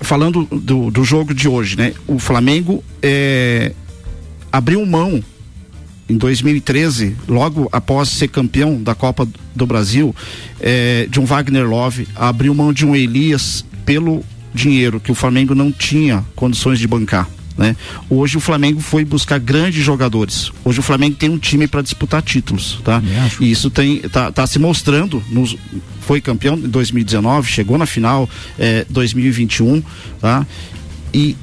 falando 0.00 0.44
do, 0.46 0.90
do 0.90 1.02
jogo 1.04 1.32
de 1.34 1.48
hoje, 1.48 1.76
né? 1.76 1.94
O 2.06 2.18
Flamengo 2.18 2.84
é, 3.02 3.72
abriu 4.54 4.86
mão 4.86 5.20
em 6.08 6.16
2013, 6.16 7.16
logo 7.26 7.68
após 7.72 8.08
ser 8.08 8.28
campeão 8.28 8.80
da 8.80 8.94
Copa 8.94 9.26
do 9.52 9.66
Brasil, 9.66 10.14
é, 10.60 11.08
de 11.10 11.18
um 11.18 11.24
Wagner 11.24 11.68
Love, 11.68 12.06
abriu 12.14 12.54
mão 12.54 12.72
de 12.72 12.86
um 12.86 12.94
Elias 12.94 13.64
pelo 13.84 14.24
dinheiro 14.54 15.00
que 15.00 15.10
o 15.10 15.14
Flamengo 15.14 15.56
não 15.56 15.72
tinha 15.72 16.24
condições 16.36 16.78
de 16.78 16.86
bancar. 16.86 17.28
Né? 17.58 17.74
Hoje 18.08 18.36
o 18.36 18.40
Flamengo 18.40 18.80
foi 18.80 19.04
buscar 19.04 19.40
grandes 19.40 19.84
jogadores. 19.84 20.52
Hoje 20.64 20.78
o 20.78 20.82
Flamengo 20.82 21.16
tem 21.16 21.30
um 21.30 21.38
time 21.38 21.66
para 21.66 21.82
disputar 21.82 22.22
títulos, 22.22 22.80
tá? 22.84 23.02
E 23.40 23.50
isso 23.50 23.70
tem 23.70 23.98
tá, 24.00 24.30
tá 24.30 24.46
se 24.46 24.60
mostrando 24.60 25.20
nos 25.30 25.56
foi 26.00 26.20
campeão 26.20 26.56
em 26.56 26.68
2019, 26.68 27.50
chegou 27.50 27.76
na 27.76 27.86
final 27.86 28.28
é, 28.58 28.86
2021, 28.88 29.82
tá? 30.20 30.46
E 31.12 31.36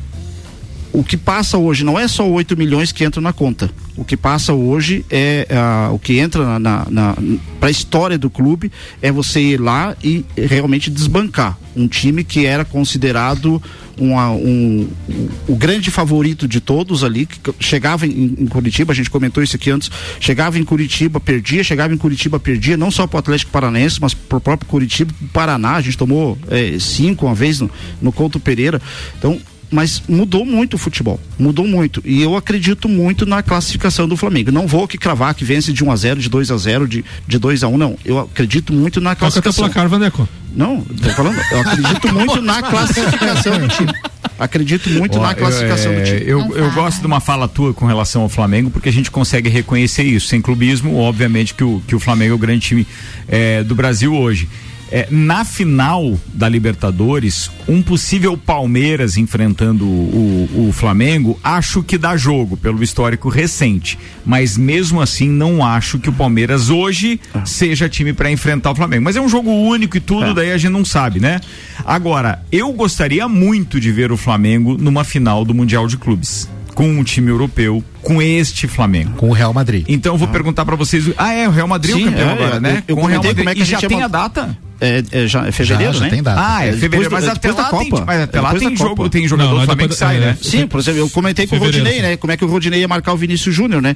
o 0.94 1.04
que 1.04 1.16
passa 1.16 1.58
hoje 1.58 1.84
não 1.86 1.98
é 1.98 2.08
só 2.08 2.28
8 2.30 2.58
milhões 2.58 2.92
que 2.92 3.04
entram 3.06 3.22
na 3.24 3.32
conta. 3.34 3.70
O 3.96 4.04
que 4.04 4.18
passa 4.18 4.54
hoje 4.54 5.06
é 5.10 5.48
ah, 5.50 5.90
o 5.94 6.00
que 6.00 6.18
entra 6.20 6.60
na, 6.60 6.86
na, 6.90 7.16
para 7.60 7.70
a 7.70 7.72
história 7.72 8.18
do 8.18 8.30
clube 8.30 8.72
é 9.02 9.12
você 9.12 9.40
ir 9.42 9.62
lá 9.62 9.96
e 10.04 10.26
realmente 10.36 10.90
desbancar 10.90 11.58
um 11.76 11.88
time 11.88 12.24
que 12.24 12.46
era 12.46 12.66
considerado 12.66 13.62
uma- 13.98 14.32
um, 14.32 14.88
um- 15.10 15.28
o 15.48 15.56
grande 15.56 15.92
favorito 15.92 16.48
de 16.48 16.60
todos 16.60 17.04
ali, 17.04 17.26
que 17.26 17.40
chegava 17.60 18.06
em, 18.08 18.36
em 18.40 18.46
Curitiba, 18.48 18.92
a 18.92 18.96
gente 18.96 19.10
comentou 19.10 19.44
isso 19.44 19.56
aqui 19.56 19.70
antes, 19.70 19.90
chegava 20.20 20.58
em 20.58 20.64
Curitiba, 20.64 21.20
perdia, 21.20 21.64
chegava 21.64 21.94
em 21.94 21.98
Curitiba, 21.98 22.40
perdia, 22.40 22.76
não 22.76 22.90
só 22.92 23.06
para 23.06 23.18
o 23.18 23.20
Atlético 23.20 23.52
Paranaense, 23.52 24.00
mas 24.02 24.14
para 24.14 24.38
o 24.38 24.42
próprio 24.42 24.68
Curitiba, 24.70 25.14
Paraná, 25.32 25.76
a 25.76 25.82
gente 25.82 25.98
tomou 25.98 26.38
eh, 26.50 26.78
cinco 26.80 27.26
uma 27.28 27.36
vez 27.36 27.60
no, 27.60 27.70
no 28.02 28.12
Couto 28.12 28.40
Pereira. 28.40 28.82
Então, 29.18 29.40
mas 29.72 30.04
mudou 30.08 30.46
muito 30.46 30.74
o 30.74 30.78
futebol, 30.78 31.20
mudou 31.40 31.66
muito. 31.66 32.02
E 32.06 32.22
eu 32.22 32.36
acredito 32.36 32.90
muito 32.90 33.26
na 33.26 33.42
classificação 33.42 34.08
do 34.08 34.18
Flamengo. 34.18 34.52
Não 34.52 34.68
vou 34.68 34.84
aqui 34.84 34.98
cravar 34.98 35.34
que 35.34 35.46
vence 35.46 35.72
de 35.72 35.84
1 35.84 35.92
a 35.92 35.96
0 35.96 36.20
de 36.20 36.30
2 36.30 36.52
a 36.52 36.58
0 36.58 36.88
de, 36.88 37.06
de 37.26 37.40
2 37.40 37.64
a 37.64 37.68
1 37.70 37.78
não. 37.78 37.98
Eu 38.04 38.20
acredito 38.20 38.74
muito 38.74 39.00
na 39.00 39.16
Qual 39.16 39.32
que 39.32 39.38
é 39.38 39.40
o 39.40 39.42
teu 39.42 39.54
classificação. 39.54 39.74
placar, 39.74 39.90
Vandeco? 39.90 40.28
Não, 40.54 40.82
tô 40.82 41.10
falando, 41.12 41.40
eu 41.52 41.62
acredito 41.62 42.14
muito 42.14 42.42
na 42.42 42.62
classificação 42.62 43.58
do 43.58 43.68
time. 43.70 43.94
Acredito 44.38 44.90
muito 44.90 45.18
Ó, 45.18 45.22
na 45.22 45.34
classificação 45.34 45.94
eu, 45.94 46.02
do 46.02 46.02
é, 46.02 46.04
time. 46.04 46.30
Eu, 46.30 46.58
eu 46.58 46.72
gosto 46.72 47.00
de 47.00 47.08
uma 47.08 47.20
fala 47.20 47.48
tua 47.48 47.74
com 47.74 47.86
relação 47.86 48.24
ao 48.24 48.30
Flamengo, 48.30 48.70
porque 48.70 48.90
a 48.90 48.92
gente 48.92 49.10
consegue 49.10 49.50
reconhecer 49.50 50.04
isso. 50.04 50.28
Sem 50.28 50.42
clubismo, 50.42 50.98
obviamente 50.98 51.54
que 51.54 51.64
o, 51.64 51.82
que 51.88 51.96
o 51.96 52.00
Flamengo 52.00 52.34
é 52.34 52.36
o 52.36 52.40
grande 52.40 52.68
time 52.68 52.88
é, 53.28 53.64
do 53.64 53.76
Brasil 53.76 54.14
hoje. 54.14 54.50
É, 54.92 55.08
na 55.10 55.46
final 55.46 56.20
da 56.34 56.50
Libertadores, 56.50 57.50
um 57.66 57.82
possível 57.82 58.38
Palmeiras 58.38 59.16
enfrentando 59.16 59.86
o, 59.86 60.68
o 60.68 60.72
Flamengo, 60.74 61.40
acho 61.42 61.82
que 61.82 61.98
dá 61.98 62.18
jogo 62.18 62.58
pelo 62.58 62.84
histórico 62.84 63.30
recente. 63.30 63.98
Mas 64.26 64.58
mesmo 64.58 65.00
assim, 65.02 65.30
não 65.30 65.66
acho 65.66 65.98
que 65.98 66.10
o 66.10 66.14
Palmeiras 66.14 66.70
hoje 66.70 67.22
seja 67.46 67.88
time 67.88 68.12
para 68.12 68.30
enfrentar 68.30 68.72
o 68.72 68.76
Flamengo. 68.76 69.06
Mas 69.06 69.16
é 69.16 69.22
um 69.22 69.30
jogo 69.30 69.50
único 69.50 69.96
e 69.96 70.02
tudo, 70.02 70.34
daí 70.34 70.52
a 70.52 70.58
gente 70.58 70.72
não 70.72 70.84
sabe, 70.84 71.22
né? 71.22 71.40
Agora, 71.86 72.44
eu 72.52 72.72
gostaria 72.74 73.28
muito 73.30 73.80
de 73.80 73.92
ver 73.92 74.12
o 74.12 74.18
Flamengo 74.18 74.78
numa 74.78 75.06
final 75.06 75.46
do 75.46 75.54
Mundial 75.54 75.88
de 75.88 75.96
Clubes. 75.98 76.50
Com 76.76 76.90
um 76.90 77.04
time 77.04 77.30
europeu, 77.30 77.84
com 78.02 78.22
este 78.22 78.68
Flamengo. 78.68 79.12
Com 79.18 79.30
o 79.30 79.34
Real 79.34 79.54
Madrid. 79.54 79.86
Então 79.88 80.14
eu 80.14 80.18
vou 80.18 80.28
perguntar 80.28 80.66
pra 80.66 80.76
vocês. 80.76 81.10
Ah, 81.18 81.34
é, 81.34 81.48
o 81.48 81.52
Real 81.52 81.68
Madrid 81.68 81.96
é 81.96 81.98
Sim, 81.98 82.04
o 82.04 82.06
campeão 82.10 82.30
é, 82.30 82.34
agora, 82.34 82.56
é, 82.56 82.60
né? 82.60 82.84
eu 82.88 82.96
Com 82.96 83.04
o 83.04 83.06
Real 83.08 83.24
Madrid. 83.24 83.38
como 83.38 83.50
é 83.50 83.54
que 83.54 83.60
e 83.60 83.64
a 83.64 83.66
já 83.66 83.88
tem 83.88 84.02
a 84.02 84.08
data? 84.08 84.58
É, 84.84 85.04
é, 85.12 85.28
já, 85.28 85.46
é 85.48 85.52
fevereiro, 85.52 85.94
Já, 85.94 86.00
já 86.00 86.06
né? 86.06 86.10
tem 86.10 86.24
data. 86.24 86.42
Ah, 86.44 86.64
é 86.66 86.72
depois 86.72 86.80
fevereiro, 86.82 87.10
do- 87.10 87.14
mas 87.14 87.28
até 87.28 87.34
depois 87.50 87.56
da 87.56 87.62
lá 87.72 87.80
tem, 87.80 87.90
Copa. 87.92 88.04
mas 88.08 88.22
até 88.22 88.42
lá 88.42 88.48
Depois 88.50 88.64
tem 88.64 88.72
da 88.72 88.84
jogo, 88.84 88.96
Copa. 88.96 89.10
tem 89.12 89.28
jogador 89.28 89.52
Não, 89.52 89.60
do 89.60 89.66
Flamengo 89.66 89.90
que 89.90 89.96
depois- 89.96 90.00
sai, 90.00 90.18
é, 90.18 90.20
né? 90.20 90.38
Sim, 90.42 90.66
por 90.68 90.80
exemplo, 90.80 91.00
eu 91.02 91.10
comentei 91.12 91.46
com 91.46 91.56
o 91.56 91.60
Rodinei, 91.60 92.02
né? 92.02 92.18
Como 92.18 92.34
é 92.34 92.38
que 92.38 92.44
o 92.44 92.48
Rodinei 92.48 92.80
ia 92.80 92.88
marcar 92.88 93.14
o 93.14 93.18
Vinícius 93.18 93.54
Júnior, 93.56 93.80
né? 93.80 93.96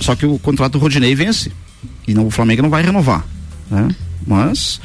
Só 0.00 0.16
que 0.16 0.26
o 0.26 0.36
contrato 0.40 0.72
do 0.72 0.78
Rodinei 0.78 1.14
vence. 1.14 1.52
E 2.08 2.12
não, 2.12 2.26
o 2.26 2.30
Flamengo 2.32 2.62
não 2.62 2.68
vai 2.70 2.82
renovar. 2.82 3.24
Né? 3.70 3.88
Mas. 4.26 4.80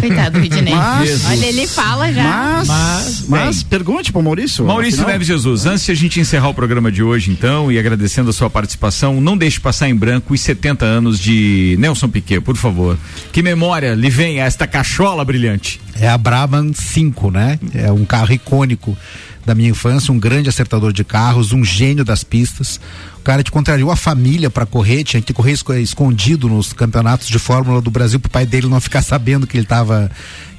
Coitado 0.00 0.38
do 0.38 0.42
Ridney. 0.42 0.74
Mas- 0.74 1.24
Olha, 1.26 1.46
ele 1.46 1.66
fala 1.66 2.12
já. 2.12 2.22
Mas. 2.22 2.68
Mas, 2.68 3.24
mas 3.28 3.62
pergunte 3.62 4.12
pro 4.12 4.22
Maurício. 4.22 4.64
Maurício 4.64 5.00
afinal- 5.00 5.12
Neves 5.12 5.26
Jesus, 5.26 5.66
antes 5.66 5.84
de 5.84 5.92
a 5.92 5.94
gente 5.94 6.20
encerrar 6.20 6.48
o 6.48 6.54
programa 6.54 6.90
de 6.90 7.02
hoje, 7.02 7.30
então, 7.30 7.70
e 7.70 7.78
agradecendo 7.78 8.30
a 8.30 8.32
sua 8.32 8.48
participação, 8.50 9.20
não 9.20 9.36
deixe 9.36 9.60
passar 9.60 9.88
em 9.88 9.94
branco 9.94 10.32
os 10.34 10.40
70 10.40 10.84
anos 10.84 11.18
de 11.18 11.76
Nelson 11.78 12.08
Piquet, 12.08 12.40
por 12.40 12.56
favor. 12.56 12.96
Que 13.32 13.42
memória 13.42 13.94
lhe 13.94 14.10
vem 14.10 14.40
a 14.40 14.44
esta 14.44 14.66
cachola 14.66 15.24
brilhante? 15.24 15.80
É 15.94 16.08
a 16.08 16.16
Brabham 16.16 16.72
5, 16.74 17.30
né? 17.30 17.58
É 17.74 17.92
um 17.92 18.04
carro 18.04 18.32
icônico 18.32 18.96
da 19.44 19.54
minha 19.54 19.70
infância, 19.70 20.12
um 20.12 20.18
grande 20.18 20.48
acertador 20.48 20.92
de 20.92 21.02
carros, 21.04 21.52
um 21.52 21.64
gênio 21.64 22.04
das 22.04 22.22
pistas. 22.22 22.78
O 23.18 23.22
cara 23.22 23.42
que 23.42 23.50
contrariou 23.50 23.90
a 23.90 23.96
família 23.96 24.48
para 24.50 24.64
correr, 24.66 25.04
tinha 25.04 25.20
que 25.22 25.32
correr 25.32 25.52
esco- 25.52 25.74
escondido 25.74 26.48
nos 26.48 26.72
campeonatos 26.72 27.28
de 27.28 27.38
Fórmula 27.38 27.80
do 27.80 27.90
Brasil 27.90 28.18
pro 28.20 28.30
pai 28.30 28.46
dele 28.46 28.68
não 28.68 28.80
ficar 28.80 29.02
sabendo 29.02 29.46
que 29.46 29.56
ele 29.56 29.64
estava 29.64 30.10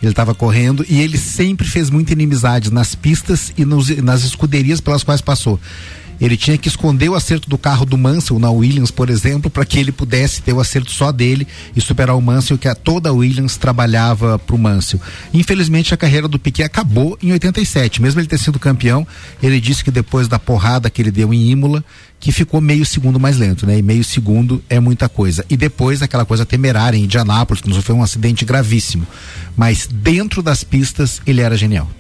ele 0.02 0.14
tava 0.14 0.36
correndo 0.36 0.86
e 0.90 1.00
ele 1.00 1.18
sempre 1.18 1.66
fez 1.66 1.90
muita 1.90 2.12
inimizade 2.12 2.72
nas 2.74 2.94
pistas 2.94 3.54
e 3.58 3.64
nos- 3.64 3.96
nas 3.98 4.24
escuderias 4.24 4.82
pelas 4.82 5.04
quais 5.04 5.22
passou. 5.22 5.58
Ele 6.24 6.38
tinha 6.38 6.58
que 6.58 6.70
esconder 6.70 7.10
o 7.10 7.16
acerto 7.16 7.50
do 7.50 7.58
carro 7.58 7.86
do 7.86 7.98
Mansell 7.98 8.40
na 8.40 8.50
Williams, 8.50 8.90
por 8.90 9.10
exemplo, 9.10 9.52
para 9.52 9.66
que 9.66 9.78
ele 9.78 9.92
pudesse 9.92 10.42
ter 10.42 10.54
o 10.54 10.62
acerto 10.62 10.90
só 10.90 11.12
dele 11.12 11.46
e 11.76 11.82
superar 11.82 12.16
o 12.16 12.22
Mansell, 12.22 12.58
que 12.58 12.70
a 12.70 12.74
toda 12.74 13.10
a 13.10 13.12
Williams 13.12 13.58
trabalhava 13.58 14.40
para 14.40 14.56
o 14.56 14.58
Mansell. 14.58 15.02
Infelizmente, 15.34 15.94
a 15.94 15.98
carreira 15.98 16.26
do 16.26 16.40
Piquet 16.40 16.64
acabou 16.64 17.18
em 17.22 17.34
87. 17.34 18.02
Mesmo 18.02 18.22
ele 18.22 18.28
ter 18.28 18.40
sido 18.40 18.58
campeão, 18.58 19.06
ele 19.42 19.60
disse 19.60 19.84
que 19.84 19.92
depois 19.92 20.30
da 20.30 20.40
porrada 20.40 20.90
que 20.90 21.02
ele 21.02 21.12
deu 21.12 21.34
em 21.34 21.52
Imola, 21.52 21.84
que 22.22 22.32
ficou 22.32 22.62
meio 22.62 22.86
segundo 22.86 23.20
mais 23.20 23.38
lento, 23.38 23.68
né? 23.68 23.78
E 23.78 23.82
meio 23.82 24.02
segundo 24.02 24.64
é 24.70 24.80
muita 24.80 25.10
coisa. 25.10 25.44
E 25.50 25.58
depois 25.58 26.02
aquela 26.02 26.24
coisa 26.24 26.46
temerária 26.46 26.98
em 26.98 27.04
Indianápolis, 27.04 27.62
que 27.62 27.82
foi 27.82 27.94
um 27.94 28.02
acidente 28.02 28.46
gravíssimo. 28.46 29.06
Mas 29.58 29.90
dentro 29.92 30.42
das 30.42 30.64
pistas, 30.64 31.22
ele 31.28 31.42
era 31.42 31.58
genial. 31.58 31.92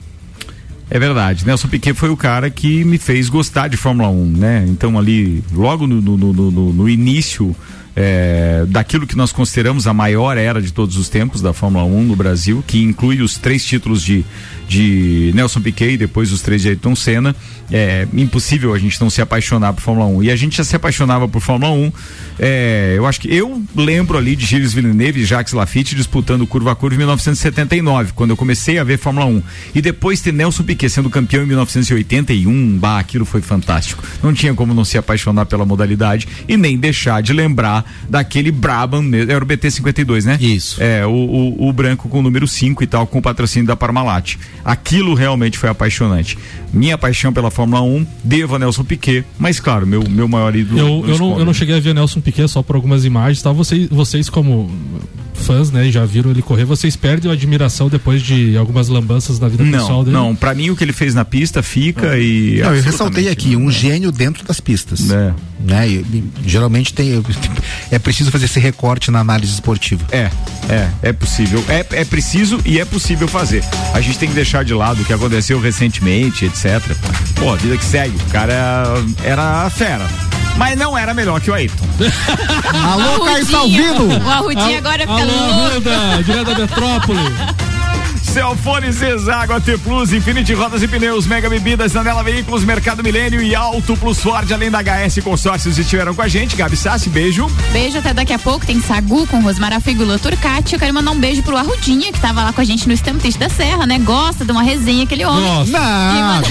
É 0.90 1.00
verdade. 1.00 1.46
Nelson 1.46 1.68
Piquet 1.68 1.94
foi 1.94 2.10
o 2.10 2.18
cara 2.18 2.50
que 2.50 2.84
me 2.84 2.98
fez 2.98 3.30
gostar 3.30 3.68
de 3.68 3.78
Fórmula 3.78 4.10
1, 4.10 4.26
né? 4.32 4.66
Então 4.68 4.98
ali, 4.98 5.44
logo 5.52 5.88
no, 5.88 6.00
no, 6.02 6.18
no, 6.18 6.52
no- 6.74 6.90
início 6.90 7.56
é, 7.96 8.66
daquilo 8.68 9.06
que 9.06 9.16
nós 9.16 9.32
consideramos 9.32 9.86
a 9.86 9.94
maior 9.94 10.38
era 10.38 10.62
de 10.62 10.74
todos 10.74 10.98
os 10.98 11.10
tempos 11.10 11.42
da 11.42 11.54
Fórmula 11.54 11.86
1 11.86 12.04
no 12.04 12.16
Brasil, 12.16 12.64
que 12.66 12.82
inclui 12.82 13.22
os 13.22 13.38
três 13.38 13.64
títulos 13.64 14.02
de, 14.02 14.26
de 14.68 15.32
Nelson 15.36 15.62
Piquet 15.62 15.94
e 15.94 15.98
depois 15.98 16.32
os 16.32 16.42
três 16.42 16.62
de 16.62 16.70
Ayrton 16.70 16.96
Senna, 16.96 17.36
é 17.72 18.08
impossível 18.14 18.74
a 18.74 18.80
gente 18.80 19.00
não 19.00 19.10
se 19.10 19.22
apaixonar 19.22 19.74
por 19.74 19.82
Fórmula 19.82 20.08
1. 20.08 20.24
E 20.24 20.32
a 20.32 20.36
gente 20.36 20.58
já 20.58 20.64
se 20.64 20.76
apaixonava 20.76 21.28
por 21.28 21.40
Fórmula 21.40 21.72
1. 21.72 21.92
é, 22.40 22.94
eu 22.98 23.06
acho 23.06 23.22
que 23.22 23.34
eu 23.34 23.64
lembro 23.76 24.18
ali 24.18 24.36
de 24.36 24.46
Gilles 24.46 24.74
Villeneuve 24.74 25.22
e 25.22 25.26
Jacques 25.26 25.54
Lafitte 25.54 25.96
disputando 25.96 26.46
curva 26.48 26.72
a 26.72 26.76
curva 26.76 26.96
em 26.96 27.00
1979, 27.00 28.14
quando 28.14 28.32
eu 28.32 28.38
comecei 28.38 28.80
a 28.80 28.84
ver 28.84 28.98
Fórmula 28.98 29.26
1. 29.26 29.44
E 29.76 29.82
depois 29.82 30.20
ter 30.20 30.34
Nelson 30.34 30.64
Piquet 30.64 30.90
sendo 30.90 31.10
campeão 31.10 31.44
em 31.44 31.48
1981, 31.48 32.78
bah, 32.80 33.00
aquilo 33.00 33.26
foi 33.26 33.42
fantástico. 33.42 34.04
Não 34.22 34.34
tinha 34.34 34.54
como 34.54 34.74
não 34.74 34.84
se 34.84 34.98
apaixonar 34.98 35.46
pela 35.46 35.66
modalidade 35.66 36.28
e 36.48 36.58
nem 36.58 36.78
deixar 36.78 37.22
de 37.22 37.34
lembrar 37.34 37.83
lá 37.84 37.86
daquele 38.10 38.52
Brabham, 38.52 39.02
mesmo, 39.02 39.32
era 39.32 39.44
o 39.44 39.48
BT52, 39.48 40.26
né? 40.26 40.38
Isso. 40.40 40.82
É, 40.82 41.06
o, 41.06 41.12
o, 41.12 41.70
o 41.70 41.74
branco 41.74 42.08
com 42.10 42.20
o 42.20 42.22
número 42.22 42.48
5 42.48 42.84
e 42.84 42.88
tal, 42.88 43.08
com 43.08 43.20
o 43.20 43.22
patrocínio 43.22 43.68
da 43.68 43.76
Parmalat. 43.76 44.36
Aquilo 44.64 45.14
realmente 45.14 45.58
foi 45.58 45.70
apaixonante. 45.70 46.38
Minha 46.72 46.98
paixão 46.98 47.32
pela 47.34 47.52
Fórmula 47.52 47.82
1, 47.82 48.06
devo 48.24 48.56
a 48.56 48.60
Nelson 48.60 48.84
Piquet, 48.84 49.24
mas 49.38 49.60
claro, 49.60 49.86
meu, 49.86 50.04
meu 50.10 50.28
maior 50.28 50.56
ídolo. 50.56 50.80
Eu, 50.80 51.06
eu, 51.08 51.18
não, 51.20 51.40
eu 51.40 51.46
não 51.46 51.54
cheguei 51.54 51.76
a 51.76 51.80
ver 51.80 51.94
Nelson 51.94 52.22
Piquet 52.22 52.48
só 52.48 52.62
por 52.62 52.76
algumas 52.76 53.06
imagens, 53.06 53.42
tá? 53.42 53.52
Vocês, 53.52 53.88
vocês 53.90 54.30
como 54.30 54.72
fãs, 55.44 55.72
né, 55.72 55.92
já 55.92 56.06
viram 56.06 56.32
ele 56.32 56.42
correr, 56.42 56.64
vocês 56.64 56.96
perdem 56.96 57.30
a 57.30 57.34
admiração 57.34 57.90
depois 57.90 58.22
de 58.22 58.56
algumas 58.58 58.88
lambanças 58.88 59.40
na 59.40 59.48
vida 59.48 59.64
pessoal 59.64 59.98
Não, 59.98 60.04
dele? 60.04 60.16
não, 60.16 60.36
pra 60.36 60.56
mim 60.56 60.70
o 60.70 60.76
que 60.76 60.84
ele 60.84 60.94
fez 60.94 61.14
na 61.14 61.26
pista 61.26 61.62
fica 61.62 62.18
e. 62.18 62.62
Não, 62.62 62.74
eu 62.74 62.82
ressaltei 62.82 63.28
aqui, 63.30 63.56
um 63.56 63.70
gênio 63.70 64.12
dentro 64.12 64.46
das 64.46 64.60
pistas. 64.60 65.12
É. 65.12 65.34
Né? 65.60 65.90
E, 65.90 65.94
e, 65.94 66.24
geralmente 66.46 66.94
tem. 66.94 67.22
É 67.92 68.00
preciso 68.00 68.32
fazer 68.32 68.46
esse 68.46 68.60
recorte 68.60 69.12
na 69.12 69.20
análise 69.20 69.54
esportiva. 69.54 70.06
É, 70.12 70.30
é, 70.70 70.90
é 71.02 71.14
possível. 71.14 71.64
É, 71.68 71.86
é 71.92 72.06
preciso 72.06 72.60
e 72.66 72.80
é 72.80 72.86
possível 72.86 73.28
fazer. 73.28 73.64
A 73.94 74.02
gente 74.02 74.18
tem 74.18 74.30
que 74.30 74.36
deixar 74.36 74.64
de 74.64 74.74
lado 74.74 75.02
o 75.02 75.06
que 75.06 75.14
aconteceu 75.14 75.60
recentemente, 75.60 76.46
etc. 76.46 76.82
Pô, 77.36 77.54
a 77.54 77.56
vida 77.56 77.78
que 77.78 77.86
segue. 77.86 78.16
O 78.16 78.32
cara 78.32 78.54
era 79.24 79.70
fera. 79.70 80.08
Mas 80.58 80.78
não 80.78 80.98
era 80.98 81.14
melhor 81.14 81.42
que 81.42 81.50
o 81.50 81.54
Ayrton. 81.54 81.86
Alô, 82.92 83.26
Caio. 83.26 83.46
Salvino! 83.46 84.08
O 84.08 84.30
Arrudinho 84.30 84.78
agora 84.78 85.00
fica 85.00 85.14
Alô, 85.14 85.26
louco. 85.26 85.90
Arruda, 85.90 86.24
direto 86.24 86.46
da 86.46 86.56
metrópole. 86.56 87.20
Celfone 88.34 88.92
Zezago 88.92 89.54
AT 89.54 89.78
Plus, 89.84 90.12
Infinity 90.12 90.56
Rodas 90.56 90.82
e 90.82 90.88
Pneus, 90.88 91.28
Mega 91.28 91.48
Bebidas, 91.48 91.96
Anela 91.96 92.24
Veículos, 92.24 92.64
Mercado 92.64 93.04
Milênio 93.04 93.44
e 93.44 93.54
Auto 93.54 93.96
Plus 93.96 94.20
Ford, 94.20 94.52
além 94.52 94.72
da 94.72 94.80
HS 94.82 95.24
Consórcios 95.24 95.78
estiveram 95.78 96.16
com 96.16 96.22
a 96.24 96.28
gente. 96.28 96.56
Gabi 96.56 96.76
Sassi, 96.76 97.10
beijo. 97.10 97.46
Beijo 97.72 98.00
até 98.00 98.12
daqui 98.12 98.34
a 98.34 98.40
pouco. 98.40 98.66
Tem 98.66 98.82
Sagu 98.82 99.28
com 99.28 99.40
Rosmara 99.40 99.80
Figula 99.80 100.18
Turcati. 100.18 100.74
Eu 100.74 100.80
quero 100.80 100.92
mandar 100.96 101.12
um 101.12 101.20
beijo 101.20 101.44
pro 101.44 101.56
Arrudinha, 101.56 102.12
que 102.12 102.20
tava 102.20 102.44
lá 102.44 102.52
com 102.52 102.60
a 102.60 102.64
gente 102.64 102.88
no 102.88 102.94
Stamptist 102.96 103.38
da 103.38 103.50
Serra, 103.50 103.86
né? 103.86 104.00
Gosta 104.00 104.44
de 104.44 104.52
uma 104.52 104.64
resenha, 104.64 105.04
aquele 105.04 105.26
homem. 105.26 105.44
Nossa. 105.44 105.72
Não, 105.72 106.42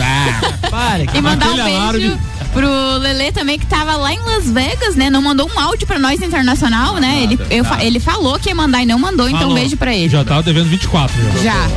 Pare, 0.71 1.09
E 1.13 1.21
mandar 1.21 1.51
um 1.51 1.65
beijo 1.65 2.19
pro 2.53 2.99
Lelê 2.99 3.33
também, 3.33 3.59
que 3.59 3.67
tava 3.67 3.97
lá 3.97 4.13
em 4.13 4.19
Las 4.21 4.49
Vegas, 4.51 4.95
né? 4.95 5.11
Não 5.11 5.23
mandou 5.23 5.51
um 5.53 5.59
áudio 5.59 5.87
pra 5.87 5.99
nós 5.99 6.21
internacional, 6.21 6.97
né? 6.97 7.23
Ele, 7.23 7.39
eu 7.51 7.65
ele 7.81 7.99
falou 7.99 8.39
que 8.39 8.51
ia 8.51 8.55
mandar 8.55 8.83
e 8.83 8.87
não 8.87 8.99
mandou, 8.99 9.27
então 9.27 9.41
Falou. 9.41 9.57
um 9.57 9.59
beijo 9.59 9.77
pra 9.77 9.95
ele. 9.95 10.09
Já 10.09 10.23
tava 10.25 10.43
devendo 10.43 10.69
24. 10.69 11.17
Já. 11.43 11.53
Já. 11.53 11.72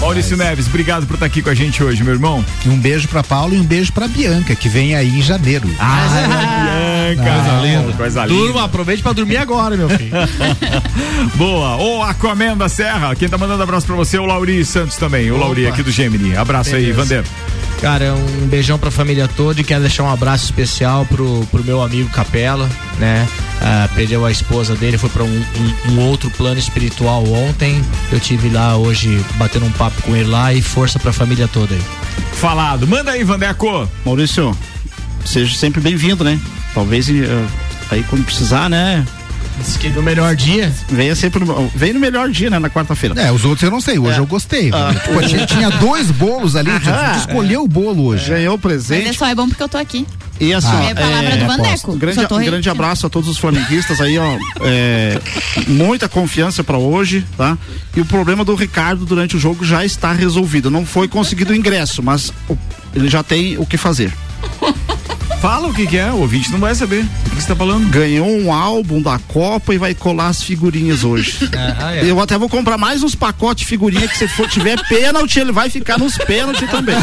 Maurício 0.00 0.36
Neves, 0.36 0.66
obrigado 0.68 1.06
por 1.06 1.14
estar 1.14 1.26
aqui 1.26 1.42
com 1.42 1.50
a 1.50 1.54
gente 1.54 1.82
hoje, 1.82 2.02
meu 2.02 2.14
irmão. 2.14 2.44
E 2.64 2.68
um 2.68 2.78
beijo 2.78 3.08
pra 3.08 3.22
Paulo 3.22 3.54
e 3.54 3.58
um 3.58 3.64
beijo 3.64 3.92
pra 3.92 4.06
Bianca, 4.06 4.54
que 4.54 4.68
vem 4.68 4.94
aí 4.94 5.18
em 5.18 5.22
janeiro. 5.22 5.68
Ah, 5.78 7.14
Bianca. 7.14 7.30
Coisa 7.30 7.60
linda. 7.60 7.92
Coisa 7.92 8.26
linda. 8.26 8.40
Durma, 8.40 8.64
aproveite 8.64 9.02
pra 9.02 9.12
dormir 9.12 9.36
agora, 9.38 9.76
meu 9.76 9.88
filho. 9.88 10.12
Boa. 11.34 11.76
Ô, 11.76 12.02
Aquaman 12.02 12.56
da 12.56 12.68
Serra. 12.68 13.14
Quem 13.16 13.28
tá 13.28 13.36
mandando 13.36 13.62
abraço 13.62 13.86
pra 13.86 13.96
você 13.96 14.16
é 14.16 14.20
o 14.20 14.24
Lauri 14.24 14.64
Santos 14.64 14.96
também. 14.96 15.30
O 15.30 15.36
Lauri 15.36 15.66
aqui 15.66 15.82
do 15.82 15.90
Gemini. 15.90 16.36
Abraço 16.36 16.74
aí, 16.74 16.92
Beleza. 16.92 17.02
Vander. 17.02 17.24
Cara, 17.80 18.12
um 18.14 18.46
beijão 18.48 18.76
pra 18.76 18.90
família 18.90 19.28
toda 19.28 19.60
e 19.60 19.64
quero 19.64 19.82
deixar 19.82 20.02
um 20.02 20.10
abraço 20.10 20.44
especial 20.46 21.06
pro, 21.06 21.46
pro 21.50 21.62
meu 21.62 21.80
amigo 21.80 22.10
Capela, 22.10 22.68
né? 22.98 23.26
Ah, 23.62 23.88
perdeu 23.94 24.24
a 24.26 24.32
esposa 24.32 24.74
dele, 24.74 24.98
foi 24.98 25.08
pra 25.10 25.22
um, 25.22 25.28
um- 25.88 25.92
um 25.92 26.00
outro 26.08 26.28
plano 26.30 26.58
espiritual 26.58 27.24
ontem. 27.30 27.80
Eu 28.10 28.18
tive 28.18 28.48
lá 28.50 28.76
hoje 28.76 29.24
batendo 29.36 29.64
um 29.66 29.70
papo 29.72 30.02
com 30.02 30.16
ele 30.16 30.28
lá 30.28 30.52
e 30.52 30.60
força 30.60 30.98
pra 30.98 31.12
família 31.12 31.46
toda 31.46 31.72
aí. 31.74 31.82
Falado. 32.32 32.86
Manda 32.86 33.12
aí, 33.12 33.22
Vandeco. 33.22 33.88
Maurício, 34.04 34.56
seja 35.24 35.56
sempre 35.56 35.80
bem-vindo, 35.80 36.24
né? 36.24 36.38
Talvez 36.74 37.08
eh, 37.08 37.46
aí 37.92 38.02
quando 38.10 38.24
precisar, 38.24 38.68
né? 38.68 39.04
Diz 39.58 39.76
que 39.76 39.88
no 39.90 40.02
melhor 40.02 40.34
dia. 40.36 40.72
Venha 40.88 41.14
sempre 41.14 41.44
no, 41.44 41.68
vem 41.74 41.92
no 41.92 42.00
melhor 42.00 42.28
dia, 42.30 42.48
né? 42.48 42.58
Na 42.58 42.70
quarta-feira. 42.70 43.20
É, 43.20 43.30
os 43.32 43.44
outros 43.44 43.62
eu 43.62 43.70
não 43.70 43.80
sei, 43.80 43.98
hoje 43.98 44.16
É. 44.16 44.20
eu 44.20 44.26
gostei. 44.26 44.70
Ah. 44.72 44.94
Pô, 45.04 45.20
tinha, 45.22 45.44
tinha 45.46 45.70
dois 45.70 46.10
bolos 46.10 46.54
ali, 46.56 46.70
Ah. 46.70 47.10
que 47.12 47.18
escolher 47.18 47.56
o 47.58 47.66
bolo 47.66 48.04
hoje. 48.06 48.28
Ganhou 48.30 48.54
o 48.54 48.60
Mas 48.62 48.72
é 48.90 48.98
presente. 48.98 49.18
só 49.18 49.26
é 49.26 49.34
bom 49.34 49.48
porque 49.48 49.62
eu 49.62 49.68
tô 49.68 49.76
aqui. 49.78 50.06
E 50.40 50.54
assim, 50.54 50.68
Ah, 50.70 50.84
é 50.84 50.92
a 50.92 50.94
palavra 50.94 51.36
do 51.36 51.46
Vandeco. 51.46 51.92
Um 51.92 51.98
grande, 51.98 52.20
um 52.32 52.44
grande 52.44 52.70
abraço 52.70 53.04
a 53.06 53.10
todos 53.10 53.28
os 53.28 53.36
flamenguistas 53.38 54.00
aí, 54.00 54.16
ó. 54.18 54.38
é, 54.60 55.20
muita 55.66 56.08
confiança 56.08 56.62
pra 56.62 56.78
hoje, 56.78 57.26
tá? 57.36 57.58
E 57.96 58.00
o 58.00 58.04
problema 58.04 58.44
do 58.44 58.54
Ricardo 58.54 59.04
durante 59.04 59.36
o 59.36 59.40
jogo 59.40 59.64
já 59.64 59.84
está 59.84 60.12
resolvido. 60.12 60.70
Não 60.70 60.86
foi 60.86 61.08
conseguido 61.08 61.52
o 61.52 61.56
ingresso, 61.56 62.02
mas 62.04 62.32
o- 62.48 62.56
ele 62.94 63.08
já 63.08 63.24
tem 63.24 63.58
o 63.58 63.66
que 63.66 63.76
fazer. 63.76 64.12
Fala 65.40 65.68
o 65.68 65.74
que, 65.74 65.86
que 65.86 65.96
é, 65.96 66.10
o 66.10 66.16
ouvinte 66.16 66.50
não 66.50 66.58
vai 66.58 66.74
saber. 66.74 67.04
O 67.26 67.30
que 67.30 67.42
você 67.42 67.46
tá 67.48 67.54
falando? 67.54 67.88
Ganhou 67.90 68.28
um 68.28 68.52
álbum 68.52 69.00
da 69.00 69.18
Copa 69.20 69.72
e 69.72 69.78
vai 69.78 69.94
colar 69.94 70.28
as 70.28 70.42
figurinhas 70.42 71.04
hoje. 71.04 71.48
Ah, 71.80 71.94
é. 71.94 72.10
Eu 72.10 72.20
até 72.20 72.38
vou 72.38 72.48
comprar 72.48 72.78
mais 72.78 73.02
uns 73.02 73.14
pacotes 73.14 73.62
de 73.62 73.68
figurinha 73.68 74.06
que 74.08 74.16
se 74.16 74.26
for 74.28 74.48
tiver 74.48 74.78
pênalti, 74.88 75.38
ele 75.38 75.52
vai 75.52 75.68
ficar 75.68 75.98
nos 75.98 76.16
pênaltis 76.16 76.68
também. 76.70 76.96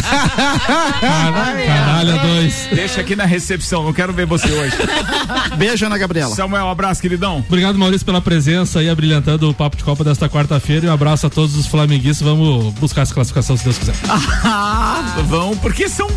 Caralho, 1.02 2.20
dois. 2.20 2.68
Deixa 2.74 3.02
aqui 3.02 3.16
na 3.16 3.26
recepção, 3.26 3.84
não 3.84 3.94
quero 3.94 4.14
ver 4.14 4.26
você 4.26 4.52
hoje. 4.52 4.76
Beijo, 5.58 5.86
Ana 5.86 5.98
Gabriela. 5.98 6.34
Samuel, 6.36 6.66
um 6.66 6.70
abraço, 6.70 7.02
queridão. 7.02 7.44
Obrigado, 7.48 7.78
Maurício, 7.78 8.06
pela 8.06 8.22
presença 8.22 8.82
e 8.82 8.90
abrilhantando 8.90 9.50
o 9.50 9.54
Papo 9.54 9.78
de 9.78 9.84
Copa 9.84 10.04
desta 10.04 10.28
quarta-feira. 10.30 10.86
E 10.86 10.90
um 10.90 10.94
abraço 10.94 11.28
a 11.28 11.30
todos 11.30 11.56
os 11.56 11.68
flamenguistas. 11.68 12.26
Vamos 12.26 12.74
buscar 12.76 13.02
essa 13.02 13.14
classificação, 13.14 13.58
se 13.58 13.64
Deus 13.64 13.78
quiser. 13.78 13.96
Ah, 14.10 15.16
vão, 15.28 15.56
porque 15.58 15.88
são 15.90 16.08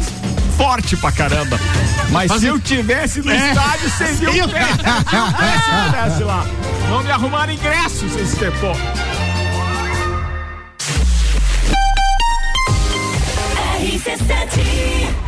forte 0.58 0.96
pra 0.96 1.12
caramba. 1.12 1.58
Mas 2.10 2.32
se 2.32 2.46
eu 2.46 2.58
tivesse 2.58 3.22
no 3.22 3.32
estádio, 3.32 3.90
vocês 3.90 4.20
iam 4.20 4.48
ver. 4.48 4.66
Se 4.66 5.70
eu 5.70 5.84
tivesse 5.84 6.24
lá. 6.24 6.44
Não 6.90 7.02
me 7.02 7.10
arrumaram 7.10 7.52
ingresso, 7.52 8.08
vocês 8.08 8.32
estepou. 8.32 8.74
RC7 13.80 15.27